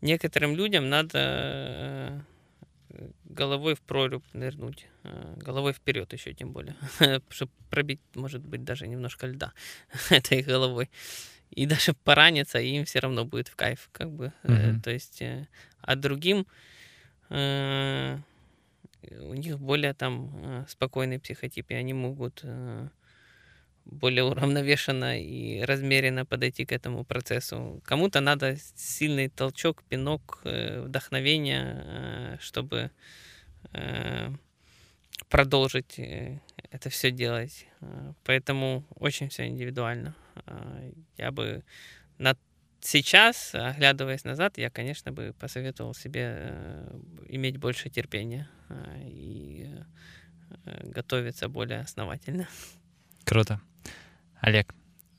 некоторым 0.00 0.54
людям 0.56 0.88
надо 0.88 1.18
э, 1.18 2.20
головой 3.24 3.74
в 3.74 3.80
прорубь 3.80 4.24
нырнуть, 4.32 4.86
э, 5.04 5.34
головой 5.36 5.72
вперед 5.72 6.12
еще 6.12 6.34
тем 6.34 6.52
более, 6.52 6.76
чтобы 7.30 7.52
пробить, 7.70 8.00
может 8.14 8.42
быть, 8.42 8.64
даже 8.64 8.86
немножко 8.86 9.26
льда 9.26 9.52
этой 10.10 10.42
головой. 10.42 10.90
И 11.50 11.66
даже 11.66 11.94
пораниться, 11.94 12.60
им 12.60 12.84
все 12.84 13.00
равно 13.00 13.24
будет 13.24 13.48
в 13.48 13.56
кайф, 13.56 13.88
как 13.92 14.10
бы. 14.10 14.32
Э, 14.44 14.52
Мгм. 14.70 14.80
То 14.82 14.90
есть, 14.90 15.20
э, 15.22 15.48
а 15.80 15.96
другим 15.96 16.46
э, 17.28 18.18
у 19.20 19.34
них 19.34 19.58
более 19.58 19.94
там 19.94 20.30
э, 20.34 20.64
спокойный 20.68 21.18
психотип, 21.18 21.70
и 21.70 21.74
они 21.74 21.92
могут 21.92 22.40
э, 22.44 22.88
более 23.84 24.24
уравновешенно 24.24 25.20
и 25.20 25.62
размеренно 25.62 26.24
подойти 26.24 26.64
к 26.64 26.72
этому 26.72 27.04
процессу. 27.04 27.80
Кому-то 27.84 28.20
надо 28.20 28.56
сильный 28.76 29.28
толчок, 29.28 29.82
пинок, 29.88 30.40
э, 30.44 30.82
вдохновение, 30.82 31.82
э, 31.84 32.36
чтобы 32.40 32.90
э, 33.72 34.30
продолжить 35.28 35.98
это 36.70 36.88
все 36.90 37.10
делать. 37.10 37.66
Поэтому 38.24 38.84
очень 38.94 39.28
все 39.28 39.46
индивидуально. 39.46 40.14
Я 41.16 41.30
бы 41.30 41.62
на 42.18 42.36
сейчас, 42.80 43.54
оглядываясь 43.54 44.24
назад, 44.24 44.58
я, 44.58 44.70
конечно, 44.70 45.12
бы 45.12 45.34
посоветовал 45.38 45.94
себе 45.94 46.86
иметь 47.28 47.58
больше 47.58 47.90
терпения 47.90 48.48
и 49.04 49.68
готовиться 50.82 51.48
более 51.48 51.80
основательно. 51.80 52.48
Круто. 53.24 53.60
Олег, 54.40 54.74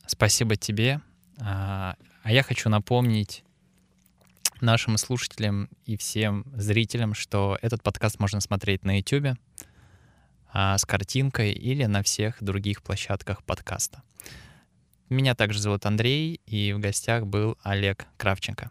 спасибо 0.07 0.55
тебе. 0.55 1.01
А 1.39 1.95
а 2.23 2.31
я 2.31 2.43
хочу 2.43 2.69
напомнить 2.69 3.43
нашим 4.59 4.97
слушателям 4.97 5.69
и 5.85 5.97
всем 5.97 6.45
зрителям, 6.55 7.15
что 7.15 7.57
этот 7.63 7.81
подкаст 7.81 8.19
можно 8.19 8.39
смотреть 8.41 8.83
на 8.83 8.99
YouTube 8.99 9.39
а, 10.53 10.77
с 10.77 10.85
картинкой 10.85 11.51
или 11.51 11.85
на 11.85 12.03
всех 12.03 12.41
других 12.43 12.83
площадках 12.83 13.43
подкаста. 13.43 14.03
Меня 15.09 15.33
также 15.33 15.59
зовут 15.59 15.85
Андрей, 15.87 16.39
и 16.45 16.73
в 16.73 16.79
гостях 16.79 17.25
был 17.25 17.57
Олег 17.63 18.05
Кравченко. 18.17 18.69